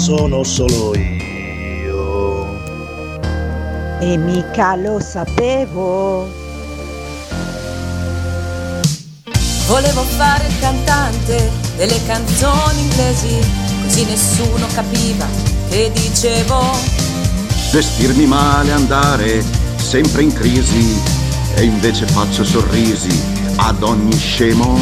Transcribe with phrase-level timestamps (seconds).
[0.00, 2.58] Sono solo io.
[4.00, 6.26] E mica lo sapevo.
[9.66, 13.38] Volevo fare il cantante delle canzoni inglesi,
[13.82, 15.26] così nessuno capiva
[15.68, 16.62] che dicevo.
[17.70, 19.44] Vestirmi male, andare
[19.76, 20.98] sempre in crisi
[21.56, 23.22] e invece faccio sorrisi
[23.56, 24.78] ad ogni scemo.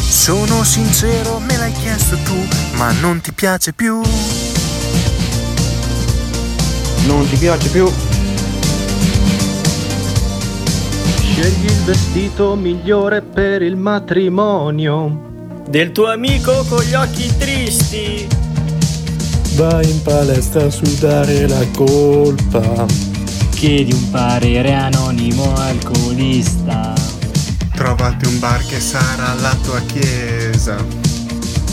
[0.00, 2.34] Sono sincero, me l'hai chiesto tu,
[2.74, 4.00] ma non ti piace più.
[7.06, 7.88] Non ti piace più?
[11.20, 15.60] Scegli il vestito migliore per il matrimonio.
[15.68, 18.26] Del tuo amico con gli occhi tristi.
[19.54, 22.86] Vai in palestra a sudare la colpa.
[23.50, 26.92] Chiedi un parere anonimo alcolista.
[27.72, 31.01] Trovati un bar che sarà la tua chiesa.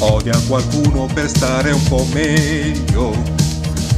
[0.01, 3.13] Odia qualcuno per stare un po' meglio.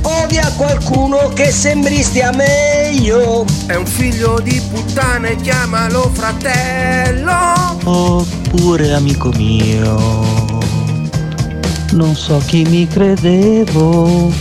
[0.01, 3.45] Odia qualcuno che sembri stia meglio.
[3.67, 7.77] È un figlio di puttana e chiamalo fratello.
[7.83, 10.57] Oppure amico mio.
[11.91, 14.31] Non so chi mi credevo.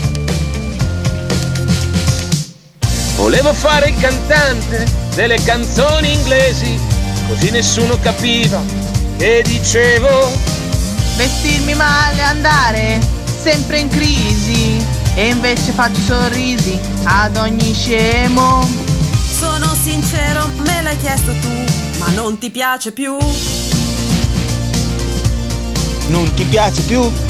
[3.17, 6.79] Volevo fare il cantante delle canzoni inglesi,
[7.29, 8.63] così nessuno capiva
[9.19, 10.50] che dicevo.
[11.21, 12.99] Vestirmi male, andare
[13.43, 14.83] sempre in crisi.
[15.15, 18.67] E invece faccio sorrisi ad ogni scemo.
[19.39, 23.19] Sono sincero, me l'hai chiesto tu, ma non ti piace più.
[26.09, 27.30] Non ti piace più?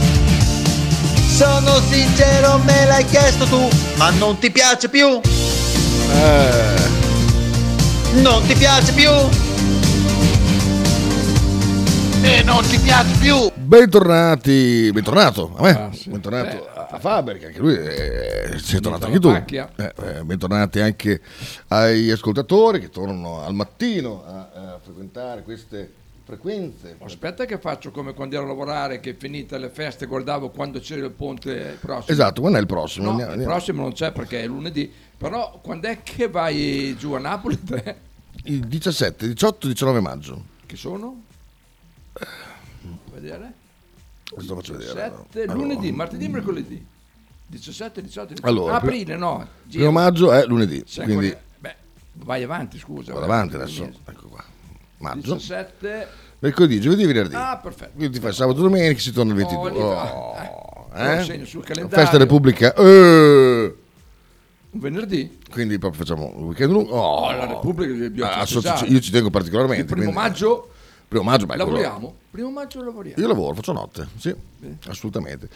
[1.41, 3.67] Sono sincero, me l'hai chiesto tu.
[3.97, 5.19] Ma non ti piace più?
[6.13, 6.89] Eh,
[8.21, 9.09] Non ti piace più?
[12.23, 13.51] E non ti piace più!
[13.55, 16.11] Bentornati, bentornato a me, Ah, sì.
[16.11, 19.81] bentornato Eh, a Faber, che anche lui eh, sei tornato Bentornato anche tu.
[19.81, 21.21] Eh, eh, bentornati anche
[21.69, 25.93] agli ascoltatori che tornano al mattino a, a frequentare queste
[26.35, 26.95] frequenze.
[26.99, 31.05] Aspetta che faccio come quando ero a lavorare, che finite le feste guardavo quando c'era
[31.05, 32.11] il ponte prossimo.
[32.13, 33.05] Esatto, quando è il prossimo?
[33.05, 33.53] No, Andiamo- il andiamo.
[33.55, 34.91] prossimo non c'è perché è lunedì.
[35.17, 37.95] Però quando è che vai giù a Napoli te?
[38.45, 40.43] Il 17, 18, 19 maggio.
[40.65, 41.21] Che sono?
[43.13, 43.53] Vedere?
[44.31, 45.13] Questo faccio vedere.
[45.33, 45.53] 7, Allora.
[45.57, 46.85] lunedì, martedì, mercoledì.
[47.47, 48.47] 17, 18, 19.
[48.47, 49.45] Allora, aprile, no.
[49.69, 51.75] Primo maggio è lunedì, quindi Beh,
[52.13, 53.11] vai avanti, scusa.
[53.11, 53.83] vado avanti, adesso.
[54.05, 54.43] Ecco qua.
[55.01, 55.33] Maggio.
[55.35, 56.07] 17.
[56.39, 57.35] Mercoledì, giovedì, venerdì.
[57.35, 57.91] Ah, perfetto.
[57.95, 59.71] Quindi ti fai sabato e domenica, si torna il 22.
[59.71, 60.15] lì va.
[60.15, 61.17] Oh, Eh, eh?
[61.17, 62.03] lo segno sul calendario.
[62.03, 62.73] Festa Repubblica.
[62.73, 63.75] eh.
[64.73, 65.37] Un venerdì?
[65.51, 66.91] Quindi proprio facciamo un weekend lungo.
[66.95, 69.81] Oh, Oh, la Repubblica Ah, associ- io ci tengo particolarmente.
[69.83, 70.69] Il primo quindi- maggio
[71.11, 72.15] Primo maggio, beh, quello- lavoriamo?
[72.31, 73.21] Primo maggio lavoriamo.
[73.21, 74.33] Io lavoro, faccio notte, sì,
[74.87, 75.49] assolutamente.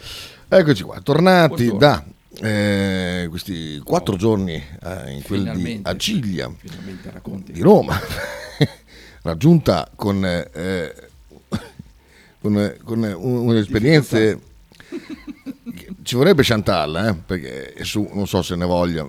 [0.48, 1.78] Eccoci qua, tornati Buongiorno.
[1.78, 2.04] da
[2.46, 5.80] eh, questi quattro giorni eh, in quel di.
[5.82, 7.52] Aciglia Finalmente racconti.
[7.52, 7.98] di Roma,
[9.26, 10.94] raggiunta con, eh,
[12.40, 14.18] con, con un- un'esperienza.
[16.02, 19.06] Ci vorrebbe Chantal, eh, perché su, non so se ne voglia,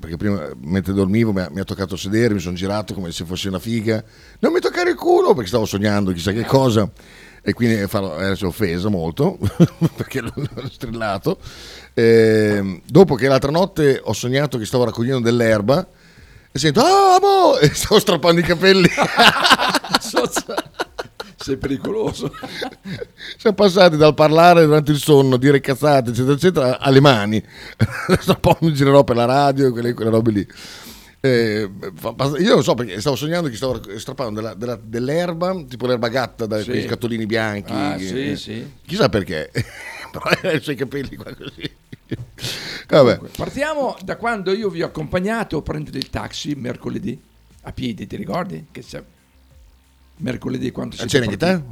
[0.00, 3.24] perché prima mentre dormivo mi ha, mi ha toccato sedere, mi sono girato come se
[3.24, 4.02] fosse una figa,
[4.40, 6.90] non mi toccare il culo perché stavo sognando chissà che cosa
[7.42, 9.38] e quindi farò- eh, si è offesa molto
[9.96, 11.38] perché l'ho, l'ho strillato.
[11.94, 15.86] Eh, dopo che l'altra notte ho sognato che stavo raccogliendo dell'erba
[16.52, 17.58] e sento ah boh!
[17.60, 18.88] e stavo strappando i capelli.
[21.40, 22.32] Sei pericoloso.
[23.38, 27.42] Siamo passati dal parlare durante il sonno, dire cazzate, eccetera, eccetera, alle mani.
[27.76, 30.46] Tra un po' mi girerò per la radio, quelle, quelle robe lì.
[31.20, 31.68] Eh,
[32.38, 36.46] io non so perché stavo sognando che stavo strappando della- della- dell'erba, tipo l'erba gatta
[36.46, 36.70] da Sì.
[36.70, 37.72] quei scatolini bianchi.
[37.72, 38.72] Ah, sì, Eh, sì.
[38.86, 39.50] Chissà perché,
[40.12, 41.70] però hai i suoi capelli qua così.
[42.88, 47.20] Vabbè, Partiamo da quando io vi ho accompagnato a prendere il taxi mercoledì
[47.62, 48.66] a piedi, ti ricordi?
[48.70, 49.02] Che c'è
[50.18, 51.62] mercoledì quando si c'eri anche te?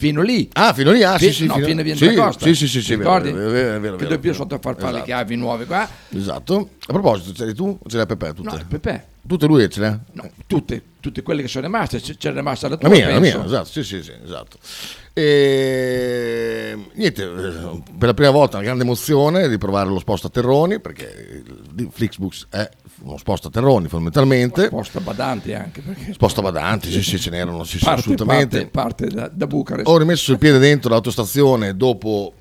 [0.00, 0.48] Fino lì.
[0.54, 2.44] Ah, fino lì, ah, sì, Fi- sì, no, fino- fino a Via sì, Costa.
[2.46, 3.32] sì, sì, sì, sì, ricordi?
[3.32, 4.34] vero, vero, vero, che vero, vero.
[4.34, 5.04] sotto a far fare le Esatto.
[5.04, 5.86] chiavi nuove qua.
[6.08, 6.70] Esatto.
[6.86, 8.32] A proposito, c'eri tu o c'era Pepe?
[8.32, 8.56] Tutte?
[8.56, 9.06] No, Pepe.
[9.28, 10.00] Tutte lui ce l'ha?
[10.12, 12.88] No, tutte, tutte quelle che sono rimaste, c'è rimasta la tua.
[12.88, 13.36] La mia, la penso.
[13.40, 14.58] mia, esatto, sì, sì, sì, esatto.
[15.12, 21.42] E, niente, per la prima volta una grande emozione di provare lo sposta terroni, perché
[21.76, 22.68] il Flixbus è
[23.02, 24.66] uno sposta terroni fondamentalmente.
[24.66, 25.80] Sposta badanti anche.
[25.80, 28.66] Perché Sposta badanti, sì, sì, ce n'erano, sì, parte, assolutamente.
[28.66, 29.88] parte, parte da, da Bucarest.
[29.88, 32.32] Ho rimesso il piede dentro l'autostazione dopo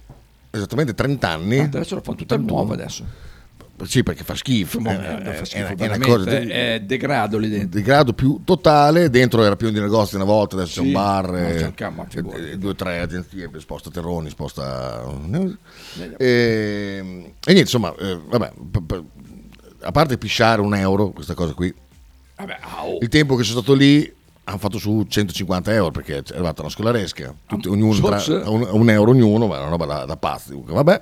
[0.51, 1.59] esattamente 30 anni.
[1.59, 3.03] Adesso lo fanno tutta nuova adesso.
[3.85, 4.79] Sì, perché fa schifo.
[4.79, 7.79] Eh, fa eh, schifo, è una veramente, cosa- è degrado lì dentro.
[7.79, 11.29] degrado più totale, dentro era pieno di negozi una volta, adesso c'è Sì, un bar,
[11.31, 12.49] no, eh, c'è un campo, figurati.
[12.51, 15.03] eh, due o tre agenzie, sposta terroni, sposta...
[16.17, 16.25] E,
[16.97, 19.03] e niente, insomma, eh, vabbè, p- p-
[19.81, 21.73] a parte pisciare un euro, questa cosa qui,
[22.37, 22.97] Vabbè, au.
[23.01, 24.13] il tempo che sono stato lì
[24.45, 28.89] hanno fatto su 150 euro perché è arrivata una scolaresca, tutti, ognuno tra, un, un
[28.89, 31.01] euro ognuno, ma è una roba da, da pazzi, vabbè,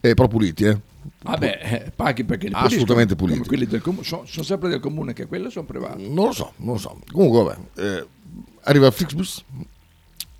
[0.00, 0.78] e però puliti, eh.
[1.22, 3.48] Vabbè, eh, paghi perché li Assolutamente puliscono, puliti.
[3.48, 6.08] quelli del comune, sono, sono sempre del comune, che quelli sono privati.
[6.08, 6.98] Non lo so, non lo so.
[7.12, 7.58] Comunque, vabbè,
[7.98, 8.06] eh,
[8.62, 9.44] arriva il Flixbus,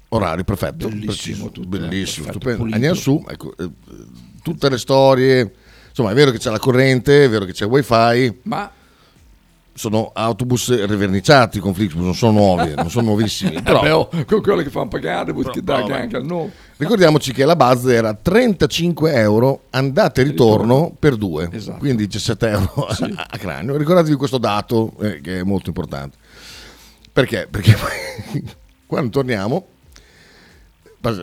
[0.08, 2.56] orario perfetto, Bellissimo preciso, tutto, bellissimo, perfetto, stupendo.
[2.58, 2.74] pulito.
[2.74, 3.70] Andiamo su, ecco, eh,
[4.42, 5.54] tutte le storie,
[5.88, 8.70] insomma, è vero che c'è la corrente, è vero che c'è il wifi, Ma
[9.80, 14.42] sono autobus riverniciati con Flixbus, non sono nuovi, non sono nuovissimi, però Vabbè, oh, con
[14.42, 16.50] quello che fanno pagare, vuoi che dai anche al nuovo.
[16.76, 21.78] ricordiamoci che la base era 35 euro andata e ritorno per due, Esatto.
[21.78, 22.96] quindi 17 euro a,
[23.30, 23.74] a cranio.
[23.78, 26.18] Ricordatevi questo dato eh, che è molto importante.
[27.10, 27.48] Perché?
[27.50, 27.74] Perché
[28.86, 29.64] quando torniamo,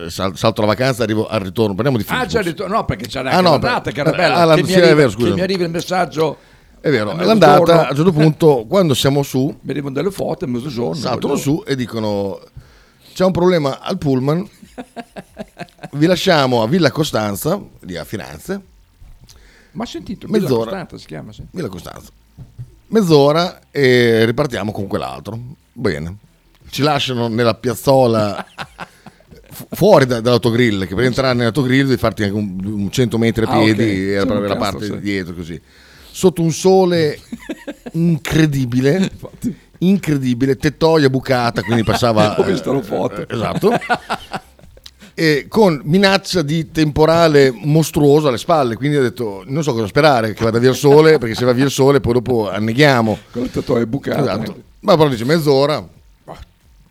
[0.08, 2.32] sal- salto la vacanza, arrivo al ritorno, parliamo di Ah, Flixbus.
[2.32, 4.34] già ritorno, no, perché c'era Ah, no, la data che era bella.
[4.34, 6.36] ah, la- che, mi sì, arriva, vero, che mi arriva il messaggio.
[6.80, 7.80] È vero, a l'andata mezzogiorno.
[7.82, 10.94] a un certo punto, quando siamo su, arrivano delle foto a mezzogiorno.
[10.94, 12.40] saltano su e dicono
[13.12, 14.48] c'è un problema al pullman
[15.92, 18.60] vi lasciamo a Villa Costanza lì a Firenze
[19.72, 20.46] Ma ha sentito, Mezz'ora.
[20.48, 21.42] Villa Costanza si chiama, sì.
[21.50, 22.10] Villa Costanza
[22.90, 25.38] mezz'ora e ripartiamo con quell'altro
[25.72, 26.16] bene
[26.70, 28.46] ci lasciano nella piazzola
[29.50, 33.44] fu- fuori da- dall'autogrill che per entrare nell'autogrill devi farti anche un, un 100 metri
[33.44, 33.88] a Ah, piedi ok.
[34.10, 35.00] era Sì, proprio un la cazzo, parte sì.
[35.00, 35.60] dietro così
[36.18, 37.16] sotto un sole
[37.92, 39.08] incredibile
[39.78, 43.20] incredibile tettoia bucata quindi passava Ho visto le foto.
[43.20, 43.70] eh, esatto
[45.14, 50.32] e con minaccia di temporale mostruoso alle spalle quindi ho detto non so cosa sperare
[50.32, 53.42] che vada via il sole perché se va via il sole poi dopo anneghiamo Con
[53.42, 54.20] la tettoia bucata.
[54.20, 54.56] esatto.
[54.80, 55.86] ma però dice mezz'ora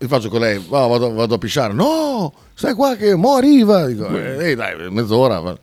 [0.00, 3.84] e faccio con lei va, vado, vado a pisciare no stai qua che mo arriva
[3.86, 5.58] dico eh, dai mezz'ora va."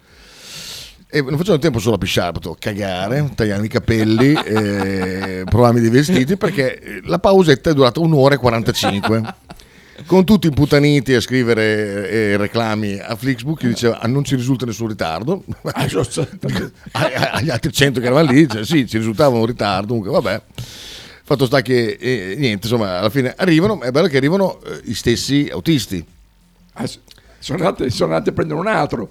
[1.17, 5.89] E non facevo tempo solo a pisciare, potevo cagare, tagliarmi i capelli, eh, provarmi dei
[5.89, 9.35] vestiti perché la pausetta è durata un'ora e 45.
[10.07, 14.65] con tutti imputaniti a scrivere eh, reclami a Flixbook che diceva "Ah, non ci risulta
[14.65, 15.45] nessun ritardo
[16.91, 20.41] agli altri 100 che erano lì cioè, sì ci risultava un ritardo comunque vabbè
[21.23, 24.93] fatto sta che eh, niente insomma alla fine arrivano è bello che arrivano eh, i
[24.93, 26.05] stessi autisti
[26.77, 26.85] Ah,
[27.39, 29.09] sono, andati, sono andati a prendere un altro.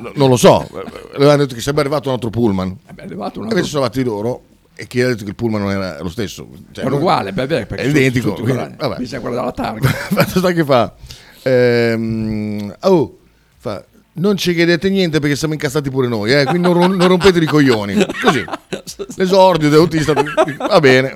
[0.00, 0.68] No, non lo so
[1.14, 3.64] avevano detto che sarebbe arrivato un altro pullman Beh, è arrivato un invece altro.
[3.64, 4.42] sono arrivati loro
[4.74, 7.46] e chi ha detto che il pullman non era lo stesso Cioè, Era uguale, beh,
[7.46, 8.96] beh, è identico tutti quindi, vabbè.
[8.98, 9.90] Bisogna guardare la targa.
[10.28, 10.94] sta che fa
[11.42, 13.18] ehm, oh
[13.58, 13.84] fa
[14.18, 17.94] non ci chiedete niente perché siamo incastrati pure noi eh, quindi non rompete i coglioni
[18.22, 18.44] così
[19.16, 20.12] l'esordio dell'autista
[20.58, 21.14] va bene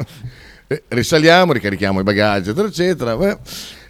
[0.67, 3.39] Eh, risaliamo ricarichiamo i bagagli eccetera eccetera beh.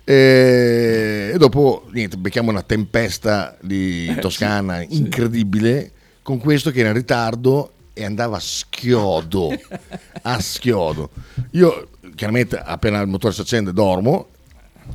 [0.05, 5.93] Eh, e dopo niente becchiamo una tempesta di Eh, Toscana incredibile.
[6.23, 9.51] Con questo che era in ritardo e andava a schiodo
[10.23, 11.11] a schiodo.
[11.53, 14.29] Io chiaramente appena il motore si accende dormo.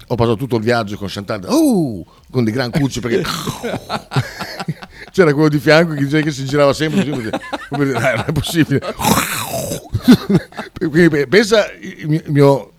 [0.07, 3.23] Ho passato tutto il viaggio con Chantal oh, con dei gran cucci perché
[5.11, 7.29] c'era quello di fianco che diceva che si girava sempre così,
[7.69, 8.81] come dire, "Dai, non è possibile.
[10.77, 12.71] Quindi pe- pensa il mio-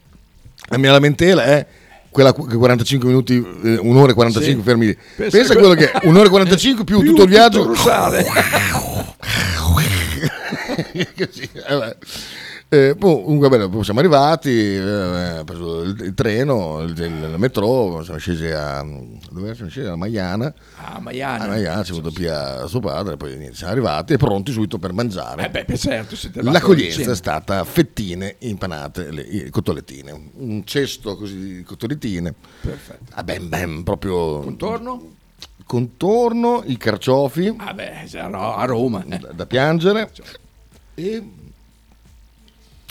[0.69, 1.67] la mia lamentela è
[2.17, 4.67] quella qu- che 45 minuti eh, un'ora e 45 Sì.
[4.67, 4.97] fermi lì.
[5.17, 7.67] Pensa pensa, a quello que- che è un'ora e 45 più, Più tutto il viaggio
[7.67, 7.75] tutto.
[11.17, 11.97] Così, vabbè.
[12.69, 18.03] Eh, poi, comunque bene, poi siamo arrivati, eh, preso il, il treno, il, il metro,
[18.03, 18.85] siamo scesi a
[19.31, 19.87] dove siamo scesi?
[19.87, 20.53] A Maiana.
[20.75, 21.45] Ah, Maiana.
[21.45, 24.93] A Maiana, siamo venuti a suo padre, poi niente, siamo arrivati e pronti subito per
[24.93, 25.47] mangiare.
[25.47, 32.35] Eh beh, certo, L'accoglienza è stata fettine impanate, le, cottolettine, un cesto così di cottolettine.
[32.63, 33.13] Perfetto.
[33.15, 35.15] Ah, ben, ben, proprio Contorno?
[35.65, 39.05] contorno, i carciofi Ah beh, sei a Ro- a Roma.
[39.09, 39.19] eh.
[39.19, 40.11] da, da piangere
[40.95, 41.23] e,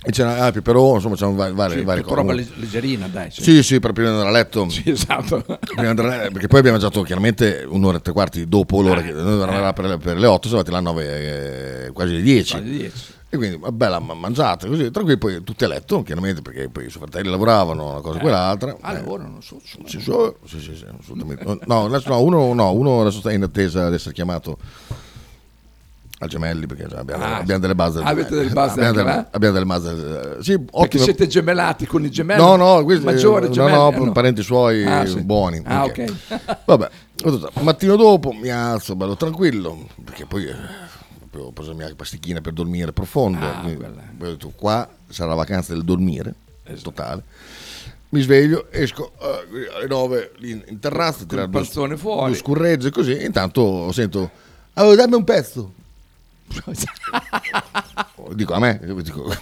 [0.06, 2.16] e c'era ah, il peperone, insomma c'erano vari, vari, Sì, varie cose.
[2.16, 3.32] roba leg- leggerina, dai.
[3.32, 4.70] Sì, Sì, sì, per prima di andare a letto.
[4.70, 5.44] Sì, esatto.
[5.76, 9.62] Andare perché poi abbiamo mangiato chiaramente un'ora e tre quarti dopo l'ora che noi eravamo
[9.64, 12.52] là per, le- per le 8, siamo arrivati là alle 9, eh, quasi le 10.
[12.54, 13.14] Quasi 10.
[13.28, 16.90] E quindi bella ma- mangiata così, tranquilli, poi tutti a letto, chiaramente perché poi i
[16.90, 18.78] suoi fratelli lavoravano, una cosa e quell'altra.
[18.80, 21.44] Ah, Eh, lavorano, so, so- sì, so- sì, sì, assolutamente.
[21.66, 24.58] No, no, uno, no, uno adesso sta in attesa di essere chiamato
[26.20, 28.00] a gemelli perché già abbiamo, Ah, abbiamo delle base.
[28.00, 28.44] avete gemelli.
[28.44, 29.28] delle basi abbiamo, anche delle, là?
[29.32, 29.86] abbiamo delle basi.
[29.86, 32.42] del- Sì, Perché siete gemellati con i gemelli?
[32.42, 34.06] No, no, questi, Maggiore no, gemelli?
[34.06, 35.22] no, parenti suoi Ah, sì.
[35.22, 35.62] buoni.
[35.66, 36.14] Ah, ok.
[36.30, 36.58] ok.
[36.66, 36.90] Vabbè,
[37.26, 40.56] il mattino dopo mi alzo bello tranquillo, perché poi eh,
[41.38, 43.46] ho preso la mia pasticchina per dormire profondo.
[43.46, 43.60] Ah,
[44.18, 46.92] poi ho detto qua sarà la vacanza del dormire, Esatto.
[46.92, 47.24] totale.
[48.10, 52.32] Mi sveglio, esco eh, alle 9 lì in, in terrazza, tirare due, fuori.
[52.32, 54.30] due scurregge così, intanto sento,
[54.76, 55.74] oh, dammi un pezzo.
[58.34, 59.24] Dico a me, dico,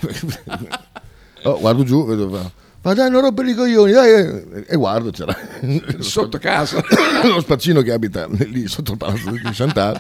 [1.44, 4.66] oh, guardo giù, vedo, ma dai non rompere i coglioni, dai, eh.
[4.68, 5.34] e guardo, c'era
[6.00, 6.84] Sotto casa.
[7.24, 10.00] lo spaccino che abita lì sotto il palazzo di Chantal,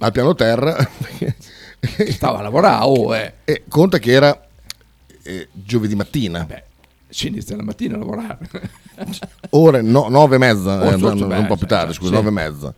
[0.00, 0.76] al piano terra.
[2.10, 3.32] Stava a lavorare, oh, eh.
[3.44, 4.38] E conta che era
[5.22, 6.46] eh, giovedì mattina,
[7.08, 8.38] Si inizia la mattina a lavorare.
[9.50, 11.98] ore no, nove e mezza, Oh, eh, no, beh, un po' più sì, tardi, sì,
[11.98, 12.16] scusa, sì.
[12.16, 12.74] nove e mezza.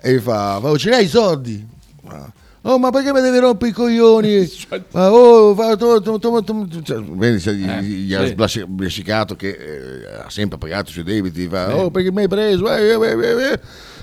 [0.00, 1.66] E mi fa, "Ma ce l'hai i soldi?
[2.06, 2.32] Ah.
[2.62, 4.50] Oh, ma perché mi devi rompere i coglioni?
[4.92, 8.32] Ma oh, cioè, vedi, gli, Eh, ha sì.
[8.32, 11.48] sblasci- sblescicato che eh, ha sempre pagato i suoi debiti.
[11.48, 12.70] Fa, oh, perché mi hai preso?
[12.70, 13.58] Eh,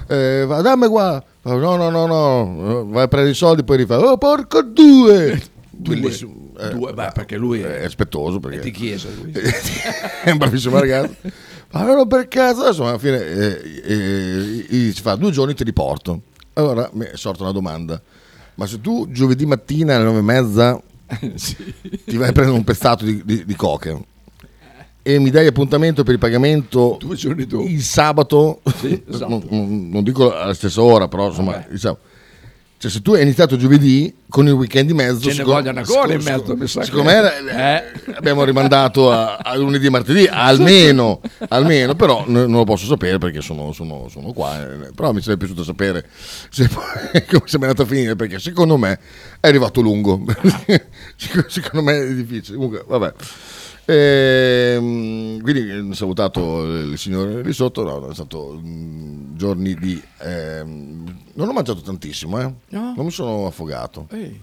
[0.07, 1.23] eh, fa, dammi qua.
[1.43, 2.85] No, no, no, no.
[2.87, 5.39] Vai a prendere i soldi, poi rifà, oh, porco due.
[5.69, 6.45] Bellissimo.
[6.59, 9.09] Eh, Due, beh, perché lui è è, rispettoso è perché di chiesa.
[9.15, 9.31] Lui.
[10.23, 11.15] è un bravissimo ragazzo.
[11.71, 16.21] Ma non per caso, adesso alla fine eh, eh, si fa due giorni ti riporto.
[16.53, 18.01] Allora mi è sorta una domanda.
[18.57, 20.81] Ma se tu giovedì mattina alle nove e mezza
[22.05, 24.03] ti vai a prendere un pezzato di, di, di coche
[25.03, 27.63] e mi dai appuntamento per il pagamento Due giorni dopo.
[27.65, 29.29] il sabato, Sì, esatto.
[29.49, 32.01] non, non- dico alla stessa ora, però insomma, il sabato.
[32.79, 36.13] Cioè, se tu hai iniziato giovedì con il weekend di mezzo, Ce ne vogliono ancora
[36.13, 41.95] in secondo- mezzo, secondo me eh, abbiamo rimandato a, a lunedì e martedì, almeno, almeno,
[41.95, 44.61] però non lo posso sapere perché sono, sono- sono qua.
[44.61, 46.05] eh, Però mi sarebbe piaciuto sapere
[46.51, 46.69] se,
[47.27, 48.99] come siamo andati a finire perché secondo me
[49.39, 50.23] è arrivato lungo.
[51.47, 52.57] secondo me è difficile.
[52.57, 53.13] Comunque, vabbè.
[53.89, 60.01] Ehm, quindi ho salutato il signore lì sotto, no, è stato mm, giorni di...
[60.19, 62.53] ehm, non ho mangiato tantissimo, eh.
[62.69, 62.93] No?
[62.95, 64.07] non mi sono affogato.
[64.11, 64.41] Ehi,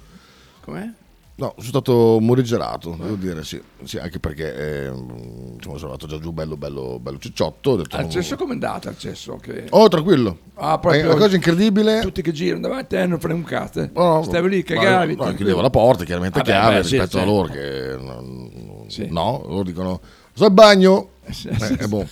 [0.63, 0.91] com'è?
[1.37, 6.21] No, sono stato morigerato, devo dire, sì, Sì, anche perché ehm, insomma, sono andato già
[6.21, 7.71] giù bello, bello, bello cicciotto.
[7.71, 9.37] Ho detto, Al cesso com'è andata al cesso?
[9.43, 9.67] Che...
[9.71, 10.38] Oh, tranquillo.
[10.55, 12.00] Ah, È una cosa incredibile.
[12.03, 13.81] Tutti che girano davanti a te non frega un cazzo.
[13.81, 13.91] eh.
[13.93, 15.17] No, Stavi lì, cagavi.
[15.17, 17.35] no, chiudevo la porta, chiaramente a Vabbè, chiave, beh, sì, rispetto a certo.
[17.35, 20.00] loro che non- no, loro dicono
[20.33, 21.09] sto al bagno.
[21.31, 22.07] Sì, Eh, sì, è boh.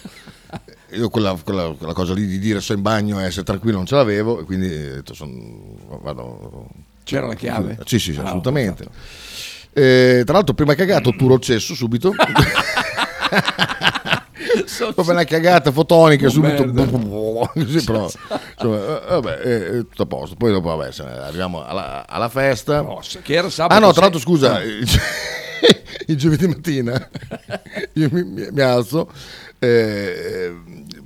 [0.94, 3.86] io quella, quella- quella cosa lì di dire sto in bagno e essere tranquillo non
[3.86, 6.66] ce l'avevo e quindi ho detto son- vado
[7.04, 7.78] C'era la chiave?
[7.84, 8.86] sì sì, sì, Ah, assolutamente.
[9.72, 12.12] Eh, tra l'altro prima cagato turo il cesso subito.
[14.94, 16.64] Proprio una cagata fotonica Oh, subito.
[17.54, 20.34] così però insomma, eh, vabbè eh, eh, tutto a posto.
[20.36, 20.90] Poi dopo vabbè
[21.24, 22.84] arriviamo alla, alla festa.
[23.22, 24.62] Che era sabato ah no tra sei- l'altro scusa Ah.
[24.62, 24.86] il,
[26.08, 27.08] il giovedì mattina
[27.94, 29.10] io mi, mi- mi alzo
[29.58, 30.52] eh,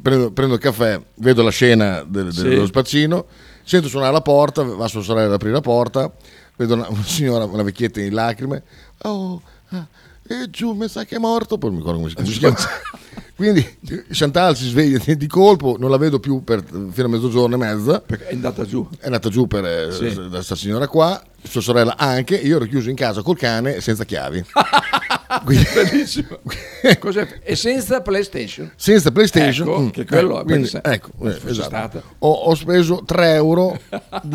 [0.01, 2.43] prendo, prendo il caffè vedo la scena del- Sì.
[2.45, 3.27] dello spazzino
[3.67, 6.11] sento suonare la porta va sua sorella ad aprire la porta
[6.57, 8.63] vedo una, una signora una vecchietta in lacrime.
[9.03, 9.87] Oh ah,
[10.27, 11.59] e giù mi sa che è morto.
[11.59, 12.57] Poi mi ricordo come si chiama
[13.37, 13.67] quindi
[14.11, 18.01] Chantal si sveglia di colpo non la vedo più per, fino a mezzogiorno e mezza
[18.01, 18.87] Perché è andata giù.
[18.99, 20.15] è andata giù per eh, Sì.
[20.15, 24.05] da questa signora qua sua sorella anche io ero chiuso in casa col cane senza
[24.05, 24.45] chiavi
[25.43, 26.39] Bellissimo.
[26.99, 27.41] Cos'è?
[27.43, 28.71] E senza PlayStation.
[28.77, 32.03] senza PlayStation Ecco, mm, che quello eh, quindi, ecco, eh, esatto.
[32.19, 33.79] ho, ho speso 3 euro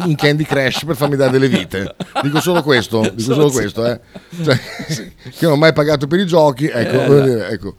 [0.06, 4.00] in Candy Crush per farmi dare delle vite dico solo questo dico solo questo eh.
[4.44, 4.60] Cioè,
[5.32, 7.76] che non ho mai pagato per i giochi ecco, Eh, ecco.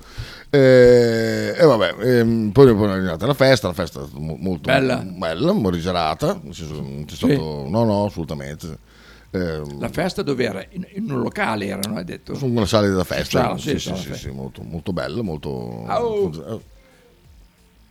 [0.55, 4.37] Eh, e vabbè ehm, poi, poi è arrivata la festa la festa è stata mo-
[4.39, 4.97] molto Bella.
[4.99, 7.15] bella morigerata non c'è Sì.
[7.17, 8.91] stato no no assolutamente
[9.35, 10.63] Ehm, La festa dove era?
[10.73, 12.35] In, in un locale erano, hai detto?
[12.35, 16.31] su una sala da festa sì, sì, sì, sì, molto, molto bello molto Au.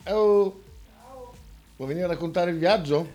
[0.03, 0.61] Oh.
[1.77, 3.07] Vuoi venire a raccontare il viaggio?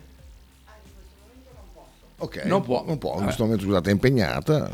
[2.19, 2.83] Ok, Non può.
[2.85, 3.25] Non può, in Vabbè.
[3.27, 4.71] questo momento scusate, è impegnata.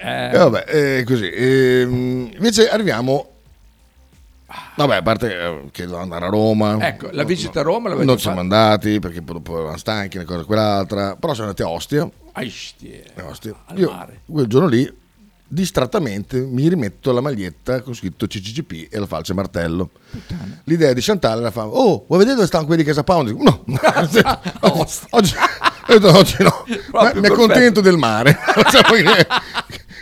[0.00, 0.34] Eh.
[0.34, 1.30] E vabbè, eh, così.
[1.30, 3.26] Ehm, invece arriviamo.
[4.76, 6.76] Vabbè, a parte eh, che devo andare a Roma.
[6.80, 8.18] Ecco, la visita a Roma Non fatta?
[8.18, 11.16] siamo andati perché poi dopo eravamo stanchi, una cosa e quell'altra.
[11.16, 12.08] Però siamo andati a Ostia.
[12.32, 12.42] A
[13.28, 13.54] Ostia.
[13.66, 14.20] Al Io mare.
[14.26, 14.92] quel giorno lì,
[15.52, 19.90] distrattamente, mi rimetto la maglietta con scritto CCCP e la falce martello.
[20.64, 23.30] L'idea di Chantal era fa, oh, vuoi vedere dove stanno quelli di Casa Pound?
[23.30, 23.64] Dico, no,
[24.60, 25.34] oggi, oggi,
[26.06, 28.38] oggi no, ma mi accontento del mare.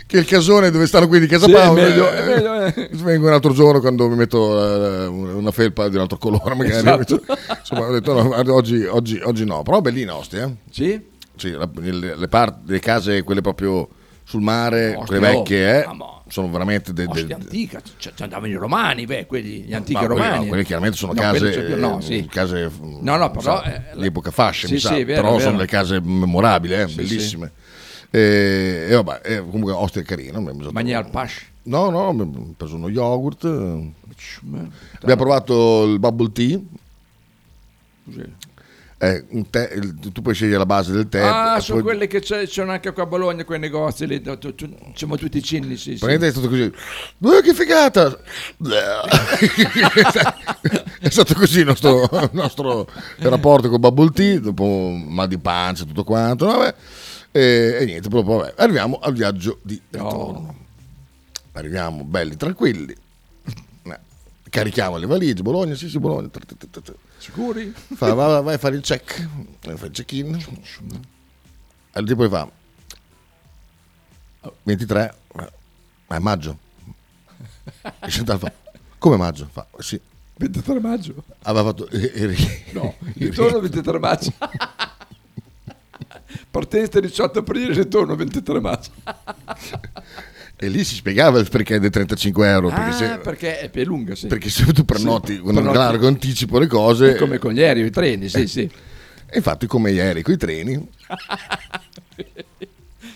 [0.09, 2.89] Che, il casone dove stanno quelli di Casa Sì, è Pound meglio- eh, meglio, eh.
[2.93, 6.77] vengo un altro giorno quando mi metto eh, una felpa di un altro colore magari
[6.77, 7.21] Esatto.
[7.59, 10.55] insomma ho detto no, oggi, oggi, oggi no però bellina Ostia eh?
[10.71, 10.99] Sì?
[11.35, 13.87] Sì, la- le, le part- le case, quelle proprio
[14.29, 18.45] sul mare, Ostia, quelle vecchie, eh, oh, sono veramente de- de- Ostia antica, ci andavano
[18.51, 20.37] i romani, beh, quelli, gli antichi quelli, romani.
[20.43, 22.27] no, quelli chiaramente sono No, case, quelli più- no, eh, sì.
[22.29, 25.49] case No, no, però, sa, eh, l'epoca fascia, sì, mi sa, sì, vero, però vero.
[25.49, 27.51] sono le case memorabili, eh, bellissime.
[28.11, 30.37] E, e vabbè, e comunque Ostia è carino.
[30.37, 31.45] abbiamo usato- Mangi al pash.
[31.63, 33.43] No, no, abbiamo preso uno yogurt.
[33.45, 33.91] eh.
[35.01, 36.59] Abbiamo provato il bubble tea.
[39.01, 41.21] Eh, il- tu puoi scegliere la base del tè.
[41.21, 44.53] Ah, sono poi- quelle che c'è, c'è anche qua a Bologna, quei negozi lì, tu-
[44.53, 45.99] tu- siamo tutti cinni, sì, sì.
[45.99, 46.63] Praticamente è stato così.
[46.63, 48.19] "Eh, che figata!
[50.99, 52.87] è stato così il nostro, il nostro
[53.19, 56.45] rapporto con Bubble Tea, dopo un mal di pancia e tutto quanto.
[56.47, 56.75] Vabbè.
[57.31, 58.53] E, e niente, proprio, vabbè.
[58.57, 60.55] arriviamo al viaggio di ritorno.
[61.53, 62.95] Arriviamo belli, tranquilli.
[63.83, 63.99] Eh,
[64.49, 66.27] Carichiamo le valigie, Bologna, sì, sì, Bologna.
[66.27, 66.93] Tra- tra- tra.
[67.19, 67.71] Sicuri?
[67.95, 69.27] Fa, va, va- vai a fare il check,
[69.63, 70.35] vai a fare il check-in.
[71.93, 72.49] E il tipo gli fa
[74.63, 76.57] 23, ma è maggio.
[77.81, 78.51] E Chantal fa,
[78.97, 79.47] come maggio?
[79.51, 79.99] Fa, sì.
[80.37, 81.23] 23 maggio?
[81.43, 81.87] Aveva fatto...
[81.89, 84.33] eh, eh, No, ritorno 23 maggio.
[86.49, 88.91] Partenza 18 aprile, ritorno 23 maggio.
[90.61, 92.67] E lì si spiegava il perché dei 35 euro.
[92.67, 94.27] Perché, Ah, se, perché è più lunga, sì.
[94.27, 97.15] perché se tu prenoti Sì, con un largo anticipo le cose...
[97.15, 98.69] Come con gli aerei, i treni, sì, Eh, sì.
[99.31, 100.89] E infatti come ieri con i treni...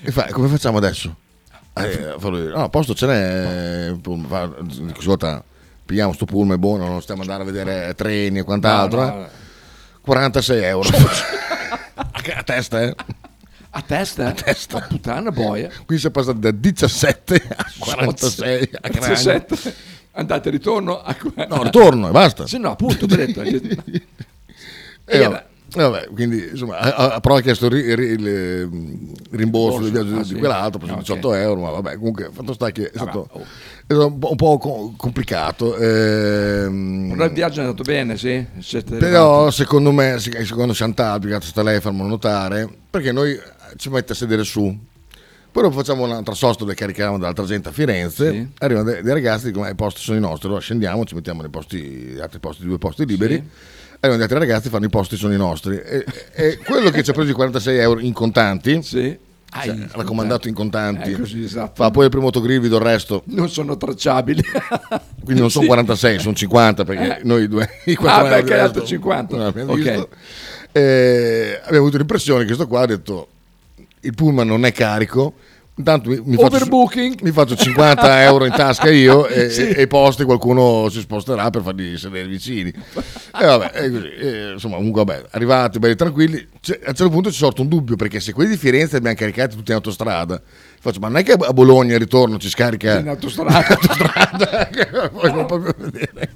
[0.03, 1.15] e fa, come facciamo adesso?
[1.73, 3.93] Eh, fa lui, no, a posto ce n'è.
[4.95, 5.43] Ascolta,
[5.86, 9.01] pigliamo sto pullman, è buono, non stiamo andare a vedere treni e quant'altro.
[9.01, 9.29] No, no, eh.
[10.01, 10.88] 46 euro.
[11.95, 12.95] a testa, eh?
[13.75, 14.27] A testa?
[14.27, 14.81] A testa.
[14.81, 15.69] puttana boia.
[15.86, 19.07] Qui si è passato da 17 a 46 a Cragno.
[19.07, 19.73] 17.
[20.12, 21.01] Andate e ritorno.
[21.01, 21.15] A...
[21.47, 22.45] No, ritorno e basta.
[22.45, 23.41] Sì, no, appunto, ho detto.
[25.05, 25.27] E Era-
[25.73, 28.69] vabbè, vabbè, quindi insomma, ha- ha- però ha chiesto il ri- ri- il, eh,
[29.36, 30.36] rimborso del viaggio ah, di sì.
[30.36, 33.45] quell'altro per Ah, 18 euro, ma vabbè, comunque fatto sta che è Vabbè, stato, oh.
[33.93, 35.75] Stato un po', un po' co- complicato.
[35.77, 38.45] ehm, Però il viaggio è andato bene, sì.
[38.60, 39.56] Siete però arrivati.
[39.56, 43.39] secondo me, se- secondo Chantal, perché sta lei a farmelo notare, perché noi
[43.77, 44.75] ci mette a sedere su.
[45.51, 48.32] Poi dopo facciamo un'altra sosta dove carichiamo dell'altra gente a Firenze.
[48.32, 48.47] Sì.
[48.60, 50.47] Arrivano dei, dei ragazzi dicono: "Eh, I posti sono i nostri.
[50.47, 53.36] Allora scendiamo, ci mettiamo nei posti, altri posti, due posti liberi.
[53.36, 53.71] Sì.
[53.99, 55.77] Arrivano altri ragazzi fanno i posti sono i nostri.
[55.77, 56.03] E,
[56.34, 59.15] e quello che ci ha preso i 46 euro in contanti Sì.
[59.62, 61.12] Cioè, raccomandato in contanti.
[61.12, 61.72] Eh, così, esatto.
[61.76, 63.22] Fa poi il primo autogrill, vi do il resto.
[63.26, 64.42] Non sono tracciabili.
[65.24, 65.70] Quindi non sono Sì.
[65.70, 67.22] 46, sono 50 perché Eh.
[67.24, 67.70] noi due
[68.04, 69.36] Ah, dato resto 50.
[69.38, 69.78] non abbiamo Ok.
[69.80, 70.10] visto.
[70.72, 73.28] Eh, abbiamo avuto l'impressione che questo qua ha detto
[74.02, 75.34] il pullman non è carico.
[75.75, 76.67] Intanto mi, mi faccio,
[77.23, 79.62] mi faccio 50 euro in tasca io e, Sì.
[79.69, 82.69] e- e i posti qualcuno si sposterà per fargli sedere vicini.
[82.69, 84.09] E vabbè, è così.
[84.12, 86.47] E, insomma, comunque vabbè, arrivati belli tranquilli.
[86.59, 88.97] Cioè, a un certo punto ci sorto un dubbio perché se quelli di Firenze li
[88.97, 90.39] abbiamo caricati tutti in autostrada,
[90.79, 93.65] faccio, ma non è che a Bologna ritorno ci scarica In autostrada.
[95.12, 96.33] Poi non proprio vedere.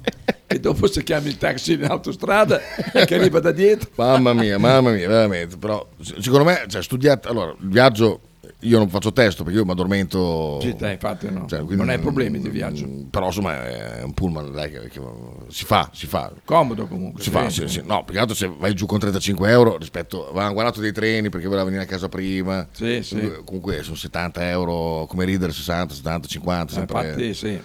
[0.48, 2.60] e dopo se chiami il taxi in autostrada
[3.06, 3.90] che arriva da dietro.
[3.96, 5.58] Mamma mia, mamma mia, veramente.
[5.58, 7.28] Però secondo me, cioè, studiate.
[7.28, 8.22] Allora, il viaggio
[8.62, 10.60] io non faccio testo perché io mi addormento.
[10.62, 11.46] Sì, dai, infatti no.
[11.48, 12.88] Cioè, non hai problemi di viaggio.
[13.10, 15.02] Però insomma è un pullman dai, che, che
[15.50, 16.32] si fa, si fa.
[16.44, 17.22] Comodo comunque.
[17.22, 17.84] Si fa, sì, sì.
[17.86, 20.30] No, più che altro se vai giù con 35 euro rispetto.
[20.30, 22.68] Avevamo guardato dei treni perché voleva venire a casa prima.
[22.72, 23.32] Sì, sì.
[23.46, 26.74] Comunque, sono 70 euro come ridere, 60, 70, 50.
[26.74, 27.62] Sempre, Infatti sì.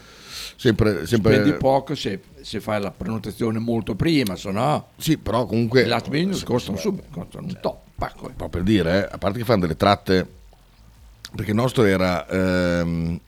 [0.56, 4.88] sempre, sempre Spendi poco se, se fai la prenotazione molto prima, se no...
[4.98, 5.82] Sì, però comunque...
[5.82, 7.78] I last minute costano subito, costano un top.
[7.94, 8.30] pacco.
[8.36, 10.40] Però per dire, eh, a parte che fanno delle tratte,
[11.34, 13.18] perché il nostro era, ehm,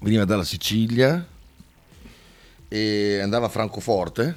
[0.00, 1.24] veniva dalla Sicilia
[2.68, 4.36] e andava a Francoforte.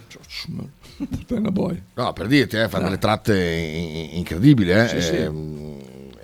[0.98, 1.82] Puttana boy.
[1.94, 2.90] No, per dirti, eh, fanno No.
[2.90, 5.16] delle tratte in- incredibili, eh, Sì, sì.
[5.16, 5.78] ehm,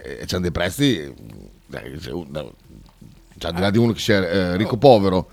[0.03, 1.13] e c'hanno dei prezzi,
[1.65, 2.27] dai, se un-
[3.37, 5.29] cioè, al di là di uno che sia eh, ricco povero,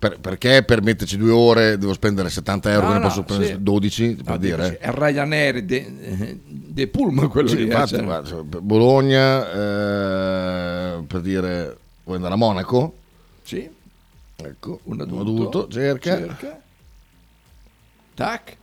[0.00, 3.52] per- perché per metterci due ore devo spendere 70 euro, No, ne no, posso prendere
[3.52, 3.62] sì.
[3.62, 4.78] 12, per No, dire.
[4.78, 7.62] È Ryanair de, eh, de Pullman quello Sì, lì.
[7.62, 8.04] eh, infatti, cioè.
[8.04, 12.94] guarda, cioè, Bologna, eh, per dire, vuoi andare a Monaco?
[13.42, 13.68] Sì.
[14.36, 16.16] Ecco, Un un adulto, adulto, cerca.
[16.16, 16.60] cerca.
[18.14, 18.56] Tac.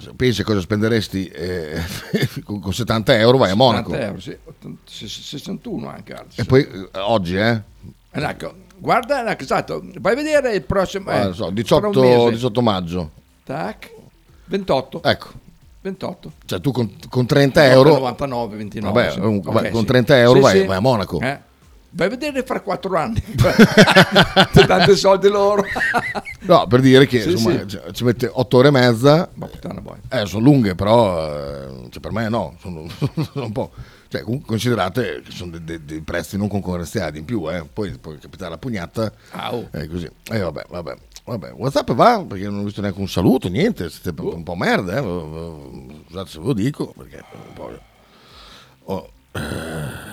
[0.00, 1.78] Se pensi a cosa spenderesti eh,
[2.44, 3.90] con, con 70 euro, vai a Monaco.
[3.90, 4.36] 70 euro, sì.
[4.42, 6.12] 80, 61 anche.
[6.14, 6.40] altri.
[6.40, 7.50] E poi eh, oggi, eh?
[8.12, 11.10] Eh, Ecco, guarda, esatto, vai a vedere il prossimo...
[11.10, 12.30] Ah, eh, so, fra un 18, mese.
[12.30, 13.10] 18 maggio.
[13.44, 13.90] Tac.
[14.46, 15.02] 28.
[15.02, 15.28] Ecco.
[15.80, 16.32] 28.
[16.44, 17.94] Cioè tu con, con 30 euro...
[17.94, 18.92] 99, 29.
[19.00, 19.20] Vabbè, sì.
[19.20, 19.86] comunque, Ok, vai, con sì.
[19.86, 20.66] 30 euro Sì, vai, sì.
[20.66, 21.20] vai a Monaco.
[21.20, 21.38] Eh.
[21.90, 23.22] Vai a vedere fra 4 anni.
[24.66, 25.64] Tanti soldi loro.
[26.46, 27.78] No, per dire che insomma, sì.
[27.92, 29.28] ci- mette 8 ore e mezza.
[29.34, 29.98] Ma puttana boia.
[30.08, 32.84] Eh, sono lunghe, però eh, cioè, per me no, sono,
[33.32, 33.72] sono un po'.
[34.08, 37.64] Cioè, comunque considerate che sono dei, dei- dei prezzi non concorrenziali in più, eh.
[37.70, 39.12] poi può capitare la pugnata.
[39.50, 39.68] Oh.
[39.72, 40.08] Eh, così.
[40.30, 40.96] Eh, vabbè, vabbè.
[41.24, 44.98] Vabbè, WhatsApp va perché non ho visto neanche un saluto, niente, siete un po' merda,
[44.98, 45.02] eh.
[46.06, 47.78] Scusate se ve lo dico, perché un po'.
[48.84, 50.05] oh, eh,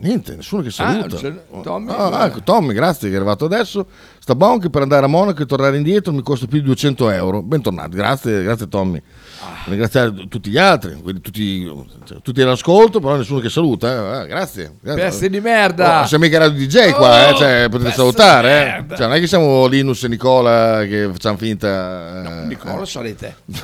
[0.00, 1.16] niente, nessuno che saluta.
[1.16, 1.32] c'è
[1.62, 3.86] Tommy, Ah, ecco, Tommy, grazie che è arrivato adesso.
[4.18, 7.10] Sta buono che per andare a Monaco e tornare indietro mi costa più di 200
[7.10, 7.42] euro.
[7.42, 9.00] Bentornati, grazie, grazie Tommy.
[9.42, 9.62] Ah.
[9.64, 11.64] Ringraziare tutti gli altri, quindi tutti,
[12.04, 14.20] cioè, tutti all'ascolto, però nessuno che saluta.
[14.20, 14.24] eh.
[14.24, 14.74] Eh, grazie.
[14.80, 15.02] grazie.
[15.02, 16.02] Pezzi di merda.
[16.02, 18.84] Oh, siamo mica radio DJ qua, eh, Oh, cioè, potete salutare.
[18.90, 18.96] eh.
[18.96, 22.42] Cioè, non è che siamo Linus e Nicola che facciamo finta.
[22.42, 22.46] eh.
[22.46, 23.36] Nicola sarete.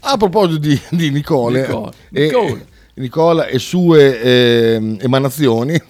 [0.00, 1.92] A proposito di, di Nicole, Nicole.
[2.12, 2.66] e- Nicole.
[2.98, 5.78] Nicola e sue ehm, emanazioni,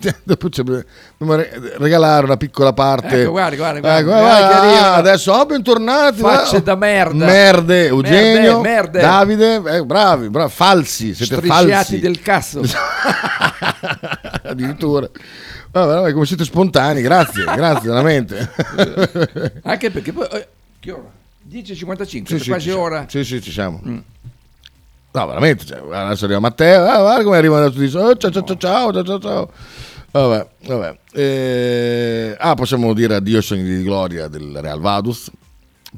[1.78, 3.22] regalare una piccola parte.
[3.22, 3.98] Ecco, guarda, guarda, guarda.
[3.98, 4.94] Ecco, Guarda arriva.
[4.94, 6.18] adesso oh, bentornati.
[6.18, 7.24] Facce da merda.
[7.24, 9.00] Merde, Eugenio, Merde, merde.
[9.00, 11.98] Davide, eh, bravi, bravi, falsi, siete Strisciati falsi.
[12.00, 12.62] del cazzo.
[14.42, 15.08] Addirittura.
[15.70, 18.50] Vabbè, vabbè, come siete spontanei, grazie, grazie veramente.
[19.62, 20.26] Anche perché poi...
[20.32, 20.48] eh,
[20.80, 21.14] che ora?
[21.48, 23.04] 10.55, Sì, sì, quasi ora.
[23.08, 23.80] Sì, sì, ci siamo.
[25.16, 25.64] No, veramente.
[25.64, 26.84] Cioè, adesso arriva Matteo.
[26.84, 27.78] Ah, guarda come arriva adesso.
[27.78, 29.50] Dice, oh, ciao, ciao, ciao, ciao, ciao, ciao, ciao.
[30.10, 30.98] Vabbè, vabbè.
[31.12, 35.30] Eh, ah, possiamo dire addio ai sogni di gloria del Real Vaduz.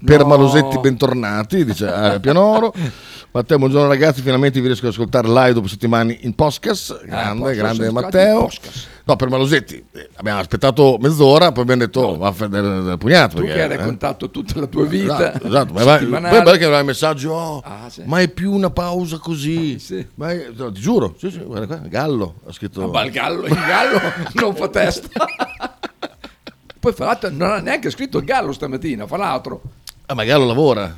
[0.04, 0.26] Per No.
[0.26, 2.72] Malosetti bentornati, dice Area Pianoro.
[3.30, 7.04] Matteo, buongiorno ragazzi, finalmente vi riesco ad ascoltare live dopo settimane in podcast.
[7.04, 8.48] Grande, podcast, grande Matteo.
[9.04, 13.36] No, per Malosetti eh, abbiamo aspettato mezz'ora, poi abbiamo detto, oh, va a fare pugnato.
[13.36, 13.76] Tu perché, che hai eh.
[13.76, 15.34] raccontato tutta la tua vita.
[15.34, 15.72] Esatto, esatto.
[16.08, 18.02] Ma poi perché aveva il messaggio, oh, Ah, sì.
[18.06, 19.78] mai più una pausa così.
[19.78, 20.06] Sì.
[20.14, 22.88] Mai- no, ti giuro, sì, sì, guarda qua, Gallo ha scritto.
[22.88, 24.00] Ma il gallo, il gallo
[24.34, 25.08] non fa testa.
[26.80, 29.60] Poi fra l'altro non ha neanche scritto il gallo stamattina, fra l'altro.
[30.10, 30.94] Ah, ma Gallo lavora.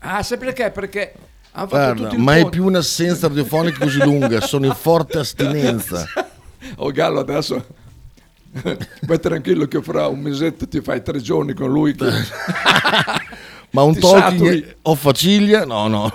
[0.00, 0.70] Ah, sai perché?
[0.70, 1.12] Perché
[1.52, 6.06] hanno fatto Guarda, mai più un'assenza radiofonica così lunga, sono in forte astinenza.
[6.76, 7.64] Oh Gallo adesso
[9.02, 12.06] vai tranquillo che fra un mesetto ti fai tre giorni con lui che...
[13.70, 14.74] Ma un talking saturi.
[14.82, 15.64] o faciglia?
[15.64, 16.12] No, no.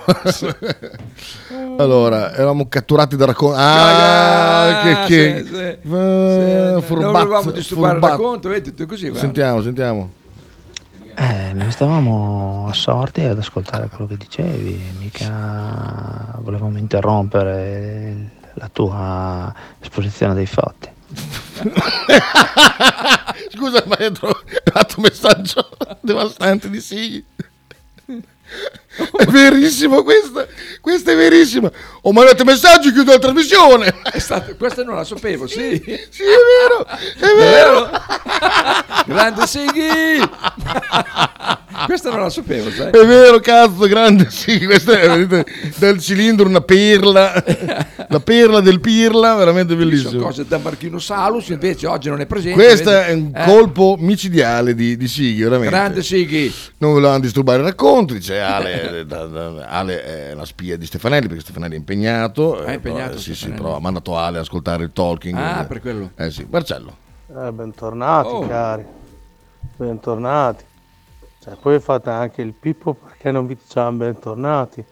[1.76, 3.56] allora, eravamo catturati da racconto.
[3.58, 5.44] Ah, Ah, che, che...
[5.44, 5.60] sì, sì.
[5.60, 9.02] Eh, non furbat- volevamo disturbare il racconto, vedi, tutto così.
[9.02, 9.20] guarda.
[9.20, 10.10] Sentiamo, sentiamo.
[11.20, 20.34] Eh, noi stavamo assorti ad ascoltare quello che dicevi, mica volevamo interrompere la tua esposizione
[20.34, 20.88] dei fatti.
[23.50, 25.68] Scusa, ma hai trovato un messaggio
[26.00, 27.24] devastante di Sighi.
[29.16, 30.46] È verissimo questa,
[30.80, 31.70] questa è verissima.
[32.02, 33.94] Ho mandato messaggi, chiudo la trasmissione.
[34.02, 35.80] È stato, questa non la sapevo, sì.
[36.10, 37.90] Sì, è vero, è vero.
[39.06, 40.28] Grande Sighi!
[41.88, 42.88] Questa non la sapevo, sai?
[42.90, 47.32] È vero, cazzo, grande, sì, questa è vedete, del cilindro una perla,
[48.08, 50.22] la perla del pirla, veramente Sono bellissimo.
[50.22, 52.62] cose da Marchino Salus, invece oggi non è presente.
[52.62, 55.70] Questo è un Eh, colpo micidiale di, di Sighi, veramente.
[55.74, 56.52] Grande Sighi.
[56.76, 61.26] Non volevamo disturbare i racconti, dice Ale, da- da- Ale è la spia di Stefanelli
[61.26, 62.62] perché Stefanelli è impegnato.
[62.62, 63.62] È eh, impegnato però- sì, sì, Stefanelli.
[63.62, 65.38] però ha mandato Ale a ascoltare il talking.
[65.38, 66.10] Ah, eh, per quello.
[66.16, 66.96] Eh sì, Marcello.
[67.34, 68.46] Eh, bentornati Oh.
[68.46, 68.84] cari,
[69.76, 70.64] bentornati.
[71.48, 74.84] Cioè, poi fate anche il pippo perché non vi diciamo bentornati.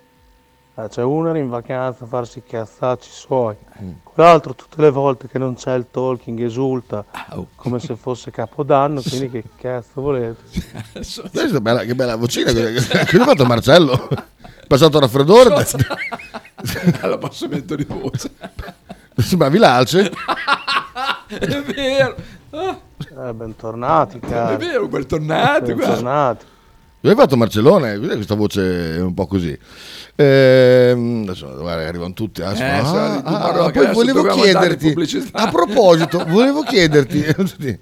[0.78, 3.90] Eh, C'è uno era in vacanza a farsi i cazzacci suoi, Mm.
[4.02, 9.02] quell'altro tutte le volte che non c'è il talking esulta Ah, come se fosse capodanno,
[9.02, 10.42] quindi che cazzo volete?
[10.92, 12.52] Questa è bella, che bella vocina.
[12.52, 14.08] Che che ha fatto Marcello?
[14.08, 15.66] È passato il raffreddore?
[17.00, 18.30] All'abbassamento di voce.
[19.16, 20.10] Sembravi l'alce?
[21.28, 22.16] è vero.
[23.14, 25.72] Ah, Eh, bentornati è cari, vero, bentornati.
[25.72, 25.86] guarda.
[25.86, 26.44] bentornati.
[26.98, 27.98] Dove hai fatto Marcellone?
[27.98, 29.56] Vedi questa voce è un po' così.
[30.16, 32.42] Ehm, adesso guarda, arrivano tutti.
[32.42, 34.94] adesso- Eh, ah, ah, che poi volevo chiederti,
[35.32, 37.22] a proposito, volevo chiederti,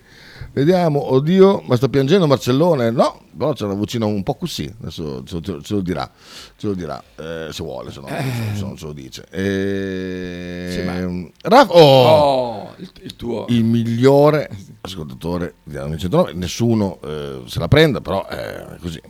[0.55, 2.91] vediamo, oddio, ma sta piangendo Marcellone?
[2.91, 6.11] No, però c'è una vocina un po' così, adesso ce, ce- ce lo dirà,
[6.57, 9.27] ce lo dirà, eh, se vuole, se no, se non ce lo dice.
[9.31, 13.45] Eh, Sì, ma- oh, Oh, il, il tuo.
[13.49, 14.49] il migliore
[14.81, 19.01] ascoltatore di Anno 109, nessuno eh, se la prenda, però è così.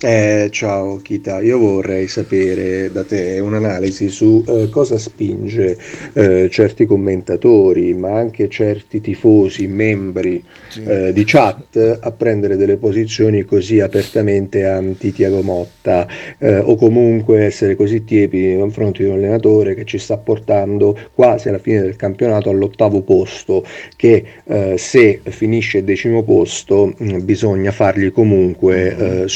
[0.00, 5.76] Eh, ciao Kita, io vorrei sapere da te un'analisi su eh, cosa spinge
[6.12, 10.40] eh, certi commentatori, ma anche certi tifosi, membri
[10.84, 16.06] eh, di chat a prendere delle posizioni così apertamente anti Tiago Motta
[16.38, 20.96] eh, o comunque essere così tiepi nei confronti di un allenatore che ci sta portando
[21.12, 23.64] quasi alla fine del campionato all'ottavo posto,
[23.96, 29.28] che eh, se finisce decimo posto mh, bisogna fargli comunque eh,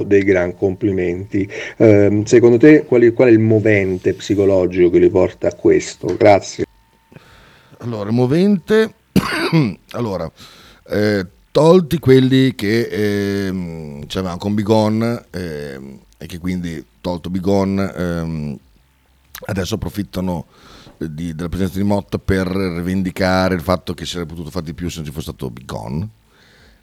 [0.00, 1.48] dei gran complimenti.
[1.76, 6.14] Ehm, secondo te qual è, qual è il movente psicologico che li porta a questo?
[6.16, 6.64] Grazie.
[7.78, 8.94] Allora, il movente,
[9.92, 10.30] allora,
[10.88, 18.58] eh, tolti quelli che ehm, c'avevamo con Bigon ehm, e che quindi tolto Bigon ehm,
[19.46, 20.46] adesso approfittano
[20.98, 24.64] eh, di- della presenza di Motta per rivendicare il fatto che si sarebbe potuto fare
[24.64, 26.08] di più se non ci fosse stato Bigon.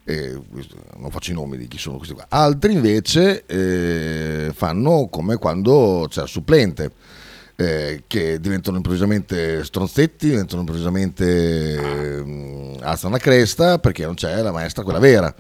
[0.10, 2.26] E questo- non faccio i nomi di chi sono questi qua.
[2.30, 6.91] Altri invece eh, fanno come quando c'era il supplente,
[7.56, 14.52] eh, che diventano improvvisamente stronzetti, diventano improvvisamente ehm, alzano la cresta perché non c'è la
[14.52, 15.32] maestra quella vera.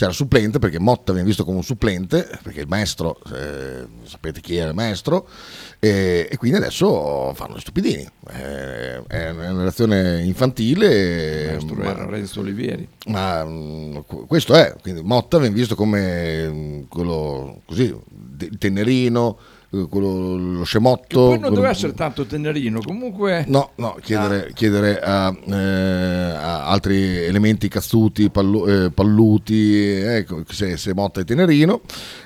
[0.00, 4.40] C'era il supplente perché Motta viene visto come un supplente, perché il maestro, eh, sapete
[4.40, 5.28] chi era il maestro,
[5.78, 8.08] e, e quindi adesso fanno gli stupidini.
[8.30, 11.48] Eh, è una relazione infantile.
[11.48, 12.88] Maestro ma- era Renzo Olivieri.
[13.08, 13.44] ma
[14.06, 17.94] qu- questo è, quindi Motta viene visto come mm, quello così,
[18.38, 19.49] il tenerino, eh,
[19.88, 21.20] quello, lo scemotto.
[21.20, 23.44] Poi non quello- deve essere tanto tenerino, comunque...
[23.46, 30.76] No, no, chiedere, chiedere a, eh, a altri elementi cazzuti, pallu- eh, palluti, ecco, se,
[30.76, 31.82] se Motta è tenerino,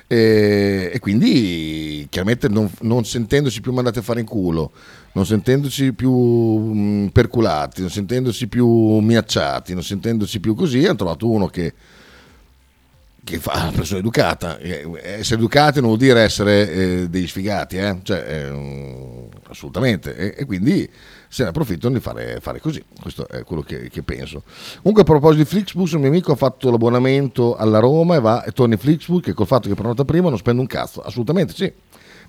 [0.07, 4.72] e, e quindi chiaramente non, non sentendosi più mandati a fare in culo,
[5.12, 11.30] non sentendosi più mh, perculati, non sentendosi più minacciati, non sentendosi più così, hanno trovato
[11.30, 11.74] uno che
[13.24, 14.58] che fa una persona educata.
[14.58, 17.98] Eh, Essere educati non vuol dire essere eh, dei sfigati, eh?
[18.02, 20.14] Cioè, eh, assolutamente.
[20.16, 20.88] E, e quindi
[21.28, 22.84] se ne approfittano di fare, fare così.
[23.00, 24.42] Questo è quello che, che penso.
[24.78, 28.44] Comunque, a proposito di Flixbus, un mio amico ha fatto l'abbonamento alla Roma e va
[28.44, 31.00] e torna in Flixbus, che col fatto che prenota prima non spende un cazzo.
[31.02, 31.64] Assolutamente sì.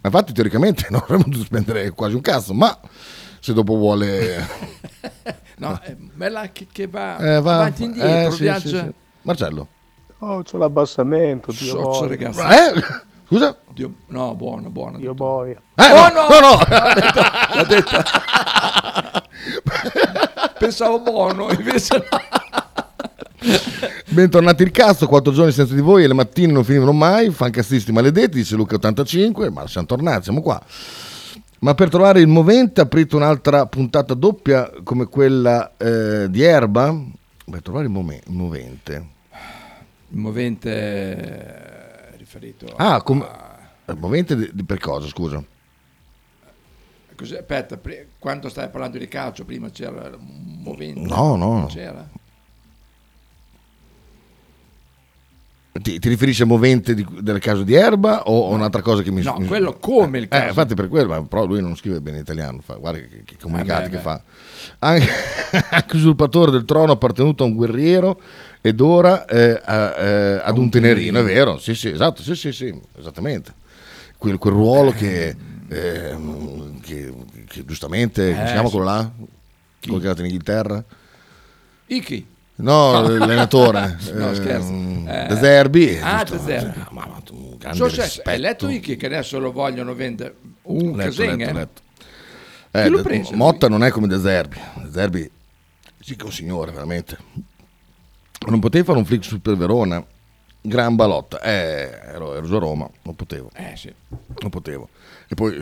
[0.01, 2.77] Ma infatti, teoricamente, non avremmo dovuto spendere quasi un cazzo, ma
[3.39, 4.43] se dopo vuole.
[5.57, 8.67] No, è bella che, che va, Eh, va- avanti e indietro, eh, sì, viaggia.
[8.67, 8.93] sì, sì.
[9.21, 9.67] Marcello.
[10.27, 12.07] Oh, c'ho l'abbassamento, Dio Socio, boia.
[12.07, 12.39] ragazzi.
[12.41, 12.73] Eh?
[13.27, 13.55] Scusa?
[13.73, 14.97] Dio- no, buono, buono.
[14.97, 15.61] Dio boia.
[15.75, 16.39] Eh, Oh, no, no!
[16.39, 16.57] no.
[17.53, 18.03] L'ha detta.
[20.57, 22.05] Pensavo buono, invece no.
[24.09, 27.91] Bentornati il cazzo, quattro giorni senza di voi e le mattine non finivano mai, fancazzisti
[27.91, 30.59] maledetti, dice Luca85, ma siamo tornati, siamo qua.
[31.59, 36.95] Ma per trovare il movente aprite un'altra puntata doppia come quella eh, di Erba?
[37.49, 39.09] Per trovare il, momen- il movente.
[40.15, 40.71] Il movente
[42.13, 43.27] è riferito Ah, come...
[43.87, 45.43] Il movente di, di- per cosa, scusa?
[47.17, 47.37] cos'è?
[47.39, 51.01] aspetta, pri- quando stai parlando di calcio, prima c'era un movente.
[51.01, 51.65] No, no.
[51.67, 52.07] C'era.
[55.81, 59.11] Ti, ti riferisci al movente di- del caso di Erba o a un'altra cosa che
[59.11, 60.45] mi No, mi- quello come il caso.
[60.45, 63.87] Eh, infatti per quello, però lui non scrive bene italiano, fa- guarda che, che comunicati
[63.87, 64.01] Eh beh, che beh.
[64.01, 64.21] fa.
[64.79, 65.07] Anche,
[65.71, 68.19] anche usurpatore del trono appartenuto a un guerriero
[68.65, 71.59] ed ora eh, a- eh, ad un tenerino, è vero?
[71.59, 73.53] Sì, sì, esatto, sì, sì, sì, esattamente.
[74.17, 75.35] Quel, quel ruolo che,
[75.69, 77.13] ehm, che,
[77.47, 78.75] che giustamente, come Eh, si chiama sì.
[78.75, 79.11] quello là?
[79.81, 80.83] Quello che è andato in Inghilterra?
[81.85, 82.27] Iki.
[82.55, 83.97] No, l'allenatore.
[84.13, 84.71] no, eh, scherzo.
[84.71, 85.99] Eh, De Zerbi.
[86.01, 86.73] Ah, De Zerbi.
[86.73, 88.29] sì, ma- ma un grande So se- rispetto.
[88.31, 91.35] hai letto Iki che adesso lo vogliono vendere un Letto, eh?
[91.53, 91.81] letto.
[92.71, 93.35] Eh, De- preso?
[93.35, 94.57] Motta non è come De Zerbi.
[94.81, 95.29] De Zerbi
[96.01, 97.17] sì che è un signore, veramente.
[98.47, 100.03] Non potevi fare un flick su per Verona.
[100.61, 101.41] Gran balotta.
[101.41, 103.49] Eh, ero, ero già a Roma, non potevo.
[103.53, 103.93] Eh sì.
[104.39, 104.89] Non potevo.
[105.27, 105.57] E poi,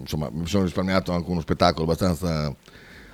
[0.00, 2.54] insomma, mi sono risparmiato anche uno spettacolo abbastanza,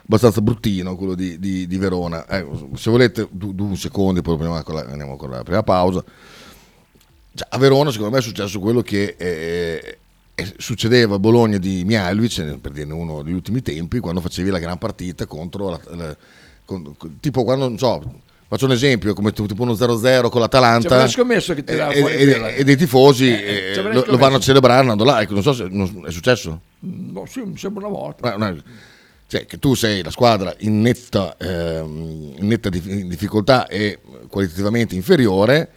[0.04, 2.26] abbastanza bruttino, quello di, di- di Verona.
[2.26, 6.02] Eh, se volete, due un secondo, poi andiamo con la, andiamo con la prima pausa.
[7.34, 9.98] Cioè, a Verona, secondo me, è successo quello che eh,
[10.34, 14.50] eh, succedeva a Bologna di Mialovic, eh, per dirne uno degli ultimi tempi, quando facevi
[14.50, 16.16] la gran partita contro la, la-
[16.64, 18.02] con- tipo quando, non so,
[18.50, 22.54] faccio un esempio, come tipo uno 0-0 con l'Atalanta scommesso che tirava e, fuori e-
[22.56, 25.52] e dei tifosi Eh, eh, lo, lo vanno a celebrare andando là, ecco, non so
[25.52, 26.60] se non- è successo.
[26.84, 28.28] Mm, no, sì, mi sembra una volta.
[28.28, 28.56] Ma- ma-
[29.28, 34.96] cioè, che tu sei la squadra in netta, ehm, in netta dif- difficoltà e qualitativamente
[34.96, 35.70] inferiore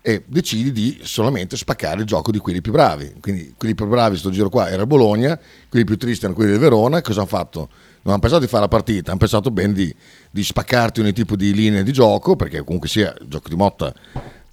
[0.00, 3.14] e decidi di solamente spaccare il gioco di quelli più bravi.
[3.20, 5.36] Quindi quelli più bravi sto giro qua era Bologna,
[5.68, 7.02] quelli più tristi erano quelli del Verona.
[7.02, 7.68] Cosa hanno fatto?
[8.02, 9.94] Non hanno pensato di fare la partita, hanno pensato bene di,
[10.30, 13.92] di spaccarti ogni tipo di linee di gioco, perché comunque sia il gioco di Motta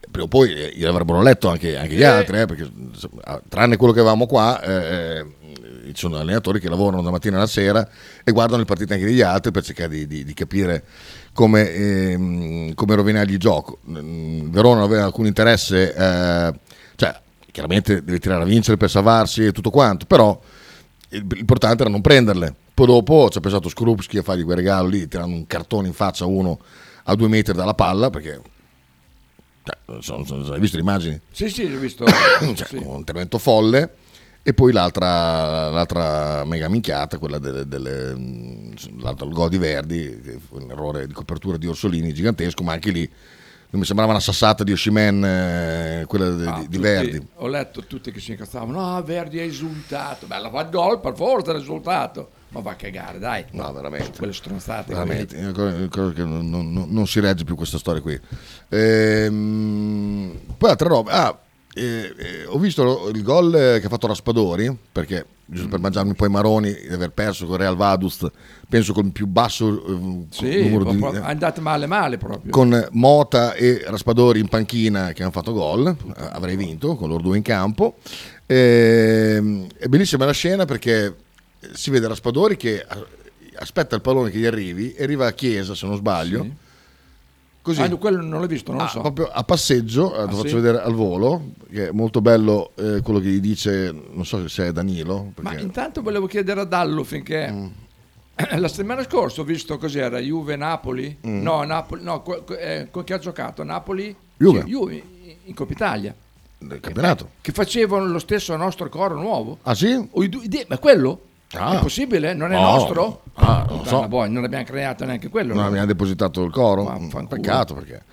[0.09, 2.05] prima o poi eh, l'avrebbero letto anche, anche gli Eh.
[2.05, 5.25] altri, eh, perché insomma, tranne quello che avevamo qua, eh,
[5.87, 7.87] ci sono allenatori che lavorano da mattina alla sera
[8.23, 10.83] e guardano le partite anche degli altri per cercare di, di- di capire
[11.33, 13.79] come, ehm, come rovinargli il gioco.
[13.89, 16.53] Mm, Verona aveva alcun interesse, eh,
[16.95, 17.19] cioè
[17.51, 20.37] chiaramente deve tirare a vincere per salvarsi e tutto quanto, però
[21.09, 22.55] l'importante era non prenderle.
[22.77, 25.93] Poi dopo ci ha pensato Skrupski a fargli quel regalo lì, tirando un cartone in
[25.95, 26.59] faccia a uno
[27.05, 28.39] a due metri dalla palla, perché
[29.63, 31.19] cioè, non so- non so- hai visto le immagini?
[31.31, 32.05] Sì, sì, ho visto.
[32.53, 32.75] Cioè, sì.
[32.75, 33.95] un intervento folle
[34.43, 38.15] e poi l'altra, l'altra mega minchiata quella delle, delle,
[38.99, 43.11] l'altro gol di Verdi un errore di copertura di Orsolini gigantesco ma anche lì
[43.71, 47.81] mi sembrava una sassata di Oshimen eh, quella de- Ah, di, tutti- Verdi Ho letto
[47.85, 48.79] tutti che si incazzavano.
[48.93, 50.27] No, Verdi ha esultato.
[50.27, 52.29] Bella, fa il gol, per forza ha risultato.
[52.49, 53.43] Ma va a cagare, dai.
[53.51, 54.17] No, veramente.
[54.17, 54.93] Quelle stronzate.
[54.93, 58.19] veramente non, non- non- si regge più questa storia qui
[58.69, 61.37] Ehm, poi altre robe ah,
[61.73, 61.81] eh,
[62.17, 66.27] eh, ho visto il gol eh, che ha fatto Raspadori perché giusto per mangiarmi poi
[66.27, 68.25] i maroni di aver perso con Real Vaduz
[68.67, 72.51] penso con il più basso eh, Sì, numero di, proprio- è andato male male proprio.
[72.51, 75.95] con Mota e Raspadori in panchina che hanno fatto gol, eh,
[76.31, 77.97] avrei vinto con loro due in campo.
[78.45, 81.13] Ehm, è bellissima la scena perché
[81.73, 82.85] si vede Raspadori che eh,
[83.55, 86.65] aspetta il pallone che gli arrivi e arriva a Chiesa se non sbaglio.
[87.61, 87.81] Così.
[87.81, 89.01] Ah, quello non l'ho visto, non lo Ah, so.
[89.01, 90.53] proprio a passeggio, eh, Ah, lo faccio sì?
[90.55, 94.67] vedere al volo, che è molto bello eh, quello che gli dice, non so se
[94.67, 97.67] è Danilo, Ma perché- intanto volevo chiedere a Dallo finché Mm.
[98.59, 101.17] la settimana scorsa ho visto cos'era Juve-Napoli.
[101.27, 101.41] Mm.
[101.41, 103.63] No, Napoli, no, co- eh, con chi ha giocato?
[103.63, 104.15] Napoli?
[104.37, 104.61] Juve.
[104.61, 105.03] Sì, Juve
[105.43, 106.15] in Coppa Italia.
[106.59, 107.31] del campionato.
[107.41, 109.57] Che facevano lo stesso nostro coro nuovo.
[109.63, 110.07] Ah sì?
[110.11, 111.21] O i due- ma quello?
[111.53, 111.77] Ah.
[111.77, 112.33] È possibile?
[112.33, 112.61] Non è No.
[112.71, 113.21] nostro?
[113.35, 114.07] Ah, non Puttana, so.
[114.07, 115.53] boy, non abbiamo creato neanche quello.
[115.53, 115.67] Non no?
[115.69, 117.39] abbiamo depositato il coro, Ma un fanculo.
[117.41, 118.03] peccato perché...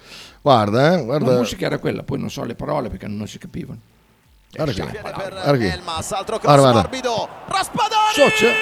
[0.40, 1.36] Guarda, eh, La guarda...
[1.38, 3.80] musica era quella, poi non so le parole perché non si capivano.
[4.52, 4.88] Guarda.
[4.88, 5.54] Eh, Guarda.
[5.72, 6.80] Elmas, altro cross guarda.
[6.80, 7.28] morbido.
[7.46, 8.12] Raspadori!
[8.14, 8.52] Socia.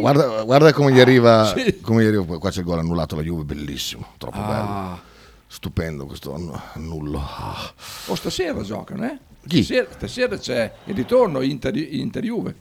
[0.00, 1.80] Guarda, guarda come gli arriva, Sì.
[1.80, 2.38] come gli arriva.
[2.38, 4.46] Qua c'è il gol annullato alla Juve, bellissimo, troppo Ah.
[4.46, 4.98] bello.
[5.46, 7.18] Stupendo questo annu- annullo.
[7.20, 7.72] Ah.
[8.06, 9.18] O stasera giocano, eh?
[9.46, 9.62] Chi?
[9.62, 12.54] Stasera, stasera c'è il ritorno Inter, Inter Juve.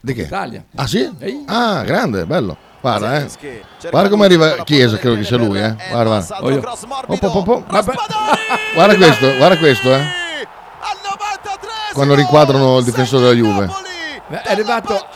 [0.00, 0.22] Di che?
[0.22, 0.64] Italia.
[0.74, 1.10] Ah sì?
[1.18, 1.44] Ehi.
[1.46, 2.56] Ah, grande, bello.
[2.80, 3.26] Guarda, eh.
[3.90, 5.74] Guarda come arriva Chiesa, credo che sia lui, eh.
[5.90, 6.72] Guarda, guarda.
[6.76, 7.64] Oh, Oh, po, po!
[8.74, 10.02] Guarda questo, guarda questo, eh.
[11.94, 13.70] Quando riquadrano il difensore della Juve.
[14.28, 15.06] È arrivato,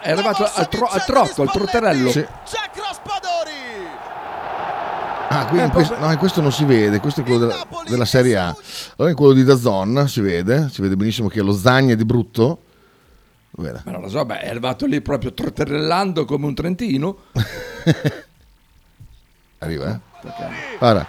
[0.00, 2.10] è arrivato al, tro- al trotto, al trotterello.
[2.10, 2.26] Sì.
[5.28, 8.36] Ah, quindi Eh, questo, no, questo non si vede, questo è quello della, della Serie
[8.36, 8.54] A.
[8.96, 12.58] Allora in quello di Dazon si vede, si vede benissimo che lo Zagna di brutto.
[13.54, 13.82] Vede.
[13.84, 17.16] Ma non lo so, beh, è arrivato lì proprio trotterellando come un trentino.
[19.58, 20.00] Arriva, eh.
[20.78, 21.06] Guarda.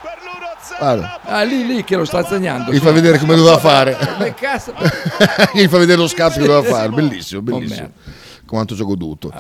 [0.78, 1.22] Guarda.
[1.24, 2.72] Ah, lì, lì che lo sta segnando.
[2.72, 2.82] Gli sì.
[2.82, 3.96] fa vedere come doveva fare.
[5.54, 7.82] Gli fa vedere lo scatto che doveva fare, bellissimo, Oh, bellissimo.
[7.96, 8.12] merda.
[8.46, 9.32] quanto ci ho goduto.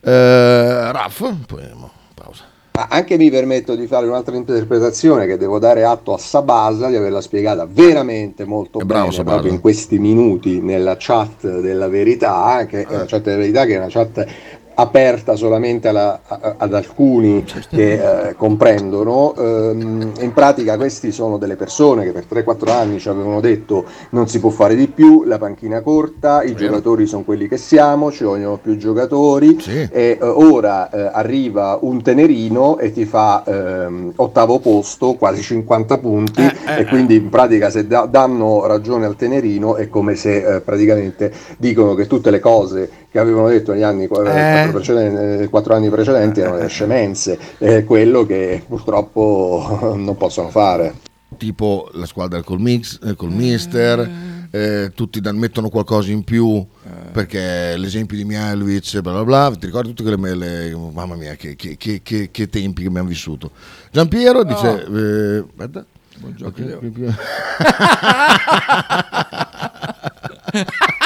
[0.00, 1.68] Eh, Raff, poi
[2.14, 2.44] pausa.
[2.74, 6.96] Ma anche mi permetto di fare un'altra interpretazione che devo dare atto a Sabasa di
[6.96, 9.34] averla spiegata veramente molto È bravo bene Sabasa.
[9.34, 13.74] proprio in questi minuti nella chat della verità, che è una chat della verità che
[13.74, 14.26] è una chat
[14.74, 19.34] aperta solamente alla- a- ad alcuni che eh, comprendono.
[19.36, 24.28] Ehm, in pratica questi sono delle persone che per 3-4 anni ci avevano detto non
[24.28, 28.24] si può fare di più, la panchina corta, i giocatori sono quelli che siamo, ci
[28.24, 29.56] vogliono più giocatori
[29.90, 35.98] e eh, ora eh, arriva un tenerino e ti fa ehm, ottavo posto, quasi 50
[35.98, 40.60] punti e quindi in pratica se da- danno ragione al tenerino è come se eh,
[40.60, 44.08] praticamente dicono che tutte le cose che avevano detto negli anni Eh.
[44.08, 50.94] quattro precedenti- quattro anni precedenti erano delle scemenze, è quello che purtroppo non possono fare.
[51.36, 54.10] tipo la squadra col mix, eh, col mister,
[54.50, 56.64] eh, tutti dan- mettono qualcosa in più
[57.12, 61.34] perché l'esempio di Mihailovic, bla bla bla, ti ricordi tutte quelle me- le- mamma mia
[61.34, 63.50] che, che- che- che- che tempi che abbiamo vissuto.
[63.90, 65.84] Giampiero dice, eh, aspetta.
[66.18, 66.78] Buongiorno, Ok, Leo.
[66.90, 67.12] più-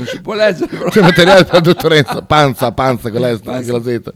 [0.00, 0.88] Non si può leggere, però.
[0.90, 3.70] C'è materiale per la dottorenza, panza, panza, quella, è Panza.
[3.78, 4.10] quella Z.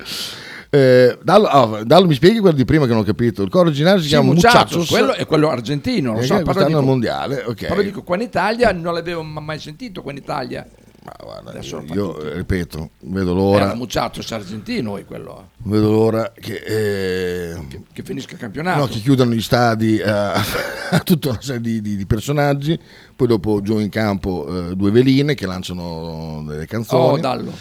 [0.71, 3.43] Eh, Dallo, ah, Dallo, mi spieghi quello di prima che non ho capito.
[3.43, 4.89] Il coro originale si Sì, chiama Muchachos, Muchachos.
[4.89, 7.67] quello è quello argentino, lo Eh, so, che però dico, al mondiale, ok.
[7.69, 10.67] però dico qua in Italia non l'avevo ma- mai sentito qua in Italia.
[11.07, 12.27] Adesso lo fa Io tutti.
[12.27, 18.33] eh, ripeto, vedo Era l'ora, Muchachos argentino è quello vedo l'ora che, eh, che finisca
[18.33, 18.79] il campionato.
[18.81, 20.33] no, che chiudano gli stadi a,
[20.91, 22.79] a tutta una serie di, di- di personaggi,
[23.15, 27.19] poi dopo giù in campo eh, due veline che lanciano delle canzoni.
[27.19, 27.53] Oh, dallo.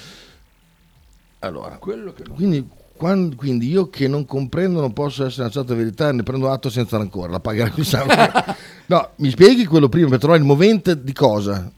[1.40, 2.66] Allora, Quello che non- quindi,
[2.96, 6.70] quan- quindi io che non comprendo non posso essere una certa verità, ne prendo atto
[6.70, 8.16] senza rancore, la pagherà il sangue.
[8.88, 11.70] no, mi spieghi quello prima per trovare il movente di cosa?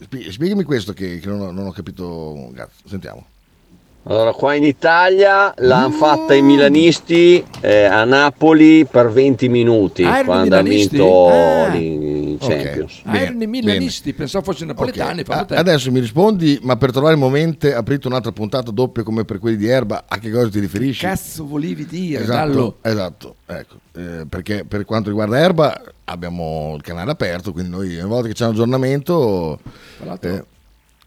[0.00, 2.52] Spie- Spiegami questo che, che non, ho, non ho capito.
[2.84, 3.29] Sentiamo.
[4.04, 10.24] Allora, qua in Italia l'hanno fatta i milanisti eh, a Napoli per 20 minuti Ah,
[10.24, 10.96] quando ha milanisti?
[10.96, 11.74] vinto Ah.
[11.76, 12.48] i Ok.
[12.48, 13.00] Champions.
[13.04, 15.20] Ah, erano i milanisti, pensavo fossero napoletani.
[15.20, 19.02] Ok, proprio a- adesso mi rispondi, ma per trovare il movente aprite un'altra puntata doppia
[19.02, 21.04] come per quelli di Erba, a che cosa ti riferisci?
[21.04, 22.76] Cazzo volevi dire, Esatto, dallo.
[22.80, 23.74] esatto, ecco.
[23.94, 28.34] Eh, perché per quanto riguarda Erba abbiamo il canale aperto, quindi noi ogni volta che
[28.34, 29.58] c'è un aggiornamento...
[30.20, 30.44] Eh,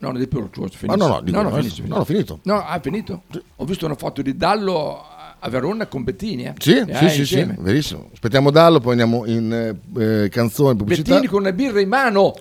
[0.03, 0.85] No, non di più, finisci.
[0.87, 2.39] Ah, no, no, dico, no, no, no, finisci, no, ho finito.
[2.43, 3.23] No, ha finito?
[3.55, 5.01] Ho visto una foto di Dallo
[5.39, 6.43] a Verona con Bettini.
[6.43, 6.53] Eh?
[6.57, 8.09] Sì, Eh, sì, sì, sì, verissimo.
[8.11, 11.11] Aspettiamo Dallo, poi andiamo in eh, eh, canzone, pubblicità.
[11.11, 12.33] Bettini con una birra in mano.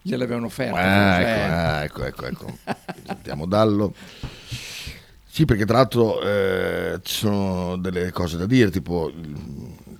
[0.00, 0.78] Gliel'avevano offerta.
[0.78, 1.30] Ah, cioè.
[1.30, 2.58] ecco, ah, ecco, ecco, ecco.
[3.06, 3.92] Sentiamo Dallo.
[5.26, 9.36] Sì, perché tra l'altro eh, ci sono delle cose da dire, tipo il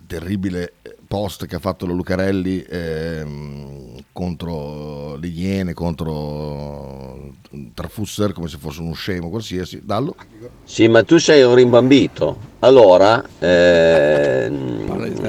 [0.07, 0.73] terribile
[1.07, 7.31] post che ha fatto la Lucarelli ehm, contro le Iene, contro
[7.73, 9.81] Trafusser, come se fosse uno scemo qualsiasi.
[9.83, 10.15] Dallo?
[10.63, 12.37] Sì, ma tu sei un rimbambito.
[12.59, 15.21] Allora, ehm,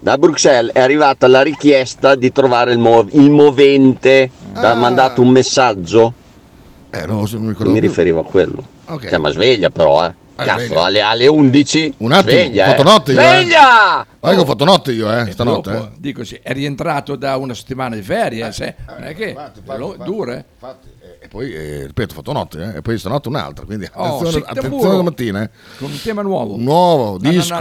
[0.00, 4.74] da Bruxelles è arrivata la richiesta di trovare il, mo- il movente, ti ha Ah.
[4.74, 6.12] mandato un messaggio.
[6.90, 7.80] Eh, no, se non mi mi più.
[7.80, 8.64] riferivo a quello.
[8.86, 9.08] Ok.
[9.08, 10.14] Cioè, ma sveglia però, eh.
[10.44, 11.94] Cazzo, alle, alle 11.
[11.98, 12.84] Un attimo, sveglia, ho fatto eh.
[12.84, 13.20] notte io.
[13.20, 13.22] eh.
[13.24, 14.06] Sveglia!
[14.20, 15.70] Guarda che ho fatto notte io, eh, stanotte.
[15.70, 15.90] dopo, eh.
[15.98, 19.34] dico sì, è rientrato da una settimana di ferie, se- non è che
[19.76, 20.34] lo- dura.
[20.36, 20.44] eh.
[21.26, 24.30] E poi, eh, ripeto, ho fatto notte, eh, e poi stanotte un'altra, quindi Oh, attenzione,
[24.30, 25.42] sì, attenzione domattina.
[25.42, 25.50] Eh.
[25.76, 26.56] Con un tema nuovo.
[26.56, 27.58] Nuovo disco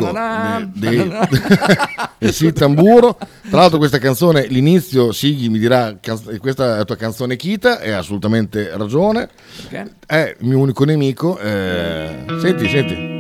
[2.20, 3.18] di sì, tamburo.
[3.50, 7.80] Tra l'altro questa canzone, l'inizio, Sighi mi dirà, "Canz- questa è la tua canzone Kita,
[7.80, 9.30] e ha assolutamente ragione.
[9.68, 9.94] Perché?
[10.06, 11.40] È il mio unico nemico.
[11.40, 13.15] eh, Senti, senti.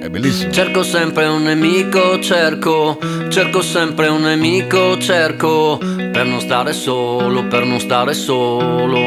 [0.00, 0.50] È bellissimo.
[0.50, 2.98] Cerco sempre un nemico, cerco,
[3.28, 8.98] cerco sempre un nemico, cerco, per non stare solo, per non stare solo.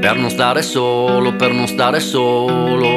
[0.00, 2.88] Per non stare solo, per non stare solo.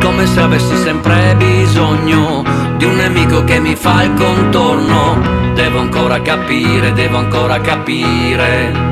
[0.00, 2.44] Come se avessi sempre bisogno
[2.76, 5.20] di un nemico che mi fa il contorno.
[5.54, 8.89] Devo ancora capire, devo ancora capire.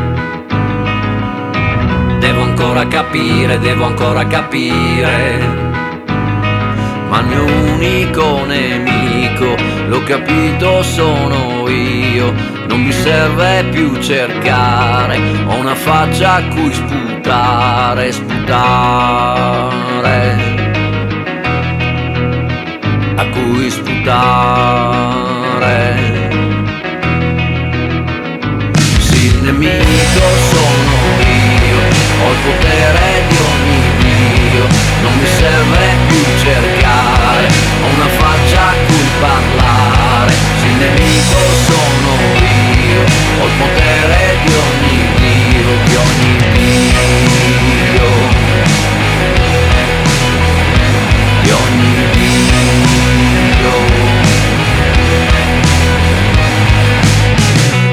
[2.18, 5.38] Devo ancora capire, devo ancora capire.
[7.08, 9.54] Ma il mio unico nemico,
[9.86, 12.34] l'ho capito, sono io.
[12.68, 19.76] Non mi serve più cercare, ho una faccia a cui sputare, sputare.
[23.16, 25.16] A cui sputare.
[28.98, 30.47] Sì, il nemico
[32.44, 34.66] potere di ogni Dio
[35.02, 37.46] Non mi serve più cercare
[37.82, 43.00] Ho una faccia a cui parlare Se il nemico sono io
[43.40, 48.08] Ho il potere di ogni Dio Di ogni Dio
[51.42, 52.36] Di ogni Dio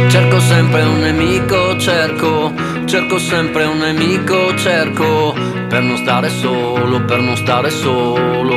[0.08, 2.54] Cerco sempre un nemico, cerco
[3.20, 5.34] sempre un nemico cerco
[5.68, 8.54] per non stare solo, per non stare solo.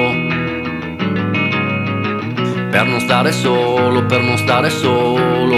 [2.71, 5.57] Per non stare solo, per non stare solo.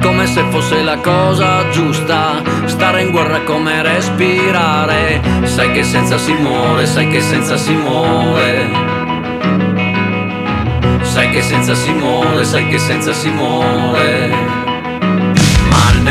[0.00, 5.20] Come se fosse la cosa giusta, stare in guerra come respirare.
[5.44, 8.70] Sai che senza si muore, sai che senza si muore.
[11.02, 14.57] Sai che senza si muore, sai che senza si muore.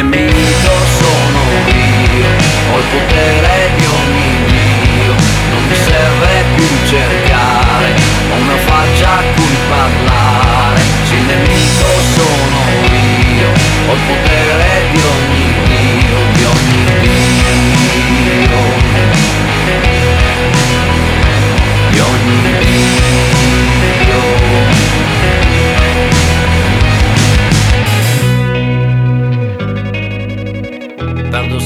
[0.10, 2.30] Nemico sono io,
[2.72, 5.14] ho il potere di ogni dio,
[5.52, 7.92] non mi serve più cercare,
[8.32, 13.48] ho una faccia a cui parlare, se il nemico sono io,
[13.88, 18.77] ho il potere di ogni dio, di ogni dio,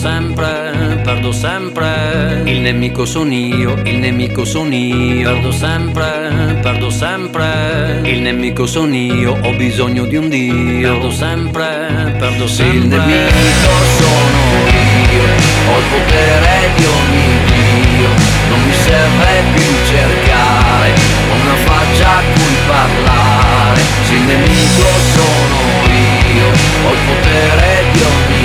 [0.02, 2.42] sempre, perdo sempre.
[2.46, 5.32] Il nemico sono io, il nemico sono io.
[5.32, 8.02] Perdo sempre, perdo sempre.
[8.06, 10.92] Il nemico sono io, ho bisogno di un Dio.
[10.94, 12.80] Perdo sempre, perdo sempre.
[12.80, 14.42] Il nemico sono
[15.14, 15.24] io,
[15.70, 18.10] ho il potere di ogni Dio.
[18.50, 20.90] Non mi serve più cercare,
[21.30, 23.82] una faccia a cui parlare.
[24.08, 25.60] Se il nemico sono
[25.94, 26.48] io,
[26.88, 28.41] ho il potere di ogni Dio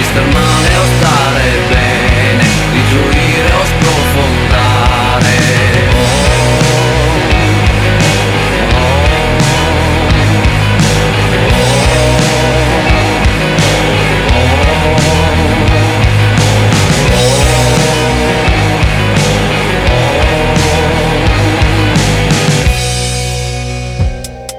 [0.00, 5.38] di star male o stare bene, di gioire o sprofondare.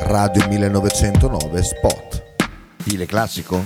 [0.01, 2.23] Radio 1909 Spot.
[2.77, 3.65] Stile classico?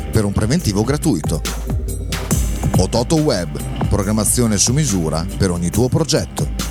[0.11, 1.41] per un preventivo gratuito.
[2.77, 6.69] Ototo Web, programmazione su misura per ogni tuo progetto.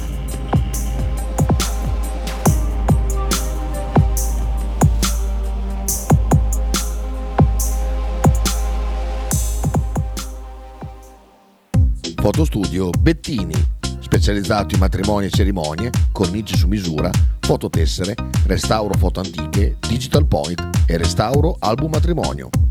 [12.16, 13.54] Fotostudio Bettini,
[14.00, 17.10] specializzato in matrimoni e cerimonie, cornici su misura,
[17.40, 18.14] fototessere,
[18.44, 22.69] restauro foto antiche, digital point e restauro album matrimonio.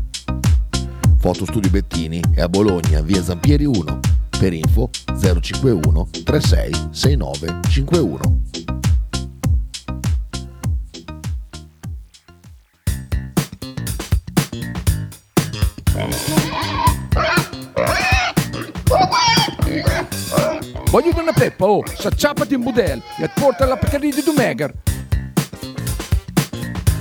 [1.20, 4.00] Fotostudio Bettini è a Bologna, via Zampieri 1.
[4.38, 4.88] Per info
[5.20, 8.40] 051 36 69 51.
[20.90, 24.72] Voglio una peppa, oh, s'acciappati in budel e porta la Pcaridi di Dumegar.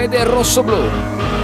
[0.00, 0.88] Fede Rosso Blu,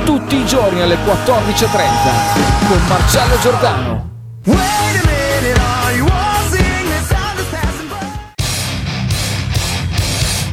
[0.07, 4.11] tutti i giorni alle 14.30 con Marcello Giordano.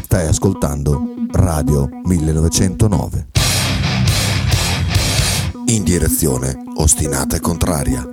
[0.02, 1.02] Stai ascoltando
[1.32, 3.28] Radio 1909.
[5.68, 8.06] In direzione ostinata e contraria.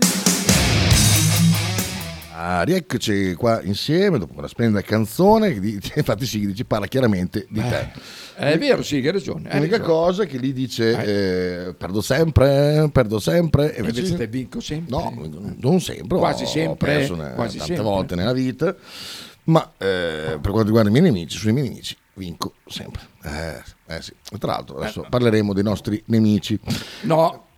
[2.42, 5.50] Ah, rieccoci qua insieme dopo una splendida canzone.
[5.94, 7.92] Infatti, Sighi ci parla chiaramente di te.
[8.34, 9.50] È vero, sì, hai ragione.
[9.52, 9.82] L'unica ragione.
[9.82, 13.74] cosa che lì dice eh, perdo sempre, perdo sempre.
[13.74, 14.96] E invece invece te vinco sempre.
[14.96, 16.16] No, non sempre.
[16.16, 17.92] Quasi ho sempre, perso una- quasi tante sempre.
[17.92, 18.74] volte nella vita.
[19.44, 23.02] Ma eh, per quanto riguarda i miei nemici, sui miei nemici vinco sempre.
[23.22, 23.62] Eh,
[23.94, 24.14] eh sì.
[24.38, 26.58] Tra l'altro, adesso parleremo dei nostri nemici.
[27.02, 27.48] No.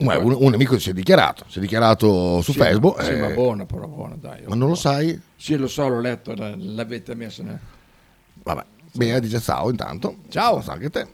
[0.00, 3.02] Ma un, un nemico si è dichiarato, si è dichiarato su Sì, Facebook.
[3.02, 4.42] Sì, eh, ma buono, però buono, dai.
[4.46, 5.20] ma non lo sai?
[5.36, 7.58] Sì, lo so, l'ho letto, l'avete messo nel...
[8.42, 10.16] Vabbè, bene, dice ciao intanto.
[10.28, 10.60] Ciao.
[10.62, 11.06] Sa anche te.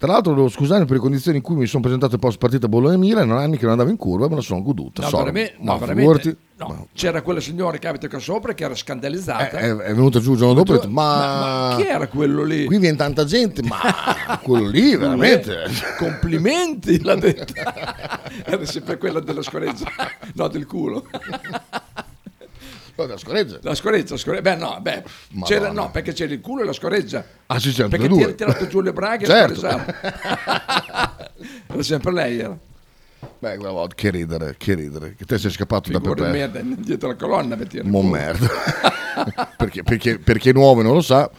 [0.00, 3.28] Tra l'altro devo scusarmi per le condizioni in cui mi sono presentato post partita Bologna-Milan,
[3.28, 5.02] non anni che non andavo in curva, me la sono goduta.
[5.02, 5.24] No, sorry.
[5.24, 6.86] veramente, ma no, veramente, no.
[6.94, 9.58] C'era quella signora che abita qua sopra che era scandalizzata.
[9.58, 12.44] È, è venuta giù il giorno dopo e detto, ma, Ma- ma chi era quello
[12.44, 12.64] lì?
[12.64, 13.76] Qui viene tanta gente, ma
[14.42, 15.64] quello lì veramente...
[15.98, 17.52] Complimenti, l'ha detto.
[18.46, 19.84] Era sempre quella della scoreggia,
[20.32, 21.04] no, del culo.
[23.06, 23.58] Della scoreggia.
[23.62, 24.42] La scoreggia, scoreggia.
[24.42, 25.02] Beh, no, beh,
[25.44, 27.24] c'era, no, perché c'era il culo e la scoreggia.
[27.46, 28.32] Ah, sì, sempre Perché le ti due.
[28.32, 29.66] ha tirato giù le braghe Certo.
[29.66, 29.84] e.
[31.72, 32.58] Era sempre lei, era.
[33.38, 35.14] Beh, quella volta, che ridere, che ridere.
[35.16, 36.30] Che te sei scappato da Figura Pepe.
[36.30, 38.48] merda, dietro la colonna per tirare Mon merda.
[39.56, 41.30] perché, perché, perché nuovo non lo sa.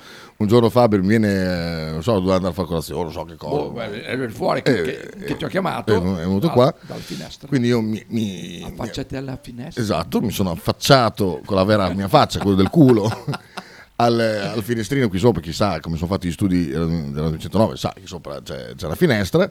[0.42, 3.24] Un giorno Fabio mi viene, eh, non so, dove andare a fare colazione, non so
[3.26, 3.62] che cosa.
[3.62, 5.96] Oh, era fuori che, Eh, che- che ti ho chiamato.
[5.96, 6.74] è venuto dal- qua.
[6.82, 7.48] Dalla finestra.
[7.48, 9.82] Quindi io mi, mi- Affacciati alla finestra.
[9.84, 13.08] esatto, mi sono affacciato con la vera mia faccia, quello del culo,
[13.98, 17.92] al, al finestrino qui sopra, chissà come sono fatti gli studi della della 109, sa,
[17.96, 19.48] qui sopra c'è, c'è la finestra,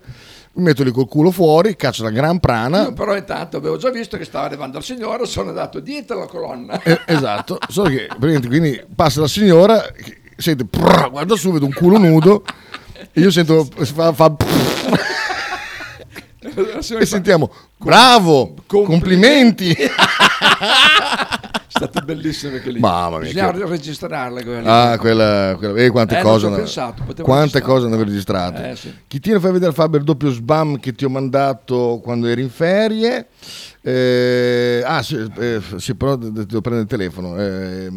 [0.54, 3.90] mi metto lì col culo fuori, caccio la gran prana, Io però intanto avevo già
[3.90, 6.82] visto che stava arrivando il signore, sono andato dietro la colonna.
[6.82, 11.72] Eh, esatto, solo che quindi passa la signora, che sente, prrr, guarda su, vedo un
[11.72, 12.44] culo nudo,
[13.12, 14.34] e io sento, fa, fa
[16.98, 19.72] e sentiamo, bravo, complimenti.
[19.72, 19.90] È
[21.86, 22.78] stato bellissimo anche lì.
[22.80, 24.90] Mamma mia, Bisognava che- registrarla quella.
[24.90, 28.70] Ah, quella, quella- eh, quante Eh, cose, ho pensato, quante cose ne avevo registrate.
[28.70, 28.94] Eh, sì.
[29.06, 32.42] Chi tiene a far vedere Fabio il doppio sbam che ti ho mandato quando eri
[32.42, 33.28] in ferie?
[33.82, 37.38] Eh, ah, sì, eh, sì, però de- de- devo prendere il telefono.
[37.38, 37.88] Eh,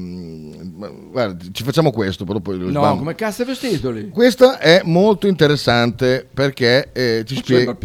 [1.11, 2.97] guarda, ci facciamo questo, però poi lo No, sbam.
[2.99, 4.09] come cazzo è vestito lì?
[4.09, 7.75] Questa è molto interessante perché eh, ci spiega.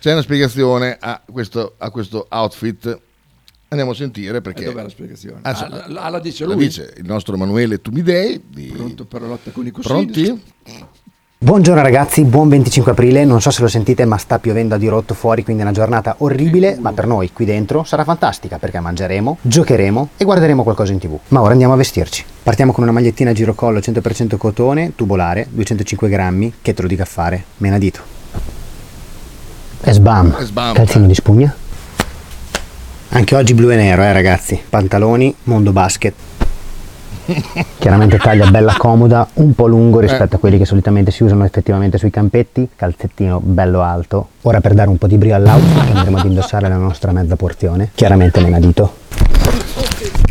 [0.00, 2.98] C'è una spiegazione a questo, a questo outfit.
[3.74, 4.62] Andiamo a sentire perché.
[4.62, 5.38] E dov'è la spiegazione?
[5.42, 6.64] Ah, sì, Ah, la- la- la dice la lui?
[6.66, 8.40] dice il nostro Emanuele Tumidei.
[8.46, 8.72] Di...
[8.74, 10.04] Pronto per la lotta con i cuscini?
[10.04, 10.42] Pronti?
[11.36, 15.12] Buongiorno ragazzi, buon 25 aprile, non so se lo sentite ma sta piovendo a dirotto
[15.12, 19.38] fuori, quindi è una giornata orribile, ma per noi qui dentro sarà fantastica perché mangeremo,
[19.42, 21.18] giocheremo e guarderemo qualcosa in tv.
[21.28, 22.24] Ma ora andiamo a vestirci.
[22.42, 27.02] Partiamo con una magliettina a girocollo 100% cotone, tubolare, 205 grammi, che te lo dica
[27.02, 28.00] a fare, menadito.
[29.86, 30.74] E sbam, E sbam.
[30.74, 31.54] calzino di spugna.
[33.16, 36.14] Anche oggi blu e nero eh ragazzi, pantaloni, mondo basket.
[37.78, 41.96] Chiaramente taglia bella comoda, un po' lungo rispetto a quelli che solitamente si usano effettivamente
[41.96, 44.30] sui campetti, calzettino bello alto.
[44.42, 47.90] Ora per dare un po' di brio all'outfit andremo ad indossare la nostra mezza porzione,
[47.94, 48.94] chiaramente menadito.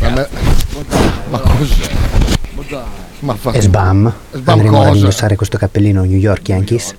[0.00, 0.28] Ma, me-
[1.30, 1.90] ma cos'è?
[3.20, 4.98] Ma fa E sbam, Sbam andremo ad cosa?
[4.98, 6.94] indossare questo cappellino New York Yankees.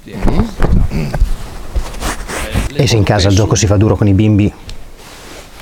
[2.78, 4.52] E se in casa il gioco si fa duro con i bimbi,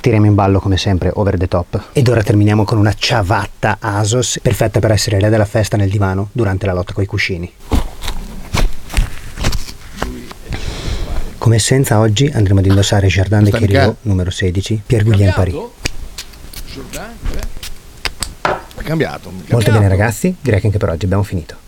[0.04, 1.82] tiriamo in ballo come sempre over the top.
[1.94, 6.28] Ed ora terminiamo con una ciabatta Asos, perfetta per essere re della festa nel divano
[6.34, 7.50] durante la lotta coi cuscini.
[11.38, 15.54] Come essenza oggi andremo ad indossare Jardin de Queriot numero 16, Pierre Guillaume Paris.
[15.54, 15.72] Eh?
[18.76, 19.32] È cambiato.
[19.50, 21.63] Molto bene ragazzi, direi che anche per oggi abbiamo finito.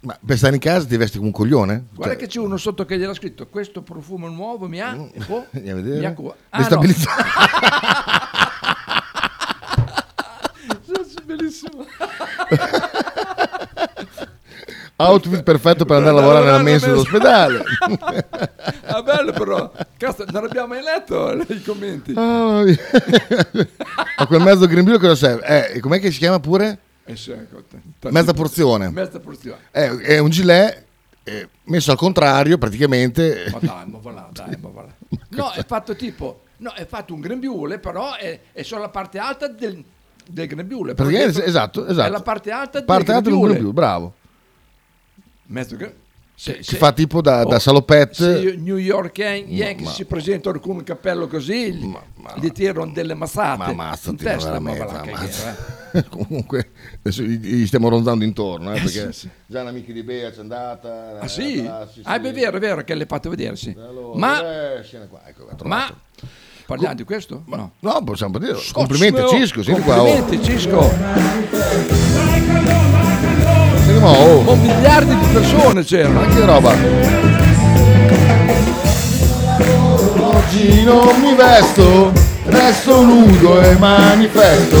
[0.00, 1.86] Ma per stare in casa ti vesti come un coglione?
[1.94, 5.24] Guarda Cioè, che c'è uno sotto che gliel'ha scritto questo profumo nuovo mi ha e
[5.26, 6.00] poi andiamo a vedere.
[6.00, 6.80] mi ha cu- Ah, no.
[11.24, 11.84] Bellissimo.
[14.98, 17.62] Outfit perfetto per andare a lavorare nella mensa dell'ospedale.
[18.86, 19.70] ah, bello però.
[19.98, 22.14] Cazzo, non abbiamo mai letto i commenti.
[22.16, 22.62] Ah,
[24.16, 25.74] A quel mezzo grembiule cosa serve?
[25.74, 26.78] Eh, com'è che si chiama pure?
[27.06, 27.62] Eh, ecco,
[28.10, 28.90] Mezza porzione.
[28.90, 29.62] Mezza porzione.
[29.70, 30.84] È, è un gilet
[31.22, 33.48] eh, messo al contrario praticamente.
[33.52, 34.94] Ma dai, ma va là, dai, ma va là.
[35.30, 39.18] No, è fatto tipo, no, è fatto un grembiule, però è, è solo la parte
[39.18, 39.82] alta del,
[40.28, 40.94] del grembiule.
[40.94, 42.08] Praticamente, esatto, esatto.
[42.08, 43.48] È la parte alta del Parte alta un grembiule.
[43.52, 44.14] grembiule, bravo.
[45.48, 45.96] Mezzo gre-
[46.38, 48.14] se- se- fa tipo da, da oh, salopette.
[48.14, 51.96] Se New York Yan- Yankees ma- si presentano con un cappello così, gli-
[52.40, 54.22] gli tirano delle massate Ma ammazzati,
[54.60, 55.56] ma veramente,
[55.92, 56.04] eh.
[56.10, 59.30] Comunque, adesso gli, stiamo rondando intorno, eh, Eh, perché sì, sì.
[59.46, 61.18] già un'amica di Bea c'è andata.
[61.20, 61.62] Ah è sì?
[61.62, 63.74] là, sì, Ah, è vero, è vero che l'hai fatto vedere, sì.
[63.78, 65.90] Allora, Ma, eh, qua, ecco, ma.
[66.66, 67.44] Parliamo di questo?
[67.46, 67.72] No.
[67.78, 68.58] No, possiamo dire.
[68.72, 70.02] Complimenti a Cisco, senti qua.
[70.02, 70.12] oh.
[70.16, 71.94] Complimenti Cisco.
[73.98, 74.42] Qua, oh.
[74.44, 76.20] Oh, miliardi di persone c'erano.
[76.20, 76.72] Ma che roba.
[80.18, 82.12] Oggi non mi vesto,
[82.44, 84.76] resto nudo e manifesto.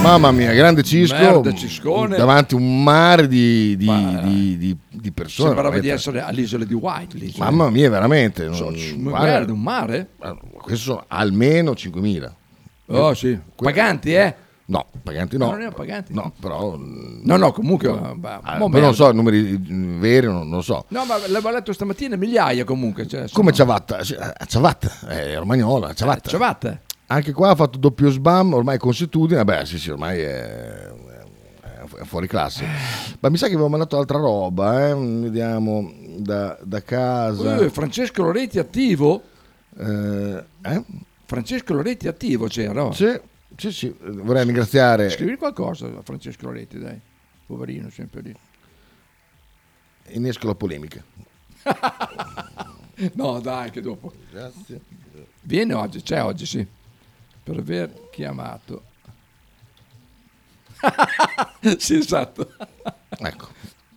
[0.00, 1.14] Mamma mia, grande Cisco.
[1.16, 2.16] Merda, Ciscone.
[2.16, 5.48] Davanti un mare di, di, di, di- di persone.
[5.50, 5.92] Sembrava di veramente.
[5.92, 7.16] essere all'isola di White.
[7.18, 7.44] lì, cioè.
[7.44, 8.44] Mamma mia, veramente.
[8.44, 10.08] non- So- merda, un mare?
[10.62, 12.30] Questo sono almeno 5.000.
[12.90, 13.38] Oh sì.
[13.56, 14.34] Paganti, eh?
[14.70, 15.44] No, paganti Ah, no.
[15.46, 16.12] non erano paganti?
[16.12, 16.76] No, però...
[16.76, 17.88] No, no, comunque...
[18.16, 20.84] bah, Ah, mo' poi non so, i numeri mm, veri non, non lo so.
[20.88, 23.06] No, ma l'avevo letto stamattina, migliaia comunque.
[23.06, 23.80] Cioè, Come insomma.
[23.80, 23.98] Ciavatta?
[23.98, 26.28] Eh, Ciavatta, è romagnola, Ciavatta.
[26.28, 26.80] Ciavatta.
[27.06, 30.90] Anche qua ha fatto doppio sbam, ormai consuetudine, vabbè sì sì, ormai è,
[32.04, 32.66] fuori classe.
[33.20, 34.94] Ma mi sa che avevo mandato altra roba, eh?
[34.94, 37.56] vediamo, da, da casa.
[37.56, 39.22] Eh, Francesco Loretti attivo?
[39.78, 40.82] Eh, eh?
[41.24, 42.72] Francesco Loretti attivo c'era?
[42.74, 42.92] no?
[42.92, 43.18] Sì,
[43.58, 45.10] sì, sì, vorrei ringraziare...
[45.10, 46.98] Scrivi qualcosa a Francesco Loretti, dai.
[47.44, 48.32] Poverino, sempre lì.
[50.10, 51.02] Innesco la polemica.
[53.14, 54.12] no, dai, che dopo.
[54.30, 54.80] Grazie.
[55.40, 56.64] Viene oggi, c'è oggi, sì.
[57.42, 58.84] Per aver chiamato.
[61.78, 62.54] sì, esatto.
[63.08, 63.48] Ecco.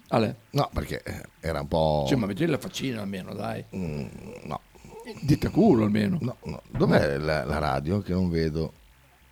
[0.07, 0.37] Ale.
[0.49, 1.03] No, perché
[1.39, 2.05] era un po'...
[2.07, 3.63] Cioè, ma vedi la faccina almeno, dai.
[3.75, 4.07] Mm,
[4.45, 4.61] no.
[5.21, 6.17] Dita culo almeno.
[6.19, 6.63] No, no.
[6.67, 8.79] Dov'è la, la radio che non vedo?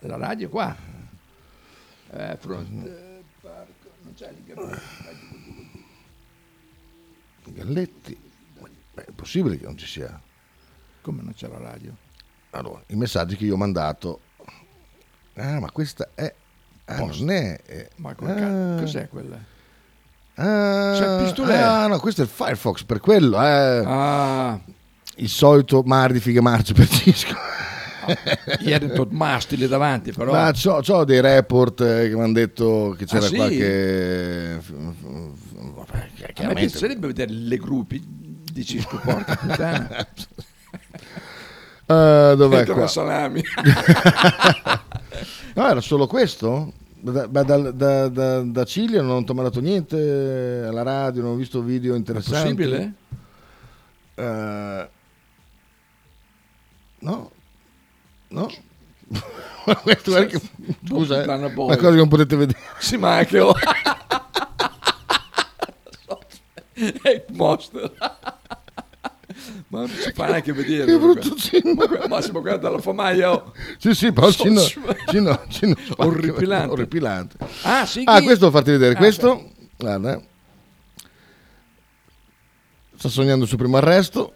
[0.01, 0.75] La radio è qua.
[2.11, 4.53] Eh, fronte, parco, non c'è lì.
[7.53, 8.17] Galletti.
[8.93, 10.19] Beh, è possibile che non ci sia.
[11.01, 11.95] Come non c'è la radio?
[12.51, 14.21] Allora, i messaggi che io ho mandato.
[15.35, 16.33] Ah, ma questa è.
[16.85, 17.61] Ah, non è.
[17.61, 18.79] è- Ma ah.
[18.79, 19.37] cos'è quella?
[20.35, 21.61] Ah, C'è il pistolet.
[21.61, 23.37] Ah, no, questo è il Firefox, per quello.
[23.41, 23.83] eh.
[23.85, 24.59] Ah.
[25.15, 27.35] Il solito mare di fighe marce per Cisco.
[28.59, 30.31] Ieri tot mastile davanti, però.
[30.31, 33.35] Ma c'ho, c'ho dei report eh, che mi hanno detto che c'era Ah, sì?
[33.35, 34.61] qualche.
[35.53, 36.69] Vabbè, chiaramente.
[36.69, 38.01] piacerebbe vedere le gruppi
[38.51, 40.07] di Cisco Porta puttana.
[41.87, 42.81] Ah, dov'è Dentro qua?
[42.83, 43.41] la salami.
[45.55, 46.73] no, era solo questo?
[47.01, 51.61] Da, da, da, da, da- Ciglia non ho mandato niente alla radio, non ho visto
[51.61, 52.55] video interessanti.
[52.55, 52.93] possibile?
[54.15, 54.89] Eh,
[56.99, 57.31] no,
[58.29, 58.47] no.
[59.83, 60.41] Questo, guarda che-
[60.87, 62.57] scusa, eh, una cosa che non potete vedere.
[62.79, 63.39] Sì, ma anche.
[67.01, 67.91] È monster.
[69.67, 70.85] Ma non si fa neanche vedere.
[70.85, 71.35] Che brutto
[71.75, 73.31] Ma guarda- Massimo, guarda la famaia.
[73.33, 73.53] oh.
[73.77, 74.61] Sì, sì, però So- Cino,
[75.07, 76.71] Cino, Cino Orripilante.
[76.71, 77.37] orripilante.
[77.63, 78.93] Ah, sì, Ah, questo devo farti vedere.
[78.95, 80.21] Ah, questo, guarda, eh.
[82.97, 84.33] sta sognando il suo primo arresto.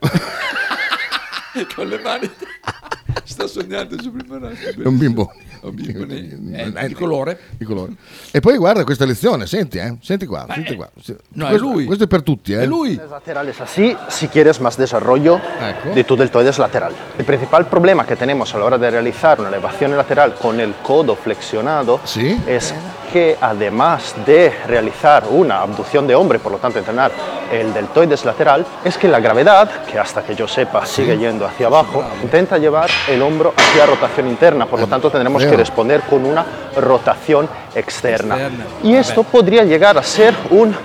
[1.75, 2.29] Con le mani.
[3.23, 5.31] Sta sognando su prima È un bimbo.
[5.61, 7.39] Un bimbo eh, di colore.
[7.57, 7.93] Di colore.
[8.31, 9.95] E poi guarda questa lezione, senti, eh?
[10.01, 10.89] Senti qua, senti qua.
[11.33, 11.85] no, è questo, lui.
[11.85, 12.67] Questo è per tutti, eh?
[12.67, 15.39] laterales así, si quieres más desarrollo
[15.93, 16.93] de tu deltoides lateral.
[17.17, 20.73] El principal problema que tenemos a la hora de realizar una elevación lateral con el
[20.83, 21.99] codo flexionado
[22.47, 22.73] es
[23.13, 27.11] que además de realizar una abducción de hombre, por lo tanto entrenar
[27.51, 31.67] el deltoides lateral, es que la gravedad, que hasta que yo sepa sigue yendo hacia
[31.67, 36.25] abajo, intenta llevar el hombro hacia rotación interna, por lo tanto tendremos que responder con
[36.25, 36.43] una
[36.75, 37.47] rotación.
[37.75, 38.37] Externa.
[38.83, 40.75] Y esto podría llegar a ser un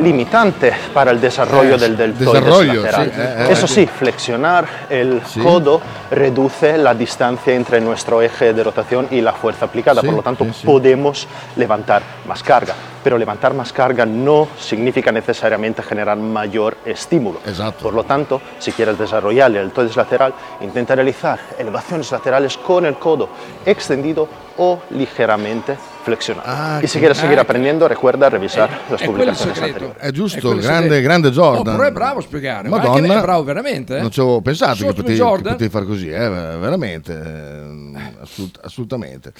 [0.00, 3.06] limitante para el desarrollo Eh, del deltoides desarrollo, lateral.
[3.06, 3.74] sí, eh, eh, Eso sí.
[3.74, 5.80] sí, flexionar el codo
[6.10, 10.22] reduce la distancia entre nuestro eje de rotación y la fuerza aplicada, Sí, por lo
[10.22, 11.26] tanto podemos
[11.56, 12.74] levantar más carga.
[13.02, 17.40] Pero levantar más carga no significa necesariamente generar mayor estímulo.
[17.82, 22.94] Por lo tanto, si quieres desarrollar el deltoides lateral, intenta realizar elevaciones laterales con el
[22.94, 23.28] codo
[23.66, 24.28] extendido
[24.58, 26.80] o ligeramente flexionado.
[26.82, 29.96] y si che- quieres seguir ah, aprendiendo, recuerda revisar las è quello il publicaciones anteriores.
[30.02, 31.74] È giusto, grande, grande Jordan.
[31.74, 32.68] Oh, però è bravo a spiegare.
[32.68, 33.18] Madonna.
[33.18, 33.96] è bravo veramente.
[33.96, 34.00] Eh?
[34.00, 35.42] Non ci avevo pensato che Sotto potevi, Jordan?
[35.42, 39.32] che potevi fare così, eh, veramente, eh, assolut- assolutamente.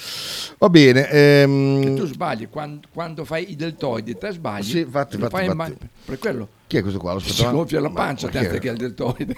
[0.58, 1.08] Va bene.
[1.08, 4.62] ehm, Che tu sbagli quando, quando fai i deltoidi, te sbagli.
[4.62, 5.16] Sì, in infatti.
[5.54, 5.70] ma-
[6.04, 7.12] per quello Chi è questo qua?
[7.14, 9.34] Lo si gonfia la pancia tanto che è il deltoide.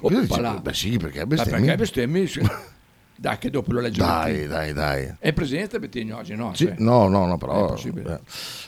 [0.00, 0.58] Oppala.
[0.62, 1.60] Beh sì, perché bestemmi.
[1.66, 2.28] perché bestemmi?
[3.16, 3.98] Dai, che dopo lo leggi.
[4.00, 5.14] Dai, dai, dai.
[5.18, 6.52] È presente Bettini oggi, no?
[6.54, 7.74] Sì, Cioè, no, no, no, È però.
[7.74, 8.20] eh.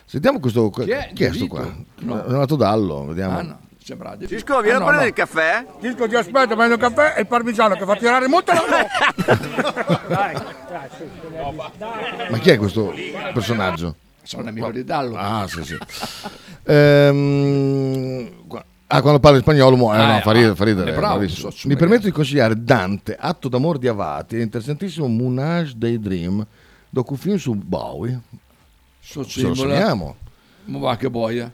[0.05, 0.71] Sentiamo questo.
[0.71, 1.11] Chi è?
[1.13, 1.55] Chi è sto Vito?
[1.55, 1.75] qua?
[2.01, 2.25] No.
[2.25, 3.39] È nato Dallo, vediamo.
[3.39, 3.59] Ah, no.
[3.83, 5.65] Sembra di Cisco, vieni a prendere il caffè?
[5.81, 8.65] Cisco, ti aspetto, prendo il caffè e il parmigiano che fa tirare molto la
[12.31, 12.93] Ma chi è questo
[13.33, 13.95] personaggio?
[14.23, 15.17] Sono un amico di Dallo.
[15.17, 15.77] Ah, sì, sì.
[16.65, 18.29] Ehm,
[18.89, 20.93] Ah, quando parla in spagnolo, mu- eh, Ah, no, eh, fa ridere, ah, fa ridere,
[20.93, 25.99] bravo, so- so- Mi permetto di consigliare Dante, Atto d'amor di Avati, interessantissimo Moonage dei
[25.99, 26.47] Dream,
[26.89, 28.21] docufilm su Bowie.
[29.01, 29.75] So Ce lo Cimola.
[29.77, 30.17] sogniamo.
[30.67, 31.53] Ma va che boia.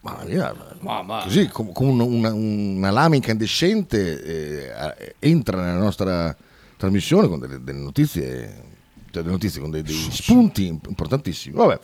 [0.00, 4.22] Ma, via, Ma, ma- Così, com- come un- una, una lama incandescente
[4.68, 6.36] eh, entra nella nostra
[6.76, 8.62] trasmissione con delle, delle notizie,
[9.10, 11.56] cioè delle notizie con dei, dei spunti imp- importantissimi.
[11.56, 11.80] Vabbè.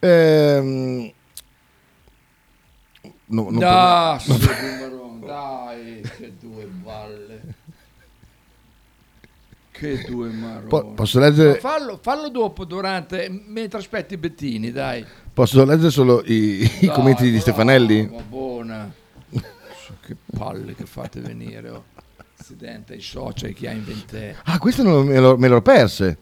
[0.00, 1.12] Ehm,
[3.26, 4.38] no- non Dai, per-
[4.78, 7.40] Bumaron, dai, che due balle.
[9.70, 10.68] Che due maroni.
[10.68, 15.04] Po- posso leggere- Ma fallo, fallo dopo, durante, mentre aspetti Bettini, dai.
[15.32, 18.06] Posso leggere solo i, i Dai, commenti di Stefanelli?
[18.08, 18.92] Ma buona.
[20.00, 21.84] che palle che fate venire, oh.
[22.36, 24.36] Accidente ai social che ha in vente.
[24.44, 26.18] Ah, queste non- me l'ho, me l'ho perse.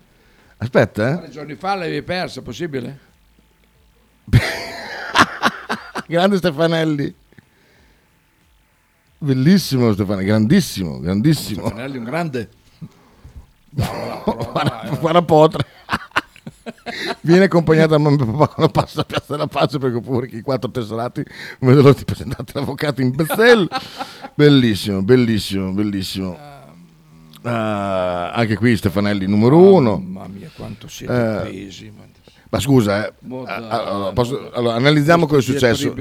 [0.59, 2.99] Aspetta, Tre giorni fa l'avevi persa, possibile?
[6.13, 7.15] Grande Stefanelli.
[9.17, 11.65] Bellissimo Stefanelli, grandissimo, grandissimo.
[11.65, 12.51] Stefanelli un grande.
[13.71, 15.65] Guarda, guarda Potre.
[17.23, 20.43] Viene accompagnato da mamma e papà quando passa a Piazza della Pace perché pure i
[20.43, 21.25] quattro tesserati
[21.61, 23.67] non vedo l'ora di presentare l'avvocato in Bessel.
[24.37, 26.37] bellissimo, bellissimo, bellissimo.
[27.45, 29.97] Ah, anche qui Stefanelli numero uno.
[29.97, 31.91] Mamma mia, quanto siete Eh, pesi.
[32.57, 35.95] Ma- scusa, eh, dai, allora, posso- allora, analizziamo cosa è successo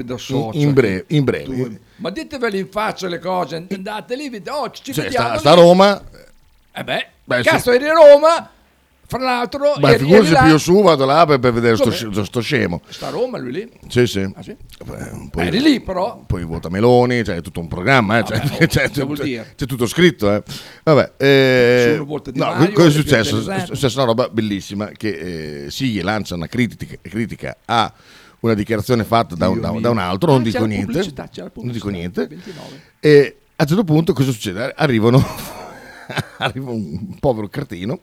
[0.52, 1.04] in, breve.
[1.08, 1.80] In breve.
[1.96, 5.54] Ma diteveli in faccia le cose, andate lì, oh, ci Cioè, vediamo sta, sta.
[5.54, 6.02] Roma,
[6.74, 7.76] Eh beh, Beh, cazzo, sì.
[7.76, 8.50] eri a Roma,
[9.12, 10.40] fra l'altro, ma figurati eri là.
[10.42, 12.80] più io su, vado là per, per vedere sto, sto scemo.
[12.88, 13.70] Sta a Roma lui lì?
[13.88, 14.20] Sì, sì.
[14.34, 14.50] Ah, sì?
[14.50, 16.22] Eh, Poi, Eri lì però.
[16.26, 19.52] poi vota Meloni, cioè, è tutto un programma, eh, Vabbè, cioè, vuol c'è- dire?
[19.56, 20.34] c'è tutto scritto.
[20.34, 20.42] Eh.
[20.82, 22.02] Vabbè, eh,
[22.34, 23.50] no, cosa è successo?
[23.50, 27.92] È successa una roba bellissima che eh, Sighi lancia una critica, critica a
[28.40, 31.12] una dichiarazione fatta da un, da- da un altro, non Ah, dico c'era niente,
[31.54, 32.26] non dico niente.
[32.26, 32.80] 29.
[32.98, 34.72] E a un certo punto cosa succede?
[34.76, 35.22] Arrivano,
[36.38, 38.00] arriva un povero cretino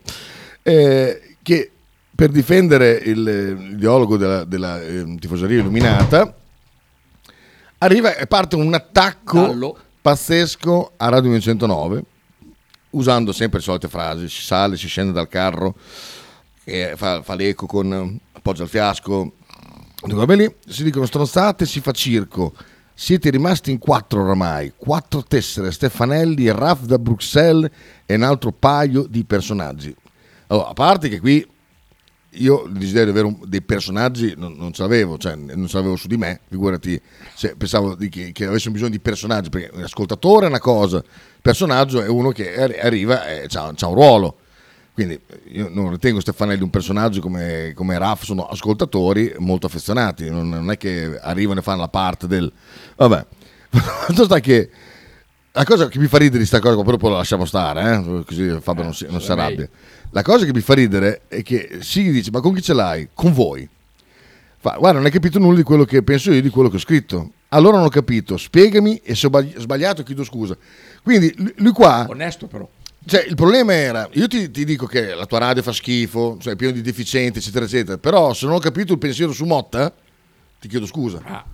[0.64, 1.72] eh, che
[2.16, 3.24] per difendere il-
[3.70, 6.36] l'ideologo della, della eh, tifoseria illuminata
[7.80, 9.78] arriva e parte un attacco Dallo.
[10.01, 12.03] pazzesco a Radio 909
[12.91, 15.76] usando sempre le solite frasi si sale, si scende dal carro
[16.95, 19.34] fa, fa l'eco con appoggia il fiasco
[20.36, 22.53] lì, si dicono stronzate si fa circo
[22.93, 27.72] siete rimasti in quattro oramai quattro tessere Stefanelli, Raff da Bruxelles
[28.05, 29.95] e un altro paio di personaggi
[30.50, 31.45] allora, a parte che qui
[32.34, 35.78] io il desiderio di avere un- dei personaggi non, non ce l'avevo, cioè non ce
[35.78, 37.00] l'avevo su di me, figurati
[37.34, 41.04] se pensavo di che, che avessimo bisogno di personaggi, perché l'ascoltatore è una cosa, il
[41.41, 44.38] personaggio è uno che arri- arriva e ha un ruolo.
[44.93, 45.18] Quindi
[45.52, 50.70] io non ritengo Stefanelli un personaggio come, come Raff, sono ascoltatori molto affezionati, non, non
[50.72, 52.52] è che arrivano e fanno la parte del...
[52.97, 53.26] Vabbè,
[54.14, 54.70] sta che
[55.52, 58.24] la cosa che mi fa ridere di sta cosa, poi dopo la lasciamo stare, eh,
[58.26, 59.70] così Fabio non si, non si sarà arrabbia.
[60.12, 63.10] La cosa che mi fa ridere è che si dice, ma con chi ce l'hai?
[63.14, 63.68] Con voi.
[64.57, 66.80] Fa, guarda, non hai capito nulla di quello che penso io, di quello che ho
[66.80, 67.32] scritto.
[67.49, 70.57] Allora non ho capito, spiegami e se ho sbagli- sbagliato chiedo scusa.
[71.03, 72.05] Quindi lui- lui qua...
[72.10, 72.68] Onesto però.
[73.05, 76.53] Cioè, il problema era, io ti, ti dico che la tua radio fa schifo, cioè
[76.53, 79.93] è pieno di deficienti, eccetera, eccetera, però se non ho capito il pensiero su Motta,
[80.60, 81.22] ti chiedo scusa.
[81.24, 81.45] Ah.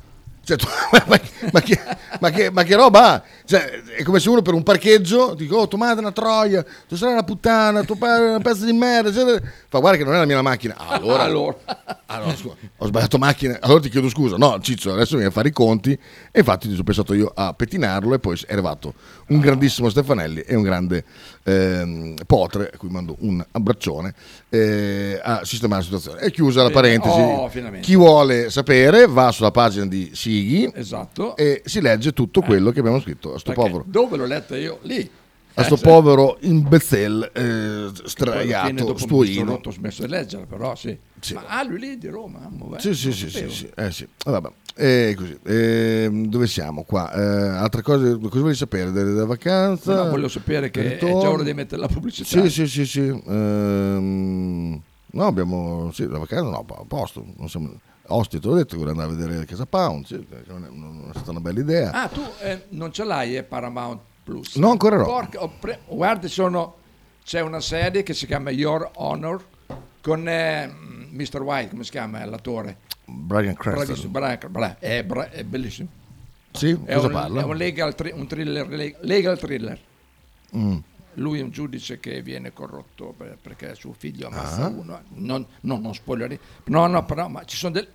[0.46, 0.68] Cioè, tu-
[1.08, 1.20] ma,
[1.52, 1.80] ma che,
[2.20, 3.24] ma che- ma che roba ha?
[3.46, 6.64] Cioè, è come se uno per un parcheggio dico, oh, tua madre è una troia,
[6.88, 9.42] tua sorella è una puttana, tuo padre è una pezzo di merda, eccetera.
[9.68, 10.76] Fa, guarda che non è la mia macchina.
[10.78, 11.58] Ah, allora, Allora.
[12.06, 14.38] allora, scusa, ho sbagliato macchina, allora ti chiedo scusa.
[14.38, 15.92] No, Ciccio, adesso vieni a fare i conti.
[16.32, 18.94] E infatti ho pensato io a pettinarlo e poi è arrivato
[19.28, 21.04] un grandissimo Stefanelli e un grande
[21.44, 24.14] ehm, Potre, a cui mando un abbraccione,
[24.50, 26.20] eh, a sistemare la situazione.
[26.20, 27.20] È chiusa la parentesi.
[27.20, 27.50] Oh.
[27.82, 31.36] Chi vuole sapere va sulla pagina di Sighi Esatto.
[31.38, 33.86] e si legge tutto quello che abbiamo scritto a sto Perché povero.
[33.88, 34.80] Dove l'ho letta io?
[34.82, 35.10] Lì.
[35.58, 35.84] A sto Eh, sì.
[35.84, 39.62] povero imbecille eh, straiato, stuino.
[39.64, 40.98] ho smesso di leggere, però sì.
[41.34, 42.42] Ma ah, lui lì di Roma.
[42.44, 44.06] amo, Sì, sì, sì, sì, sì, eh, sì.
[44.26, 44.50] Vabbè.
[44.78, 45.40] E così.
[45.46, 47.10] Ehm, dove siamo qua?
[47.14, 50.04] Eh, altre cose, cosa vuoi sapere della, della vacanza?
[50.04, 51.30] No, voglio sapere che Del è già ritorno?
[51.30, 52.28] ora di mettere la pubblicità.
[52.28, 53.22] Sì, sì, sì, sì.
[53.26, 54.82] Ehm,
[55.12, 57.26] no, abbiamo sì, la vacanza no, a posto.
[57.38, 57.72] Non siamo,
[58.08, 61.14] Ostia, te l'ho detto, vorrei andare a vedere Casa Pound, sì, non, è, non è
[61.14, 61.92] stata una bella idea.
[61.92, 64.56] Ah, tu eh, non ce l'hai, eh, Paramount Plus?
[64.56, 65.06] No, ancora no.
[65.06, 66.76] Porca- pre- guarda, sono,
[67.24, 69.44] c'è una serie che si chiama Your Honor
[70.02, 70.72] con eh,
[71.12, 71.42] Mr.
[71.42, 72.78] White, come si chiama l'attore?
[73.06, 73.86] Brian Cranston.
[73.86, 75.88] Bravissimo, Brian- bra- è, bra- è bellissimo.
[76.52, 77.42] Sì, È cosa un, parla?
[77.42, 79.80] È un legal, un thriller, le- legal thriller.
[80.56, 80.78] Mm.
[81.16, 84.68] Lui è un giudice che viene corrotto per- perché suo figlio ammazza Ah.
[84.68, 85.02] uno.
[85.16, 86.38] Non, no, non spoileri.
[86.66, 87.88] No, no, però ma ci sono, del-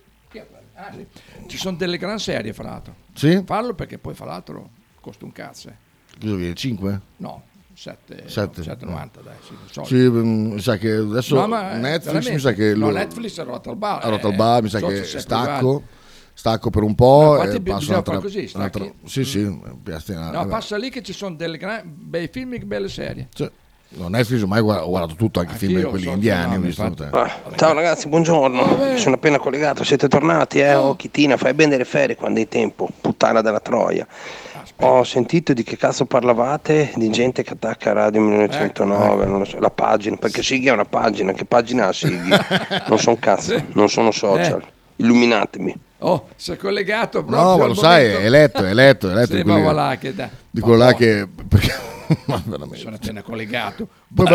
[0.75, 1.05] ah, sì.
[1.47, 2.95] ci sono delle gran serie, fra l'altro.
[3.13, 3.41] Sì?
[3.45, 4.69] Fallo perché poi fra l'altro
[4.99, 5.71] costa un cazzo.
[6.19, 6.53] Cosa viene?
[6.55, 7.01] 5?
[7.17, 7.43] No,
[7.73, 8.61] 7, Sette.
[8.63, 9.81] 7,90 dai, sì.
[9.85, 13.39] Sì, mm, mi sa che adesso No, eh, Netflix mi sa che No, lo- Netflix
[13.39, 14.03] è rotto al bar.
[14.05, 15.85] ha rotto al eh, bar, mi sa che stacco, uguale.
[16.41, 17.35] Stacco per un po'.
[17.37, 20.49] No, e passo bisogna un'altra- fare così, un'altra- Sì, sì, piazza- No, vabbè.
[20.49, 23.27] passa lì che ci sono dei bei film e belle serie.
[23.33, 23.47] Sì.
[23.93, 26.55] No, Netflix ormai ho guardato, ho guardato tutto, anche i film Anch'io, quelli so- indiani.
[26.55, 26.95] no, visto.
[27.11, 28.95] Ah, ciao ragazzi, buongiorno.
[28.97, 30.73] Sono appena collegato, siete tornati, eh?
[30.75, 34.07] Oh, Chitina, fai bene le ferie quando hai tempo, puttana della troia.
[34.83, 39.59] Ho sentito di che cazzo parlavate, di gente che attacca Radio 1909, non lo so,
[39.59, 42.29] la pagina, perché Sighi è una pagina, che pagina ha Sighi?
[42.87, 44.63] Non sono cazzo, non sono social.
[44.95, 45.75] Illuminatemi.
[46.03, 49.35] Oh, si è collegato proprio No, ma lo sai, è eletto, è eletto, è eletto.
[49.35, 50.29] Sì, di là che dai.
[50.49, 51.27] Di quello là che...
[51.47, 51.89] perché-
[52.25, 52.77] ma veramente.
[52.77, 53.87] Sono appena collegato.
[54.13, 54.25] Poi,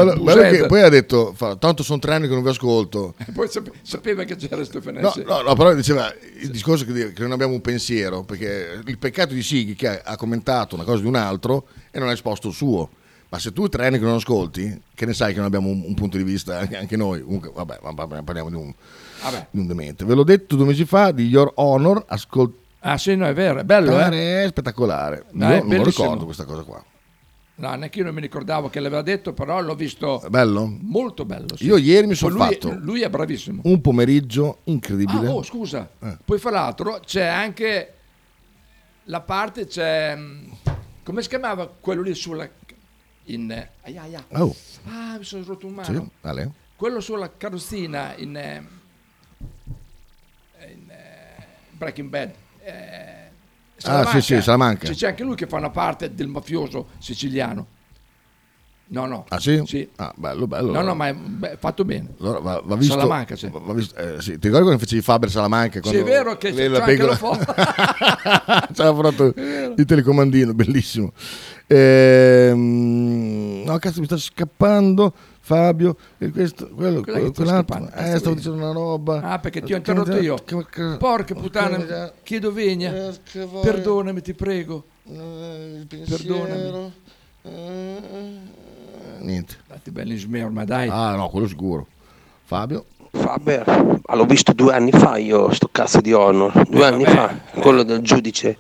[0.51, 3.15] che poi ha detto, fa, tanto sono tre anni che non vi ascolto.
[3.35, 5.25] Poi sape- sapeva che c'era No, Stefanese.
[5.25, 9.35] no, no, però diceva il discorso che, che non abbiamo un pensiero, perché il peccato
[9.35, 12.49] di Sighi che ha, ha commentato una cosa di un altro e non ha esposto
[12.49, 12.89] il suo.
[13.29, 15.83] Ma se tu tre anni che non ascolti, che ne sai che non abbiamo un,
[15.85, 17.21] un punto di vista anche, anche noi?
[17.23, 17.81] Comunque, vabbè,
[18.23, 18.73] parliamo di un,
[19.23, 19.47] Vabbè.
[19.51, 20.05] di un demente.
[20.05, 23.61] Ve l'ho detto due mesi fa di Your Honor, ascoltare, Ah sì, no, è vero,
[23.61, 24.45] è bello, eh?
[24.45, 25.25] è spettacolare.
[25.33, 26.05] Dai, Io non lo bellissimo.
[26.05, 26.85] ricordo questa cosa qua.
[27.59, 30.71] No, neanche io non mi ricordavo che l'aveva detto, però l'ho visto È bello?
[30.83, 31.57] molto bello.
[31.57, 31.65] sì.
[31.65, 33.63] Io ieri mi sono lui, fatto Lui è bravissimo.
[33.65, 35.27] un pomeriggio incredibile.
[35.27, 35.89] Ah, oh, scusa.
[36.01, 36.17] Eh.
[36.25, 37.95] Poi fra l'altro c'è anche
[39.05, 40.15] la parte, c'è...
[40.15, 40.51] mh,
[41.03, 42.49] Come si chiamava quello lì sulla...
[43.25, 43.51] In...
[43.83, 44.25] Aia, aia.
[44.35, 44.55] Oh.
[44.85, 45.99] Ah, mi sono rotto un mano.
[45.99, 46.53] Sì, vale.
[46.77, 48.37] Quello sulla carrozzina in...
[48.37, 48.67] eh, in
[51.77, 52.33] Breaking Bad.
[52.63, 53.25] eh,
[53.83, 54.89] Ah, sì, sì, Salamanca.
[54.91, 57.67] C'è, anche lui che fa una parte del mafioso siciliano.
[58.89, 59.27] No, no.
[59.29, 59.61] Ah sì?
[59.67, 59.87] Sì.
[59.97, 60.73] Ah, bello, bello.
[60.73, 62.15] No, no, ma è beh, fatto bene.
[62.21, 63.51] Allora va, va visto, Salamanca, sì.
[63.53, 65.81] va- visto- eh, sì, ti ricordi quando facevi Faber Salamanca?
[65.83, 67.45] Sì, è vero che c'è anche la foto.
[68.73, 69.75] C'era fatto vero.
[69.77, 71.13] il telecomandino, bellissimo.
[71.67, 72.57] Ehm,
[73.67, 75.97] no, cazzo, mi sta scappando Fabio.
[76.19, 77.89] e questo, quello, sta quell'altro.
[77.95, 78.35] Eh, stavo vedi?
[78.35, 79.21] dicendo una roba.
[79.23, 80.37] Ah, perché ti ho interrotto io.
[80.99, 83.13] Porca puttana, chiedo vegna.
[83.63, 84.85] Perdonami, ti prego.
[85.05, 86.93] Perdonami.
[89.21, 89.57] Niente.
[89.67, 90.89] Dati belli smer, ma dai.
[90.91, 91.87] Ah, no, quello sicuro.
[92.45, 92.87] Fabio?
[93.17, 97.35] Faber, ah, l'ho visto due anni fa io, sto cazzo di Honor, due anni fa,
[97.61, 98.59] quello del giudice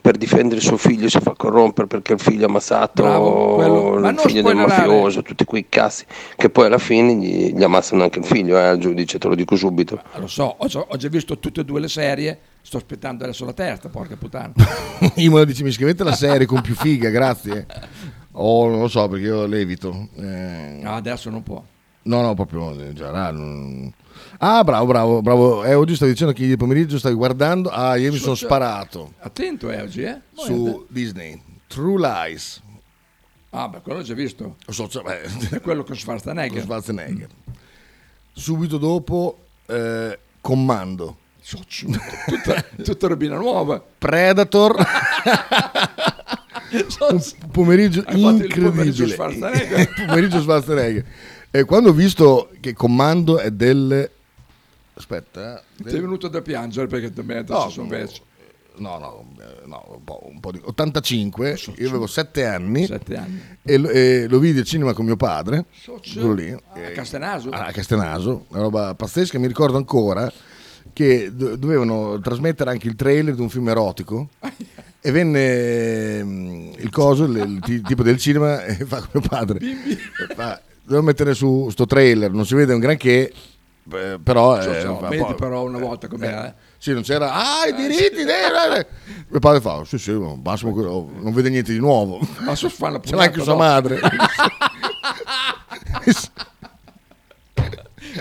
[0.00, 4.00] per difendere suo figlio si fa corrompere perché il figlio ha ammazzato Bravo, quello.
[4.00, 6.04] Ma il figlio del mafioso, tutti quei cazzi,
[6.36, 9.34] che poi alla fine gli, gli ammazzano anche il figlio, eh, al giudice, te lo
[9.36, 10.00] dico subito.
[10.12, 12.38] Ah, Lo so, ho già, ho già visto tutte e due le serie.
[12.62, 14.52] Sto aspettando adesso la terza, porca puttana.
[15.16, 17.66] Imola dice mi scrivete la serie con più figa, grazie.
[18.32, 20.08] Oh, non lo so perché io levito.
[20.16, 21.62] Eh, No, adesso non può.
[22.02, 23.38] No, no, proprio in generale.
[23.38, 23.92] non-
[24.38, 25.64] Ah, bravo, bravo, bravo.
[25.64, 27.68] Eh, oggi stavi dicendo che ieri pomeriggio stavi guardando.
[27.70, 30.20] Ah, io mi sono Cioè- sparato Attento eh, oggi, eh?
[30.34, 31.40] su Disney.
[31.66, 32.62] True Lies.
[33.50, 34.56] Ah, beh, quello l'ho già visto.
[34.68, 35.20] So, cioè, beh,
[35.56, 36.52] È quello con Schwarzenegger.
[36.52, 37.28] con Schwarzenegger.
[38.32, 41.16] Subito dopo, eh, Commando.
[42.26, 43.82] tutta, tutta robina nuova.
[43.98, 44.76] Predator.
[47.10, 48.68] un pomeriggio fatto il incredibile.
[48.70, 50.06] pomeriggio Schwarzenegger.
[50.06, 51.04] Pomeriggio Schwarzenegger.
[51.58, 54.10] E quando ho visto che Commando è del...
[54.94, 58.22] Aspetta, eh, Ti è del- venuto da piangere perché te me No, sono vecchio.
[58.78, 63.40] No, no, eh, no, un po', un po' di 85, io avevo 7 anni, anni.
[63.62, 66.20] E, lo- e lo vidi al cinema con mio padre, Socio.
[66.20, 67.48] quello lì, A Castenaso.
[67.48, 70.30] a Castenaso, una roba pazzesca, mi ricordo ancora
[70.92, 74.28] che do- dovevano trasmettere anche il trailer di un film erotico
[75.00, 79.26] e venne mm, il coso, il, il ti- tipo del cinema e fa con mio
[79.26, 79.58] padre,
[80.34, 83.32] fa, devo mettere su sto trailer, non si vede un granché,
[83.92, 84.60] eh, però...
[84.60, 86.48] So, eh, vedi poi- però una volta com'era.
[86.48, 86.54] eh.
[86.78, 88.86] sì, non c'era, ah, i diritti, eh, eh.
[89.28, 92.20] mio padre fa, sì, sì, ma massimo quello, non vede niente di nuovo.
[92.40, 93.98] Ma so fa la Ce l'ha anche sua madre.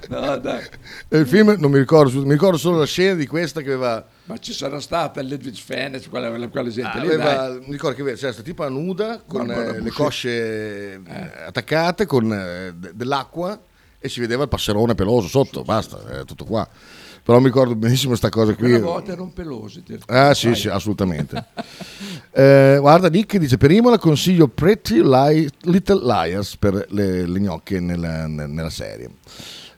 [0.10, 0.64] No, dai.
[1.10, 4.06] E il film non mi ricordo, mi ricordo solo la scena di questa che aveva,
[4.26, 8.18] Ma ci sarà stata Ludwig Fennes, quella, quella gente lì, aveva- mi ricordo che c'era
[8.28, 11.02] questa tipa nuda con eh, le cosce eh,
[11.48, 13.60] attaccate con eh, de- dell'acqua
[14.00, 16.68] e si vedeva il passerone peloso sotto, basta, è tutto qua.
[17.24, 18.70] Però mi ricordo benissimo questa cosa qui.
[18.70, 19.84] Quella volta erano pelosi.
[20.06, 21.44] Ah sì, sì, assolutamente.
[22.38, 27.80] Eh, guarda, Nick dice per Imola consiglio Pretty Li- Little Liars per le, le gnocche
[27.80, 29.10] nella, nella serie.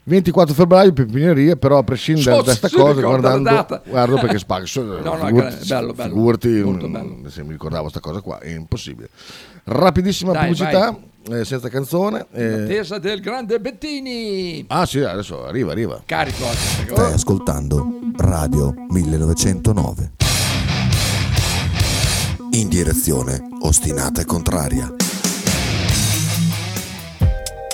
[0.07, 3.81] 24 febbraio Peppineria, però a prescindere So, da questa cosa, guardando, data.
[3.85, 4.63] guardo perché spacca.
[4.65, 7.29] So- No, no, figurati, bello, bello, figurati, molto mm, bello.
[7.29, 9.09] se mi ricordavo questa cosa qua, è impossibile.
[9.65, 10.97] Rapidissima Dai, pubblicità,
[11.29, 12.25] eh, senza canzone.
[12.31, 12.53] Eh.
[12.63, 14.63] attesa del grande Bettini.
[14.69, 16.01] ah sì, adesso arriva, arriva.
[16.05, 16.45] Carico.
[16.53, 17.85] Stai ascoltando
[18.15, 20.11] Radio 1909.
[22.51, 24.89] in direzione ostinata e contraria.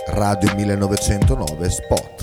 [0.07, 2.22] Radio 1909 Spot.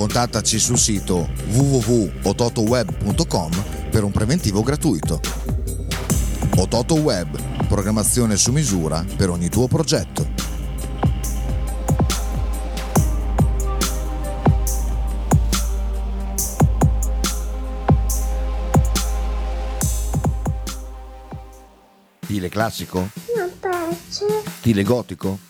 [0.00, 3.50] Contattaci sul sito www.ototoweb.com
[3.90, 5.20] per un preventivo gratuito.
[6.56, 7.38] Ototo Web,
[7.68, 10.26] programmazione su misura per ogni tuo progetto.
[22.22, 23.10] Stile classico?
[23.36, 24.24] Non piace,
[24.60, 25.49] Stile gotico?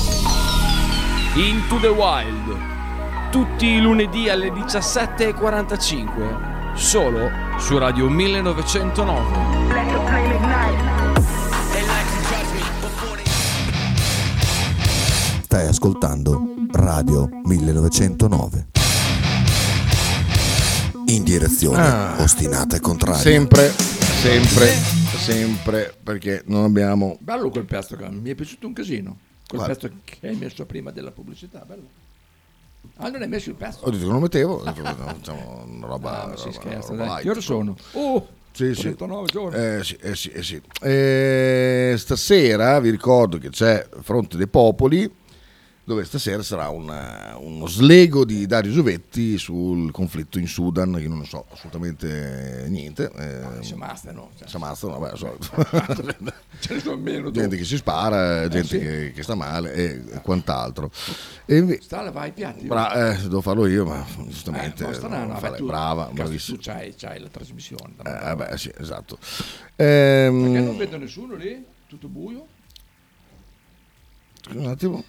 [1.35, 2.57] Into the Wild.
[3.31, 6.75] Tutti i lunedì alle 17.45.
[6.75, 9.49] Solo su Radio 1909.
[15.43, 18.67] Stai ascoltando Radio 1909.
[21.07, 22.15] In direzione Ah.
[22.19, 23.19] ostinata e contraria.
[23.19, 24.67] Sempre, sempre,
[25.17, 27.17] sempre, perché non abbiamo...
[27.19, 29.17] Bello quel pezzo, che mi è piaciuto un casino.
[29.51, 29.87] Quel Guarda.
[29.89, 31.87] pezzo che hai messo prima della pubblicità, bello.
[32.95, 33.79] Ah, non hai messo il pezzo?
[33.81, 36.23] Ho detto che non lo mettevo, no, facciamo una roba...
[36.23, 37.21] Ah, ma si roba- scherza, roba dai.
[37.23, 37.75] Che ore sono?
[37.91, 38.81] Oh, Sì, sì.
[38.81, 39.57] 39 giorni.
[39.61, 40.61] Eh, sì, eh, sì, eh, sì.
[40.81, 45.13] Eh, stasera vi ricordo che c'è Fronte dei Popoli,
[45.91, 51.25] dove stasera sarà una- uno slego di Dario Giovetti sul conflitto in Sudan, io non
[51.25, 53.11] so assolutamente niente.
[53.13, 54.29] Eh, si ammazzano.
[54.37, 54.47] Cioè.
[54.47, 55.37] si ammazzano, vabbè, so.
[56.61, 57.29] Ce ne sono meno.
[57.31, 57.55] gente dopo.
[57.57, 58.79] che si spara, gente sì.
[58.79, 60.89] che, che sta male e quant'altro.
[61.45, 62.67] E Sta lavare i piatti.
[62.67, 65.49] Bra- eh, devo farlo io, ma giustamente Eh, no, sta no, non no, fa beh,
[65.49, 65.57] lei.
[65.59, 66.57] tu- brava, bravissima.
[66.57, 67.95] Tu c'hai, c'hai la trasmissione.
[68.05, 69.17] Eh, beh, sì, esatto.
[69.75, 71.65] Ehm, Perché non vedo nessuno lì?
[71.87, 72.47] Tutto buio?
[74.55, 75.03] un attimo.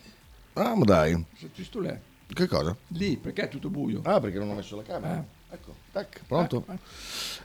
[0.55, 1.25] Ah, ma dai.
[1.39, 1.91] Se ci sto lì.
[2.33, 2.75] Che cosa?
[2.89, 4.01] Lì, perché è tutto buio?
[4.05, 5.16] Ah, perché non ho messo la camera.
[5.16, 5.55] Eh.
[5.55, 6.65] Ecco, tac, pronto.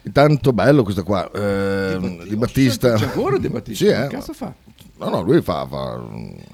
[0.04, 1.30] Intanto bello questa qua.
[1.34, 2.94] ehm, di Battista.
[2.96, 3.84] C'è ancora Di Battista?
[3.86, 4.08] Sì, Che eh.
[4.08, 4.54] cazzo fa?
[5.00, 5.68] No, no, lui fa.
[5.68, 6.02] fa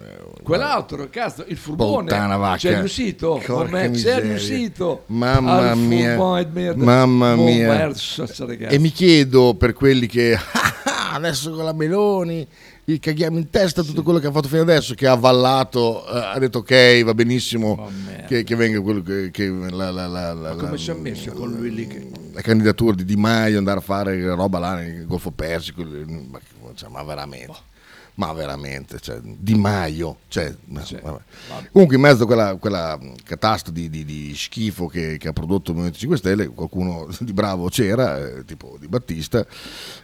[0.01, 2.07] eh, Quell'altro, cazzo, il furbone.
[2.07, 2.57] Puttana vacca.
[2.57, 3.33] C'è riuscito.
[3.33, 5.03] Porca Ormai c'è riuscito.
[5.07, 6.15] Mamma Al mia.
[6.15, 6.83] di.
[6.83, 7.91] Mamma Buon mia.
[8.69, 10.33] E mi chiedo per quelli che
[10.83, 12.45] "Ah, adesso con la Meloni
[12.85, 16.17] gli caghiamo in testa tutto quello che ha fatto fino adesso, che ha avallato, eh,
[16.17, 17.89] ha detto ok, va benissimo
[18.27, 21.51] che, che venga quello che, che la, la, la, la, Come si è messo con
[21.51, 21.87] lui lì?
[21.87, 22.09] Che...
[22.33, 26.39] la candidatura di Di Maio, andare a fare roba là nel Golfo Persico, ma,
[26.75, 27.71] cioè, ma veramente.
[28.15, 31.19] Ma veramente, cioè, Di Maio, cioè, vabbè.
[31.71, 35.71] comunque in mezzo a quella, quella catastrofe di, di- di schifo che, che ha prodotto
[35.71, 39.43] il Movimento 5 Stelle, qualcuno di bravo c'era, eh, tipo di Battista,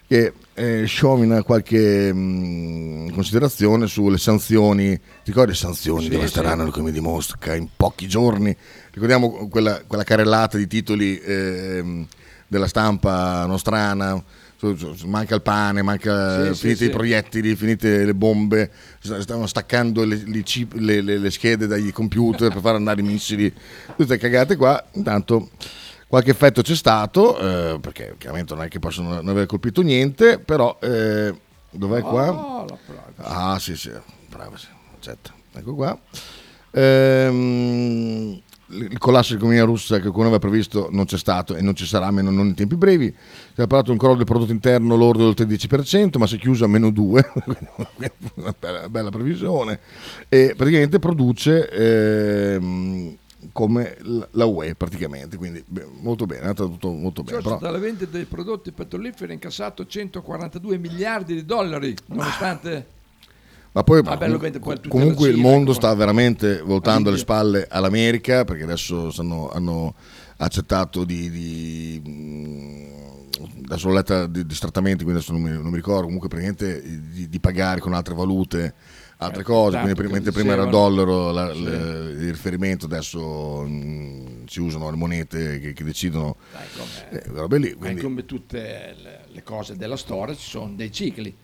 [0.08, 4.98] che eh, sciomina qualche mh, considerazione sulle sanzioni.
[4.98, 6.72] Ti ricordi le sanzioni Sì, dove sì.
[6.72, 8.56] come dimostra in pochi giorni?
[8.92, 12.08] Ricordiamo quella, quella carrellata di titoli ehm,
[12.48, 14.20] della stampa nostrana.
[15.06, 16.86] Manca il pane, manca Sì, finiti sì.
[16.86, 18.70] i proiettili, finite le bombe,
[19.00, 23.04] st- stavano staccando le, le chip- le- le- schede dagli computer per far andare i
[23.04, 23.54] missili,
[23.96, 24.84] tutte cagate qua.
[24.94, 25.52] Intanto
[26.08, 30.40] qualche effetto c'è stato, eh, perché chiaramente non è che possono non aver colpito niente,
[30.40, 31.34] però eh,
[31.72, 32.32] dov'è qua?
[32.32, 32.78] Oh, la.
[33.54, 33.92] Ah sì sì,
[34.28, 35.34] bravo, sì, accetta.
[35.54, 35.98] Ecco qua.
[36.72, 38.42] Ehm,
[38.72, 42.08] il collasso dell'economia russa che qualcuno aveva previsto non c'è stato e non ci sarà,
[42.08, 43.08] almeno non in tempi brevi.
[43.08, 46.40] Si è parlato di un crollo del prodotto interno lordo del 13%, ma si è
[46.40, 47.32] chiuso a meno 2,
[48.36, 49.80] una bella, bella previsione.
[50.28, 53.16] E praticamente produce ehm,
[53.52, 53.98] come
[54.32, 57.42] la UE praticamente, quindi beh, molto bene, è andato tutto molto bene.
[57.42, 62.98] George, Però, dalle vendite dei prodotti petroliferi ha incassato 142 miliardi di dollari, nonostante...
[63.72, 68.64] ma poi vende poi tutta comunque il mondo sta veramente voltando le spalle all'America perché
[68.64, 69.94] adesso stanno- hanno
[70.38, 71.30] accettato di...
[71.30, 72.88] di mh,
[73.66, 76.82] adesso l'ho letta di, di trattamenti, quindi adesso non mi, non mi ricordo, comunque praticamente
[77.12, 78.74] di, di pagare con altre valute
[79.22, 81.64] altre Eh, cose, quindi che mentre prima era il dollaro la- Sì.
[81.64, 86.38] le- il riferimento, adesso mh, si usano le monete che, che decidono
[87.10, 87.70] eh, quelle robe lì.
[87.72, 91.36] Ma Quindi, come tutte le, le cose della storia ci sono dei cicli.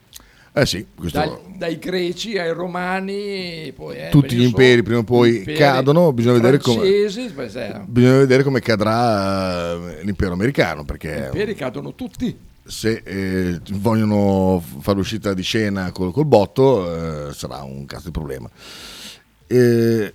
[0.58, 5.04] Eh sì, questo- Dai- dai greci ai romani, poi eh, tutti gli imperi prima o
[5.04, 6.78] poi cadono, bisogna vedere come...
[6.78, 12.38] francesi, se- Bisogna vedere come cadrà eh, l'impero americano perché Gli imperi cadono tutti.
[12.66, 18.12] se eh, vogliono fare l'uscita di scena col, col botto eh, sarà un cazzo di
[18.12, 18.50] problema.
[19.48, 20.14] Eh,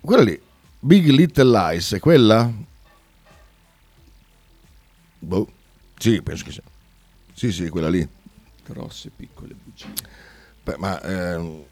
[0.00, 0.40] quella lì,
[0.80, 2.50] Big Little Lies, è quella?
[5.20, 5.48] Boh.
[5.98, 6.62] Sì, penso che sia.
[7.34, 8.06] Sì, sì, quella lì.
[8.64, 9.54] Grosse piccole.
[10.64, 11.64] Beh, ma ehm,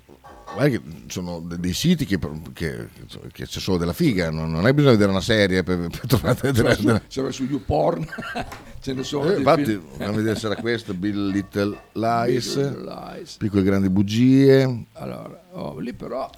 [0.55, 2.19] guarda che sono de- dei siti che,
[2.55, 2.89] che-
[3.33, 6.01] che c'è solo della figa, non, non hai bisogno di vedere una serie per, per
[6.07, 8.07] trovare della, Cioè, su, della- se vai su YouPorn
[8.81, 9.83] ce ne sono Eh, dei infatti, film.
[9.93, 13.37] andiamo a vedere se era questo, Bill Little Lies, Lies.
[13.37, 14.85] Piccole grandi bugie.
[14.93, 16.31] Allora, oh, lì però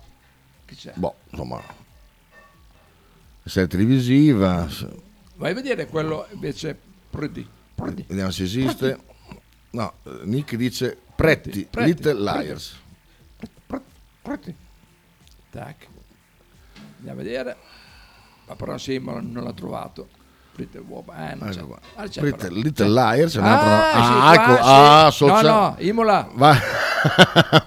[0.65, 0.93] che c'è?
[0.97, 1.63] Boh, insomma,
[3.45, 4.69] serie televisiva,
[5.37, 6.77] Vai a vedere quello invece
[7.11, 7.47] Pretty.
[7.75, 8.05] Pretty.
[8.09, 8.99] vediamo se esiste.
[9.71, 12.15] No, eh, Nick dice Pretti, Pretti, Little.
[12.23, 12.77] Liars.
[14.23, 14.55] Pretty.
[15.51, 15.87] Tac.
[16.99, 17.57] Andiamo a vedere.
[18.47, 20.07] Ma però sì, ma non l'ha trovato.
[20.55, 21.41] Pretty Woman.
[21.45, 21.51] Eh.
[21.51, 21.79] Ecco.
[21.97, 22.55] Ah, c'è Pretty però.
[22.55, 23.91] Little Liars è Ah, un'altra.
[24.05, 26.29] sì, ah, ecco, ah, No, social- no, Imola.
[26.35, 26.57] Va.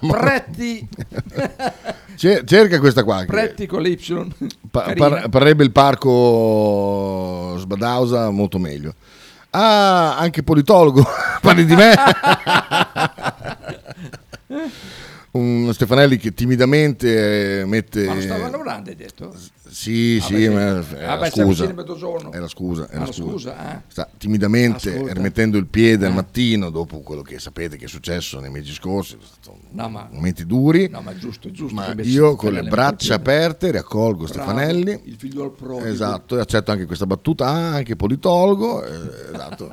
[0.00, 0.88] Pretti.
[2.16, 3.24] Ce- Cerca questa qua.
[3.26, 3.98] Pretti con l'Y.
[4.70, 8.94] Pa- par- parrebbe il parco Sbadausa molto meglio.
[9.54, 11.04] Ah, anche politologo,
[11.42, 11.94] parli di me?
[15.34, 18.04] Un Stefanelli che timidamente eh, mette...
[18.04, 19.34] Ma non stava lavorando, hai detto?
[19.66, 21.64] Sì, Ah, sì, beh, ma è Ah, la beh, siamo scusa.
[22.30, 22.86] È la scusa.
[22.86, 23.30] È Ah, la la scusa.
[23.30, 23.80] scusa, eh.
[23.88, 25.14] Sta timidamente Ascolta.
[25.14, 26.16] rimettendo il piede al Eh.
[26.16, 29.16] mattino dopo quello che sapete che è successo nei mesi scorsi.
[29.70, 30.90] No, ma- momenti duri.
[30.90, 31.74] No, ma giusto, giusto.
[31.74, 35.00] Ma io con le braccia aperte riaccolgo Bravo, Stefanelli.
[35.04, 35.86] Il figlio al prodigo.
[35.88, 38.84] Esatto, e accetto anche questa battuta, ah, anche politologo.
[38.84, 38.90] eh,
[39.32, 39.70] esatto.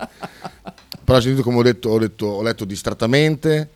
[1.03, 3.71] Però ho sentito come ho detto, ho, detto, ho letto distrattamente,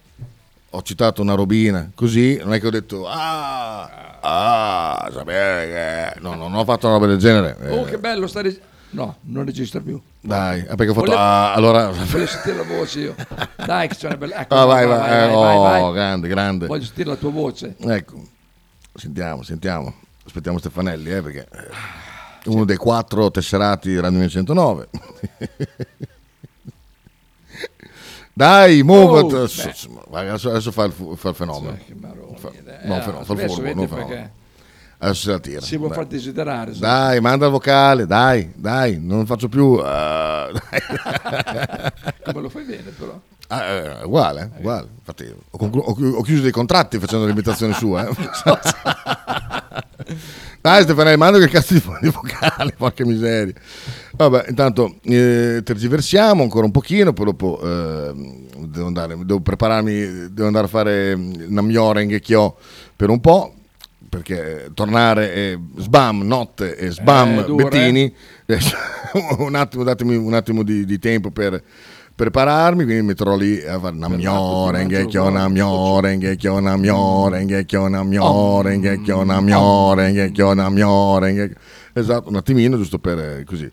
[0.76, 6.20] ho citato una robina, così, non è che ho detto, ah, ah, sapere che...
[6.22, 7.56] No, non ho fatto una roba del genere.
[7.62, 8.60] eh, Oh, che bello stare.
[8.91, 10.00] No, non registra più.
[10.20, 11.90] dai, ah, perché ho fatto, Volevo- ah, allora...
[11.94, 13.16] Voglio sentire la voce io.
[13.56, 14.36] Dai, che c'è una bella.
[14.41, 15.94] Ecco, Ah, vai, vai, eh, vai, oh, vai.
[15.94, 16.66] grande, grande.
[16.68, 17.76] Voglio sentire la tua voce.
[17.80, 18.24] Ecco,
[18.95, 19.94] sentiamo, sentiamo.
[20.26, 24.88] Aspettiamo Stefanelli, eh, perché è uno dei quattro tesserati di Radio 1909.
[28.34, 29.34] Dai, muovati.
[29.36, 29.44] Oh,
[30.18, 31.76] Adesso, adesso, fa, il, fa il fenomeno.
[31.78, 32.88] Cioè, che maroni, Fa- eh.
[32.88, 34.30] no, fenomeno, fa il spesso furbo, vedi non fenomeno.
[34.98, 35.62] Adesso se la tira.
[35.62, 36.04] Si vuole Dai.
[36.04, 36.72] far desiderare.
[36.78, 39.78] Dai, manda il vocale, dai, dai, non faccio più.
[39.82, 40.52] dai.
[42.24, 43.20] Come lo fai bene, però.
[43.50, 44.88] Ah, eh, uguale, eh, uguale.
[45.00, 48.08] Infatti, ho, conclu- ho chiuso dei contratti facendo l'imitazione sua.
[48.08, 48.14] eh.
[50.61, 53.53] Dai Stefanelli, manda che cazzo di, di vocale, porca miseria.
[54.15, 58.14] Vabbè, intanto eh, tergiversiamo ancora un pochino, poi dopo eh,
[58.68, 62.56] devo, andare, devo prepararmi, devo andare a fare una miora in Ghecchiò
[62.95, 63.53] per un po',
[64.07, 68.15] perché tornare e sbam, notte e sbam, Eh, Bettini,
[69.40, 71.61] un attimo, datemi un attimo di, di tempo per
[72.15, 76.57] prepararmi, quindi mi metterò lì a fare una miora, in Ghecchiò, una miora, in Ghecchiò,
[80.52, 81.60] una miora, in Ghecchiò.
[81.94, 83.69] Esatto, un attimino, giusto per eh, così.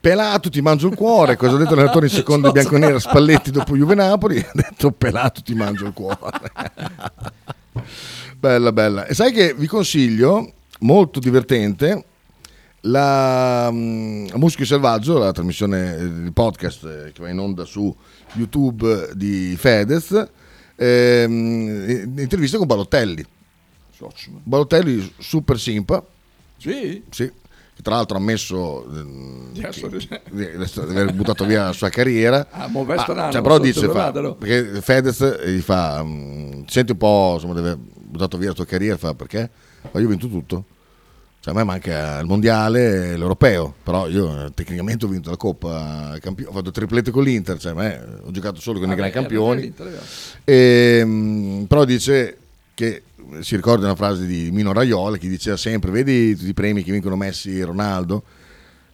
[0.00, 3.76] Pelato ti mangio il cuore, cosa ha detto l'allenatore in seconda di bianconera Spalletti dopo
[3.76, 4.38] Juve Napoli?
[4.38, 6.40] Ha detto pelato ti mangio il cuore.
[8.38, 9.04] bella, bella.
[9.04, 12.04] E sai che vi consiglio, molto divertente,
[12.82, 17.94] la mm, Muschio Selvaggio, la trasmissione eh, di podcast eh, che va in onda su
[18.34, 20.28] YouTube di Fedez,
[20.76, 23.24] ehm, intervista con Balotelli.
[24.44, 26.02] Balotelli super simpa.
[26.56, 27.02] Sì?
[27.10, 27.30] Sì,
[27.82, 32.46] tra l'altro ha ammesso ehm, Di essere- che- di aver buttato via la sua carriera.
[32.52, 36.98] Ah, va strano, cioè, però dice, fa, perché Fedez gli fa, mm, ti senti un
[36.98, 39.50] po', insomma, di aver buttato via la tua carriera, fa perché?
[39.90, 40.64] Ma io ho vinto tutto.
[41.42, 45.36] Cioè, a me manca il mondiale e l'europeo, però io eh, tecnicamente ho vinto la
[45.38, 48.88] Coppa Campione, ho fatto triplete con l'Inter, cioè, a me, eh, ho giocato solo con
[48.90, 49.60] i Vabbè, grandi eh, campioni.
[49.62, 50.02] l'Inter.
[50.44, 52.36] E, mm, però dice
[52.74, 53.04] che
[53.40, 56.92] si ricorda una frase di Mino Raiola che diceva sempre, vedi tutti i premi che
[56.92, 58.22] vincono Messi e Ronaldo?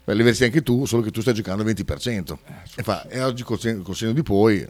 [0.05, 2.36] Beh, li avresti anche tu, solo che tu stai giocando al 20%.
[2.77, 4.64] E, fa, e oggi col, sen- col senno di poi,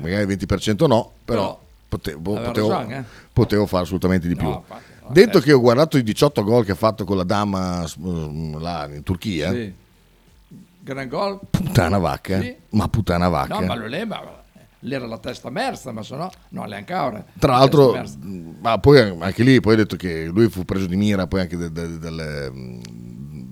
[0.00, 3.04] magari il 20% no, però potevo, aveva potevo, ragione, eh.
[3.32, 4.48] potevo fare assolutamente di più.
[4.48, 7.24] No, infatti, no, Detto che ho guardato i 18 gol che ha fatto con la
[7.24, 9.72] dama mm, là in Turchia, Sì.
[10.80, 11.38] Gran gol.
[11.50, 12.54] puttana vacca, Sì.
[12.70, 13.58] ma puttana vacca.
[13.60, 14.22] No, ma lo lei, ma
[14.80, 17.22] lì era la testa mersa, ma se no, no, neanche ora.
[17.38, 20.86] Tra La l'altro, mh, ma poi anche lì, poi ha detto che lui fu preso
[20.86, 22.80] di mira poi anche delle, mh,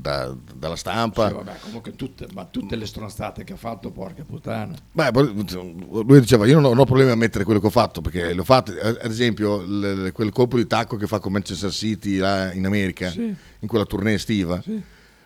[0.06, 1.28] da- dalla stampa.
[1.28, 4.74] Sì, vabbè, comunque tutte, ma tutte le stronzate che ha fatto, porca puttana.
[4.92, 8.00] Beh, lui diceva: Io non ho, non ho problemi a mettere quello che ho fatto
[8.00, 8.72] perché l'ho fatto.
[8.80, 13.10] Ad esempio, l- quel colpo di tacco che fa con Manchester City là in America,
[13.10, 13.34] Sì.
[13.58, 14.62] in quella tournée estiva.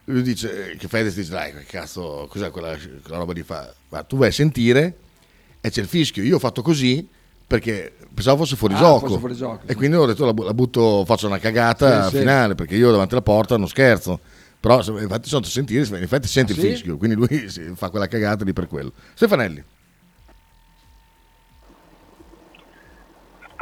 [0.04, 3.72] Lui dice: eh, Che Fedez dice: Dai, che cazzo, cos'è quella, quella roba di fa?
[3.90, 4.96] Ma tu vai a sentire
[5.60, 6.22] e c'è il fischio.
[6.22, 7.06] Io ho fatto così
[7.46, 9.06] perché pensavo fosse fuori, Ah, gioco.
[9.08, 9.74] fosse fuori gioco, E sì.
[9.74, 12.16] quindi ho detto: La, bu- la butto, faccio una cagata Sì, sì.
[12.18, 14.18] finale perché io davanti alla porta non scherzo.
[14.60, 16.68] Però infatti a sentire, in effetti sente Ah, il sì?
[16.68, 17.28] fischio, quindi lui
[17.76, 18.92] fa quella cagata lì per quello.
[19.14, 19.64] Stefanelli.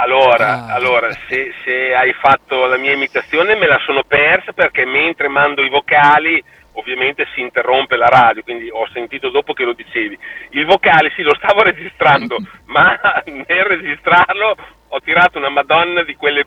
[0.01, 0.75] Allora, Ah.
[0.75, 5.63] allora se, se hai fatto la mia imitazione me la sono persa perché mentre mando
[5.63, 6.43] i vocali
[6.73, 10.17] ovviamente si interrompe la radio, quindi ho sentito dopo che lo dicevi.
[10.51, 12.97] Il vocale sì, lo stavo registrando, ma
[13.27, 14.57] nel registrarlo
[14.87, 16.47] ho tirato una madonna di quelle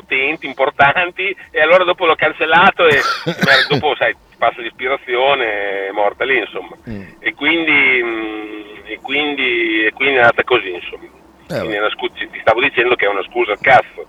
[0.00, 3.00] potenti, importanti e allora dopo l'ho cancellato e
[3.70, 6.76] dopo sai, passa l'ispirazione, è morta lì insomma.
[7.18, 11.08] E quindi, mm, e quindi, e quindi è andata così insomma.
[11.46, 14.04] Quindi è una scu- ti stavo dicendo che è una scusa al cazzo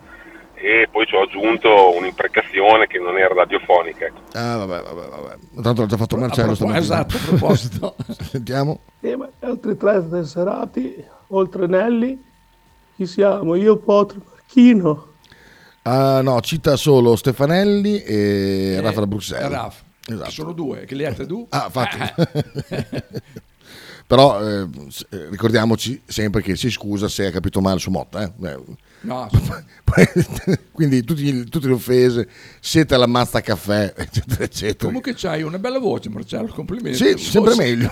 [0.56, 4.06] e poi ci ho aggiunto un'imprecazione che non era radiofonica.
[4.08, 4.20] ecco.
[4.34, 5.36] Ah, vabbè, vabbè, vabbè.
[5.62, 7.04] Tanto l'ha già fatto Marcello A propos- stamattina.
[7.06, 7.96] esatto, a proposito.
[8.24, 8.80] Sentiamo.
[9.02, 12.20] E ma gli altri tre tesserati, oltre Nelly,
[12.96, 13.54] chi siamo?
[13.54, 15.14] Io, Potro, Marchino.
[15.90, 19.46] Ah, no, cita solo Stefanelli e Eh, Rafa da Bruxelles.
[19.46, 19.82] e Raf.
[20.10, 20.32] Esatto.
[20.32, 21.46] Sono due, che li altre due.
[21.50, 21.70] Ah.
[24.08, 28.24] Però eh, s- eh, ricordiamoci sempre che si scusa se ha capito male su Motta.
[28.24, 28.32] eh.
[29.02, 29.30] No,
[30.72, 32.28] Quindi tutti- tutte le offese,
[32.62, 34.86] siete alla mazza caffè, eccetera, eccetera.
[34.86, 36.98] Comunque c'hai una bella voce, Marcello, complimenti.
[36.98, 37.92] Sì, sempre meglio.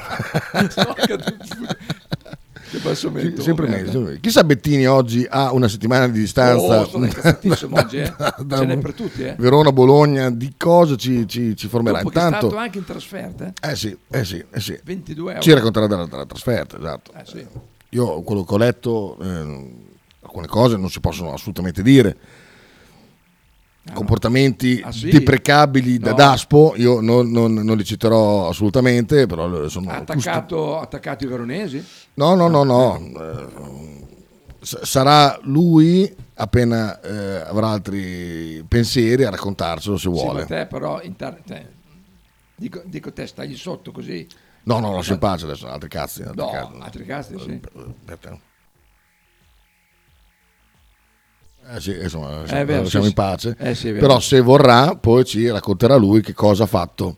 [2.96, 4.18] Sempre sempre meglio.
[4.20, 6.82] Chissà Bettini oggi ha una settimana di distanza.
[6.82, 8.14] Oh, sono incazzatissimo oggi, eh.
[8.50, 9.36] Ce n'è per tutti, eh.
[9.38, 12.02] Verona, Bologna, di cosa ci, ci, ci formerà?
[12.02, 13.54] Dopo è Intanto, stato anche in trasferta.
[13.62, 13.72] eh.
[13.72, 14.80] eh sì, eh sì, eh sì.
[14.84, 15.42] 22 euro.
[15.44, 17.12] Ci racconterà della, della trasferta, esatto.
[17.14, 17.46] Eh, sì.
[17.90, 19.72] Io quello che ho letto, eh,
[20.22, 22.18] alcune cose non si possono assolutamente dire.
[23.94, 25.10] Comportamenti Ah, sì?
[25.10, 26.16] deprecabili da No.
[26.16, 31.86] Daspo, io non, non- non li citerò assolutamente, però sono Ha attaccato, attaccato i veronesi?
[32.16, 32.98] No, no, no, no.
[32.98, 34.06] Eh,
[34.62, 40.40] s- sarà lui, appena eh, avrà altri pensieri, a raccontarcelo se Sì, vuole.
[40.42, 41.74] ma te però, inter- te-
[42.56, 44.28] dico, dico te, stagli sotto così.
[44.64, 46.24] No, no, lascia in pace adesso, altri cazzi.
[46.24, 46.74] altri No, cazzi.
[46.80, 47.60] altri cazzi, sì.
[48.00, 48.40] Aspetta.
[51.68, 53.56] Eh sì, insomma, siamo, vero, siamo sì, in pace.
[53.60, 53.66] sì.
[53.66, 53.92] Eh sì.
[53.94, 57.18] Però se vorrà, poi ci racconterà lui che cosa ha fatto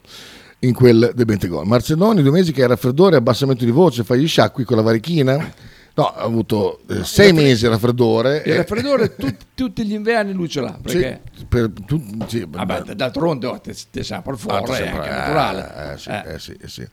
[0.59, 1.67] in quel del Bentegol.
[1.67, 5.53] Marcelloni, due mesi che ha raffreddore, abbassamento di voce, fa gli sciacqui con la varichina.
[5.97, 8.43] No, ha avuto eh, sei mesi di raffreddore.
[8.45, 11.21] Il e- raffreddore tut- tutti gli inverni lui ce l'ha, perché...
[11.35, 15.07] Sì, per tu- sì, Vabbè, d'altronde oh, te, te sempre Ah, fuori, ti è anche
[15.09, 15.93] eh, naturale.
[15.93, 16.87] eh, sì, eh, sì, eh, sì.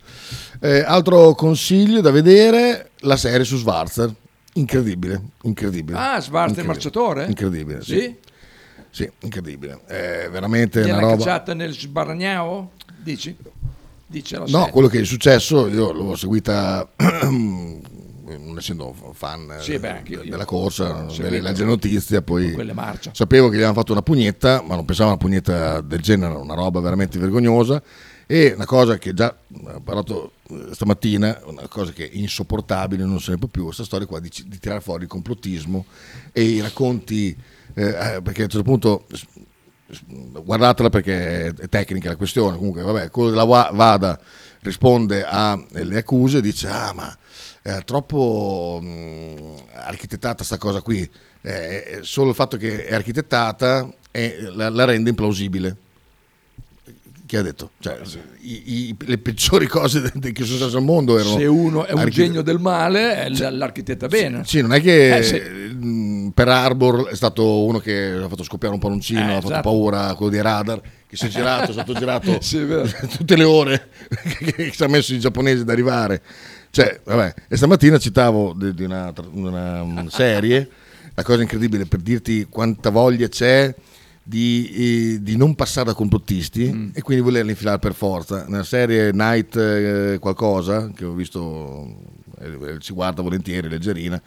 [0.59, 4.11] Eh, altro consiglio da vedere, la serie su Schwarzer.
[4.57, 5.99] Incredibile, incredibile.
[5.99, 6.67] Ah, Schwarzer Incredibile.
[6.67, 7.25] marciatore?
[7.27, 7.99] Incredibile, sì.
[7.99, 8.17] Sì?
[8.91, 9.81] Sì, incredibile.
[9.87, 11.17] È veramente Gliel'ha una roba...
[11.17, 12.71] cacciata nel sbaragnao?
[12.97, 13.37] Dici?
[14.07, 14.71] Dice la No, serie.
[14.71, 20.45] quello che è successo, io l'ho seguita, non essendo fan Sì, beh, anche io- della
[20.45, 22.55] corsa, ho le seguito legge notizie, poi
[23.11, 26.35] sapevo che gli avevano fatto una pugnetta, ma non pensavo a una pugnetta del genere,
[26.35, 27.83] una roba veramente vergognosa.
[28.27, 29.37] E una cosa che già
[29.67, 33.85] ho parlato eh, stamattina, una cosa che è insopportabile, non se ne può più, questa
[33.85, 35.85] storia qua di, di tirare fuori il complottismo
[36.33, 37.37] e i racconti,
[37.75, 39.07] eh, eh, perché a un certo punto
[40.43, 44.19] guardatela perché è tecnica la questione, comunque vabbè, quello della Vada
[44.61, 47.15] risponde alle accuse dice ah ma
[47.61, 51.09] è troppo mh, architettata sta cosa qui,
[51.47, 55.77] Eh, solo il fatto che è architettata è- la, la rende implausibile.
[57.27, 57.71] Chi ha detto?
[57.81, 57.99] Cioè,
[58.43, 61.39] i- i- le peggiori cose che sono state al mondo erano...
[61.39, 64.43] Se uno è un archite- genio del male, è l- l'architetta bene.
[64.45, 65.37] Sì, non è che Eh, sì.
[65.39, 69.47] mh, per Arbor è stato uno che ha fatto scoppiare un palloncino, Eh, ha fatto
[69.47, 69.63] esatto.
[69.63, 72.59] paura a quello dei radar, che si è girato, è stato girato Sì,
[73.17, 73.89] tutte le ore
[74.45, 76.21] che si è messo i giapponesi ad arrivare.
[76.71, 80.69] Cioè, vabbè, e stamattina citavo di, di una, una, mm, serie
[81.15, 83.73] la cosa incredibile per dirti quanta voglia c'è
[84.27, 84.71] di,
[85.15, 86.89] eh, di non passare da complottisti Mm.
[86.95, 88.47] e quindi volerli infilare per forza.
[88.49, 91.95] Nella serie Night eh, qualcosa, che ho visto,
[92.41, 94.21] eh, ci guarda volentieri, leggerina,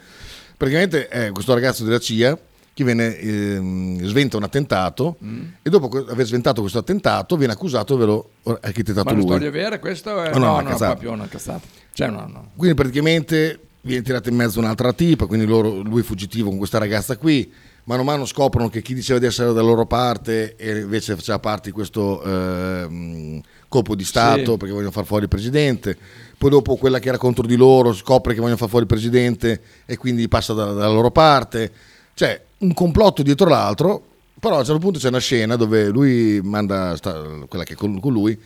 [0.56, 2.38] praticamente è questo ragazzo della CIA
[2.72, 5.42] che viene, ehm, sventa un attentato Mm.
[5.62, 8.30] e dopo aver sventato questo attentato viene accusato di averlo
[8.60, 9.26] architettato Ma la lui.
[9.26, 11.10] storia vera questo è Oh, no, no, una cazzata.
[11.10, 11.66] una cazzata.
[11.92, 12.50] Cioè, no, no.
[12.56, 16.78] Quindi praticamente viene tirata in mezzo un'altra tipa, quindi loro- lui è fuggitivo con questa
[16.78, 17.50] ragazza qui.
[17.88, 21.38] Mano a mano scoprono che chi diceva di essere dalla loro parte e invece faceva
[21.38, 24.56] parte di questo ehm, colpo di Stato Sì.
[24.58, 25.96] perché vogliono far fuori il presidente.
[26.36, 29.62] Poi dopo quella che era contro di loro scopre che vogliono far fuori il presidente
[29.86, 31.72] e quindi passa da- dalla loro parte.
[32.12, 34.02] Cioè, un complotto dietro l'altro,
[34.38, 37.76] però a un certo punto c'è una scena dove lui manda sta- quella che è
[37.76, 38.38] con, con lui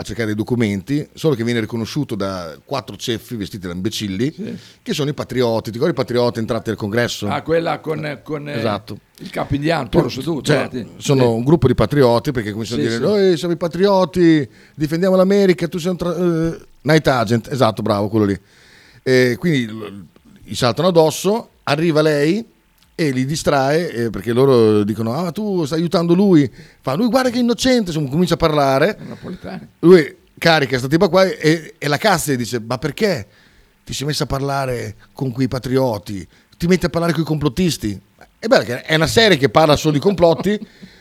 [0.00, 4.32] a cercare dei documenti, solo che viene riconosciuto da quattro ceffi vestiti da imbecilli,
[4.80, 5.70] che sono i patrioti.
[5.70, 7.26] Ti ricordi i patrioti entrati al congresso?
[7.26, 8.96] Ah, quella con, con eh, Esatto.
[9.18, 10.42] il capo indiano, toro seduto.
[10.42, 10.88] Cioè, guardi.
[10.98, 11.26] sono Sì.
[11.28, 13.10] un gruppo di patrioti perché cominciano Sì, a dire sì.
[13.10, 18.08] noi siamo i patrioti, difendiamo l'America, tu sei un tra- eh, night agent, esatto, bravo,
[18.08, 18.40] quello lì.
[19.02, 20.06] E quindi
[20.44, 22.46] gli saltano addosso, arriva lei
[23.00, 26.50] e li distrae eh, perché loro dicono ah tu stai aiutando lui,
[26.80, 28.98] fa lui guarda che innocente, insomma comincia a parlare,
[29.78, 33.24] lui carica sta tipa qua e, e la cassa gli dice ma perché
[33.84, 36.26] ti sei messo a parlare con quei patrioti,
[36.56, 38.00] ti metti a parlare con i complottisti?
[38.36, 40.58] È bello che è una serie che parla solo di complotti,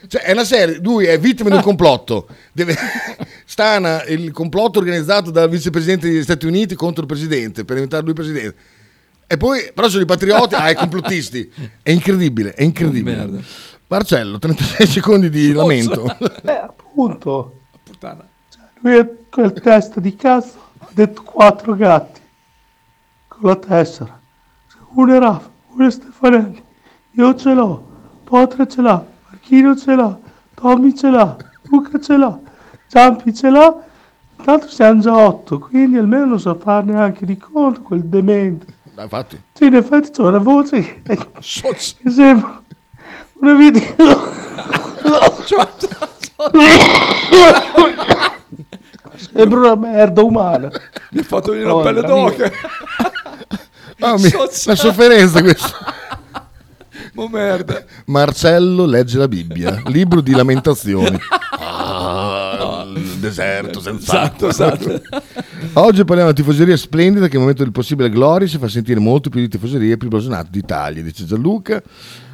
[0.08, 2.76] cioè è una serie, lui è vittima di un complotto, deve,
[3.44, 8.14] stana il complotto organizzato dal vicepresidente degli Stati Uniti contro il presidente per diventare lui
[8.14, 8.56] presidente.
[9.28, 11.52] E poi, però sono i patrioti, ah, i complottisti.
[11.84, 13.16] È incredibile, è incredibile.
[13.18, 13.40] Merda.
[13.88, 16.06] Marcello, 36 secondi di lamento.
[16.44, 17.60] Eh, appunto.
[17.84, 18.26] Puttana.
[18.82, 22.22] Lui è quel testa di cazzo ha detto quattro gatti
[23.28, 24.20] con la tessera.
[24.94, 26.64] Uno è Rafa, uno è Stefanelli,
[27.12, 27.86] io ce l'ho,
[28.24, 30.18] Potre ce l'ha, Marchino ce l'ha,
[30.54, 32.40] Tommy ce l'ha, Luca ce l'ha,
[32.90, 33.84] Giampi ce l'ha,
[34.44, 38.66] tanto siamo già otto, quindi almeno non so fare neanche di conto quel demente.
[39.04, 39.42] Infatti.
[39.54, 42.62] Sì, in effetti c'ho una voce che, che sembra
[43.40, 43.96] una video.
[49.16, 50.70] Sembra una merda umana.
[51.12, 52.52] Mi ha fatto venire Oh, la pelle d'oca.
[54.00, 54.30] Ah, mi-
[54.66, 55.76] la sofferenza questa.
[57.14, 57.84] Ma merda.
[58.06, 61.18] Marcello legge la Bibbia, libro di lamentazioni.
[61.60, 62.37] Ah,
[63.28, 64.50] deserto senza Esatto, acqua.
[64.50, 65.02] esatto.
[65.74, 69.30] Oggi parliamo di tifoseria splendida che al momento del possibile gloria si fa sentire molto
[69.30, 71.82] più di tifoserie più blasonate d'Italia, dice Gianluca.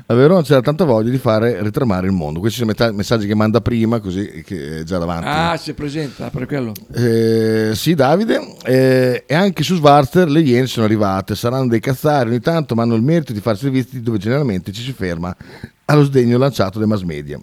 [0.05, 2.41] A Verona c'era tanta voglia di fare ritramare il mondo.
[2.41, 5.27] Questi sono i messaggi che manda prima, così che è già davanti.
[5.29, 6.73] Ah, si presenta per quello.
[6.93, 8.57] Eh, sì, Davide.
[8.65, 11.35] Eh, e anche su Schwarzer le Iene sono arrivate.
[11.35, 14.81] Saranno dei cazzari ogni tanto, ma hanno il merito di fare servizi dove generalmente ci
[14.81, 15.33] si ferma
[15.85, 17.39] allo sdegno lanciato dai mass media.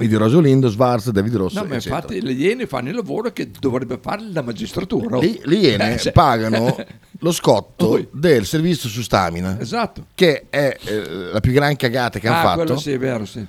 [0.00, 1.60] Vedi Rosolindo, Schwarzer, David Rosso.
[1.60, 1.96] No, ma eccetera.
[1.96, 5.18] infatti le Iene fanno il lavoro che dovrebbe fare la magistratura.
[5.18, 5.20] oh.
[5.20, 6.74] Le, le Iene Eh, se- pagano
[7.20, 10.06] lo scotto del servizio su stamina, Esatto.
[10.14, 12.62] che è eh, la più gran cagata che ah, hanno fatto.
[12.64, 13.44] quello sì, è vero, sì.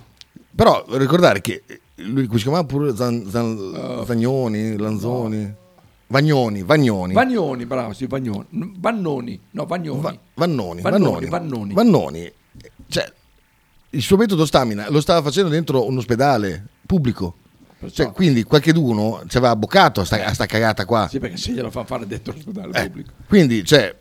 [0.53, 1.63] Però ricordare che
[1.95, 4.05] lui si chiamava pure Zan- Zan- Oh.
[4.05, 5.53] Zagnoni, Lanzoni,
[6.07, 7.13] Vagnoni, Vagnoni.
[7.13, 8.45] Vagnoni, bravo, sì, Vagnoni.
[8.49, 10.01] Vannoni, no, Vagnoni.
[10.33, 11.73] Vannoni, Vannoni, Vannoni, Vannoni.
[11.73, 12.31] Vannoni.
[12.89, 13.13] Cioè,
[13.91, 17.35] il suo metodo stamina lo stava facendo dentro un ospedale pubblico.
[17.91, 21.07] Cioè, quindi qualcheduno ci aveva boccato a sta, a sta cagata qua.
[21.09, 23.11] Sì, perché se glielo fa fare dentro l'ospedale Eh, pubblico.
[23.27, 23.95] Quindi, cioè,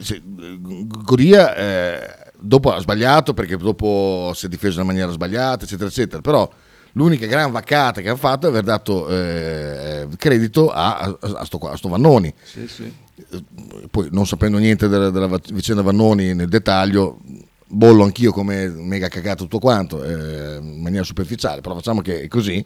[0.00, 5.64] se- Goria eh, dopo ha sbagliato perché dopo si è difeso in una maniera sbagliata,
[5.64, 6.22] eccetera, eccetera.
[6.22, 6.50] Però
[6.92, 11.58] l'unica gran vaccata che ha fatto è aver dato eh, credito a, a, a sto,
[11.58, 12.32] a sto Vannoni.
[12.42, 12.90] Sì, sì.
[13.90, 17.18] Poi, non sapendo niente della, della vicenda Vannoni nel dettaglio,
[17.70, 22.28] bollo anch'io come mega cagato tutto quanto, eh, in maniera superficiale, però facciamo che è
[22.28, 22.64] così.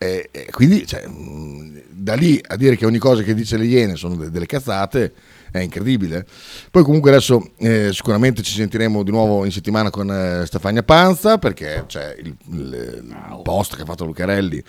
[0.00, 3.64] E, e quindi cioè, mh, da lì a dire che ogni cosa che dice le
[3.64, 5.12] Iene sono de- delle cazzate
[5.50, 6.24] è incredibile.
[6.70, 11.38] Poi comunque adesso eh, sicuramente ci sentiremo di nuovo in settimana con eh, Stefania Panza
[11.38, 14.62] perché c'è il, il- il post che ha fatto Lucarelli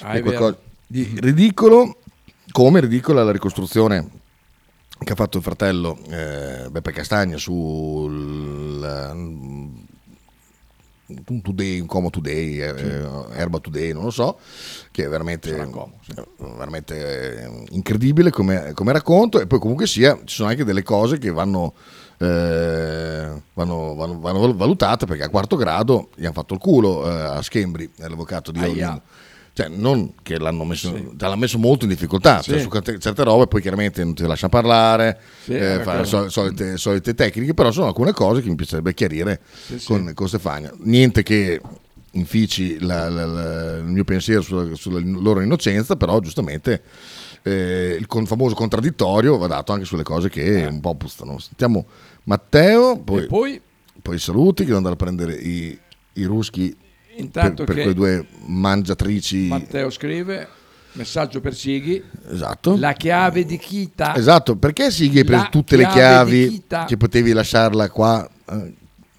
[0.00, 0.56] Ah, è è qualcosa
[0.88, 1.98] di ridicolo,
[2.50, 4.08] come ridicola la ricostruzione
[4.98, 8.82] che ha fatto il fratello eh, Beppe Castagna sul
[11.06, 14.38] un Today, un Como Today, eh, eh, Erba Today, non lo so,
[14.90, 20.36] che è veramente, eh, veramente eh, incredibile come, come racconto e poi comunque sia ci
[20.36, 21.74] sono anche delle cose che vanno,
[22.18, 27.20] eh, vanno, vanno- vanno valutate perché a quarto grado gli hanno fatto il culo eh,
[27.20, 28.60] a Schembri, l'avvocato di.
[28.60, 29.00] Olin.
[29.56, 32.64] Cioè, non che l'hanno messo, te l'ha messo molto in difficoltà, cioè, Sì.
[32.68, 37.14] su certe robe poi chiaramente non ti lascia parlare, Sì, eh, fa sol- solite, solite
[37.14, 39.86] tecniche, però sono alcune cose che mi piacerebbe chiarire Sì, sì.
[39.86, 40.72] con, con Stefania.
[40.80, 41.60] Niente che
[42.12, 46.82] infici la- la- la- il mio pensiero sulla, sulla loro innocenza, però giustamente
[47.42, 51.38] eh, il con- famoso contraddittorio va dato anche sulle cose che un po' puzzano.
[51.38, 51.84] Sentiamo
[52.24, 53.60] Matteo, poi, E poi?
[54.02, 55.78] poi i saluti, che devo andare a prendere i,
[56.14, 56.74] i ruschi
[57.16, 59.46] Intanto per, per quei due mangiatrici.
[59.46, 60.48] Matteo scrive,
[60.92, 62.76] messaggio per Sighi, Esatto.
[62.76, 64.14] la chiave di Kita.
[64.16, 68.74] Esatto, perché Sighi hai preso tutte le chiavi che potevi lasciarla qua eh,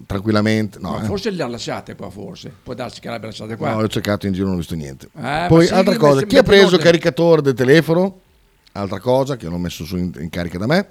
[0.06, 0.78] tranquillamente?
[0.80, 1.04] No, eh.
[1.04, 2.52] forse le ha lasciate qua, forse.
[2.62, 3.72] Può darsi che le abbia lasciate qua.
[3.72, 5.08] No, ho cercato in giro, non ho visto niente.
[5.12, 8.20] ma Poi, altra cosa, chi ha preso il caricatore del telefono?
[8.72, 10.86] Altra cosa che l'ho messo su in, in carica da me.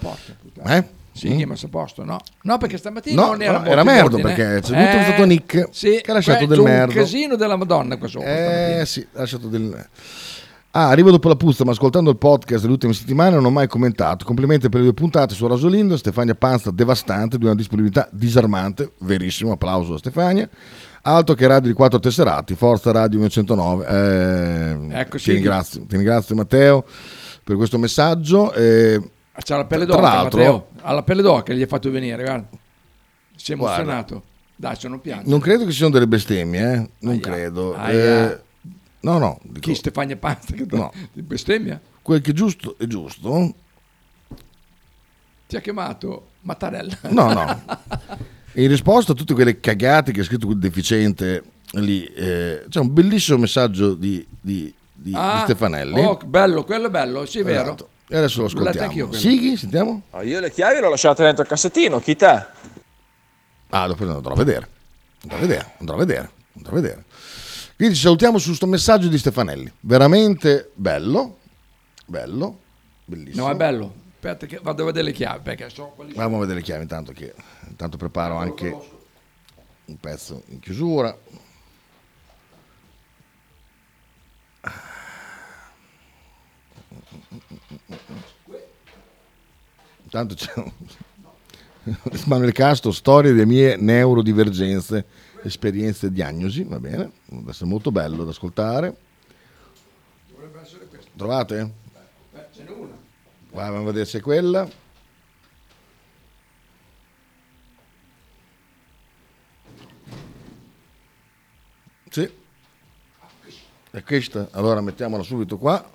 [0.00, 0.76] Porca puttana.
[0.76, 0.93] Eh?
[1.14, 2.18] Sì, è messo a posto, no?
[2.42, 6.00] No, perché stamattina No, non era no, era merda, perché c'è tutto stato Nick sì,
[6.02, 6.92] che ha lasciato del c'è un merda.
[6.92, 8.28] casino della Madonna qua sopra.
[8.28, 8.80] stamattina.
[8.80, 9.88] Eh sì, ha lasciato del...
[10.76, 13.68] Ah, arrivo dopo la puzza, ma ascoltando il podcast delle ultime settimane non ho mai
[13.68, 14.24] commentato.
[14.24, 19.52] Complimenti per le due puntate su Rosolindo, Stefania Panza devastante, di una disponibilità disarmante, verissimo,
[19.52, 20.48] applauso a Stefania.
[21.02, 23.86] Altro che radio di quattro tesserati, Forza Radio 909.
[23.86, 26.84] Eh, Ecco, ti, ringrazio, ti ringrazio Matteo
[27.44, 28.52] per questo messaggio.
[28.52, 29.00] eh,
[29.36, 30.68] C'ha la pelle tra d'oca, l'altro- Matteo.
[30.82, 32.48] Ha la pelle d'oca che gli hai fatto venire, guarda.
[33.36, 34.22] Si è emozionato.
[34.56, 35.28] Dai, non piange.
[35.28, 36.88] non credo che ci siano delle bestemmie, eh?
[37.00, 37.20] non Aia.
[37.20, 37.74] credo.
[37.74, 38.30] Aia.
[38.32, 38.40] Eh,
[39.00, 40.92] no, no, dico, Chi Stefania Panza che No.
[41.12, 41.80] di bestemmia?
[42.00, 43.54] quel che è giusto è giusto.
[45.46, 46.96] Ti ha chiamato Mattarella.
[47.10, 47.62] No, no.
[48.56, 51.42] In risposta a tutte quelle cagate che ha scritto quel deficiente
[51.72, 56.00] lì, eh, c'è un bellissimo messaggio di, di- di- di Ah, Stefanelli.
[56.00, 57.76] Oh, bello, quello è bello, sì, è vero.
[58.08, 59.12] E adesso lo ascoltiamo.
[59.12, 60.02] Sighi, sentiamo?
[60.12, 62.46] No, io le chiavi le ho lasciate dentro il cassettino, chi te?
[63.70, 64.68] Ah, dopo andrò a vedere.
[65.22, 67.04] Andrò a vedere, andrò a vedere, andrò a vedere.
[67.76, 69.72] Quindi ci salutiamo su questo messaggio di Stefanelli.
[69.80, 71.38] Veramente bello,
[72.06, 72.58] bello,
[73.04, 73.46] bellissimo.
[73.46, 73.94] No, è bello.
[74.14, 77.12] Aspetta che vado a vedere le chiavi perché so Andiamo a vedere le chiavi intanto
[77.12, 77.34] che
[77.68, 78.74] intanto preparo anche
[79.86, 81.14] un pezzo in chiusura.
[90.02, 90.72] Intanto c'è un-
[92.26, 95.04] Manuel Castro, storie delle mie neurodivergenze,
[95.42, 98.96] esperienze e diagnosi, va bene, deve essere molto bello da ascoltare.
[100.30, 101.10] Dovrebbe essere questo.
[101.16, 101.72] Trovate?
[102.32, 102.96] Beh, ce n'è una.
[103.54, 104.66] Andiamo a vedere se è quella.
[112.10, 112.30] Sì.
[113.90, 114.48] È questa.
[114.52, 115.92] Allora mettiamola subito qua.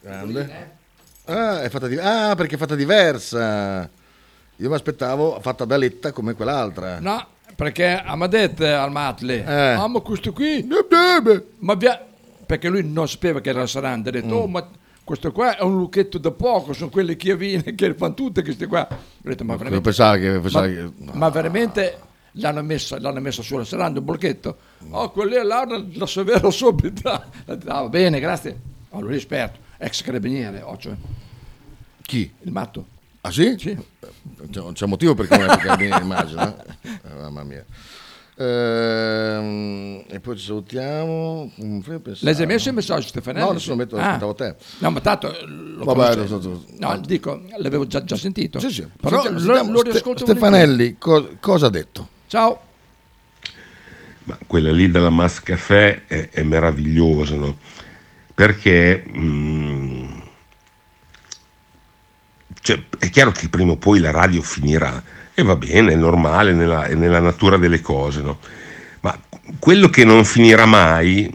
[0.00, 0.78] Grande.
[1.26, 3.88] Ah, è fatta di- ah, perché è fatta diversa.
[4.56, 6.98] Io mi aspettavo fatta da letta come quell'altra.
[7.00, 7.24] No,
[7.54, 9.52] perché a mi ha detto al Matle, Eh.
[9.72, 10.66] ah ma questo qui,
[11.58, 12.04] ma via...
[12.46, 14.32] perché lui non sapeva che era Saranda, ha detto, Mm.
[14.38, 14.68] oh ma
[15.04, 18.86] questo qua è un lucchetto da poco, sono quelle chiavine che fanno tutte queste qua.
[18.90, 21.98] Ho detto, ma Io veramente, pensavo che- pensavo ma, che- ma veramente
[22.32, 24.56] l'hanno messa, l'hanno messa sulla Saranda, un bolchetto?
[24.90, 27.08] Oh, quello là la, la severo subito.
[27.10, 27.22] "Ah,
[27.64, 28.58] va bene, grazie.
[28.90, 30.94] Oh, lui è esperto, ex carabiniere, oh, cioè,
[32.02, 32.30] Chi?
[32.42, 32.86] il matto.
[33.22, 33.54] Ah sì?
[33.58, 33.76] Sì.
[34.50, 36.42] C'è, c'è un motivo per cui non è carabiniere, immagino.
[36.56, 36.88] eh?
[36.88, 37.64] Eh, mamma mia.
[38.36, 41.50] Ehm, e poi ci salutiamo.
[41.62, 41.80] Mm.
[42.20, 43.44] L'hai già messo il messaggio Stefanelli?
[43.44, 44.06] No, adesso lo metto, Ah.
[44.08, 44.54] aspettavo te.
[44.78, 48.58] No, ma tanto eh, lo Vabbè, lo so- so- No, dico, l'avevo già, già sentito.
[48.58, 48.86] Sì, sì.
[49.00, 52.08] Però Sentiamo- lo, lo Ste- riascolto Stefanelli, co- cosa ha detto?
[52.26, 52.60] Ciao.
[54.24, 57.56] Ma quella lì della Mas Café è, è meravigliosa, no?
[58.40, 60.08] Perché mm,
[62.62, 65.02] cioè, è chiaro che prima o poi la radio finirà
[65.34, 68.38] e va bene, è normale, nella, è nella natura delle cose, no?
[69.00, 69.14] Ma
[69.58, 71.30] quello che non finirà mai,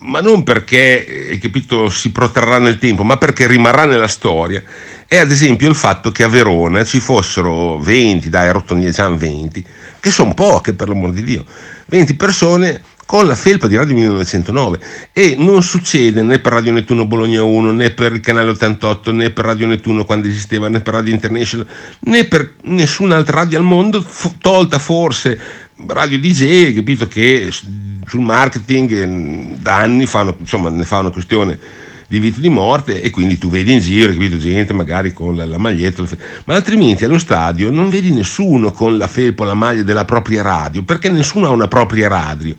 [0.00, 4.62] ma non perché hai capito, si protrarrà nel tempo, ma perché rimarrà nella storia,
[5.06, 9.64] è ad esempio il fatto che a Verona ci fossero 20, dai, rottonigliamo 20,
[9.98, 11.46] che sono poche per l'amor di Dio,
[11.86, 14.80] 20 persone con la felpa di Radio 1909
[15.14, 19.30] e non succede né per Radio Nettuno Bologna 1 né per il canale 88 né
[19.30, 21.66] per Radio Nettuno quando esisteva né per Radio International
[22.00, 24.04] né per nessun'altra radio al mondo
[24.42, 25.40] tolta forse
[25.86, 31.58] Radio DJ capito che sul marketing eh, da anni fanno, insomma, ne fa una questione
[32.06, 35.34] di vita e di morte e quindi tu vedi in giro capito, gente magari con
[35.34, 36.08] la, la maglietta la
[36.44, 40.42] ma altrimenti allo stadio non vedi nessuno con la felpa o la maglia della propria
[40.42, 42.54] radio perché nessuno ha una propria radio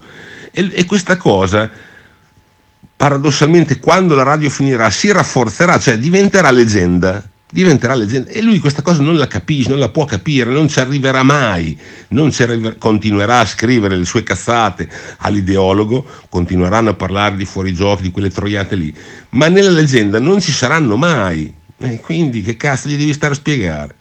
[0.51, 1.69] e, e questa cosa
[2.95, 8.81] paradossalmente quando la radio finirà si rafforzerà, cioè diventerà leggenda diventerà leggenda e lui questa
[8.81, 11.77] cosa non la capisce, non la può capire, non ci arriverà mai,
[12.09, 14.87] non ci arriver- continuerà a scrivere le sue cazzate
[15.19, 18.93] all'ideologo, continueranno a parlare di fuorigiochi, di quelle troiate lì,
[19.29, 21.53] ma nella leggenda non ci saranno mai.
[21.81, 23.95] E quindi che cazzo gli devi stare a spiegare?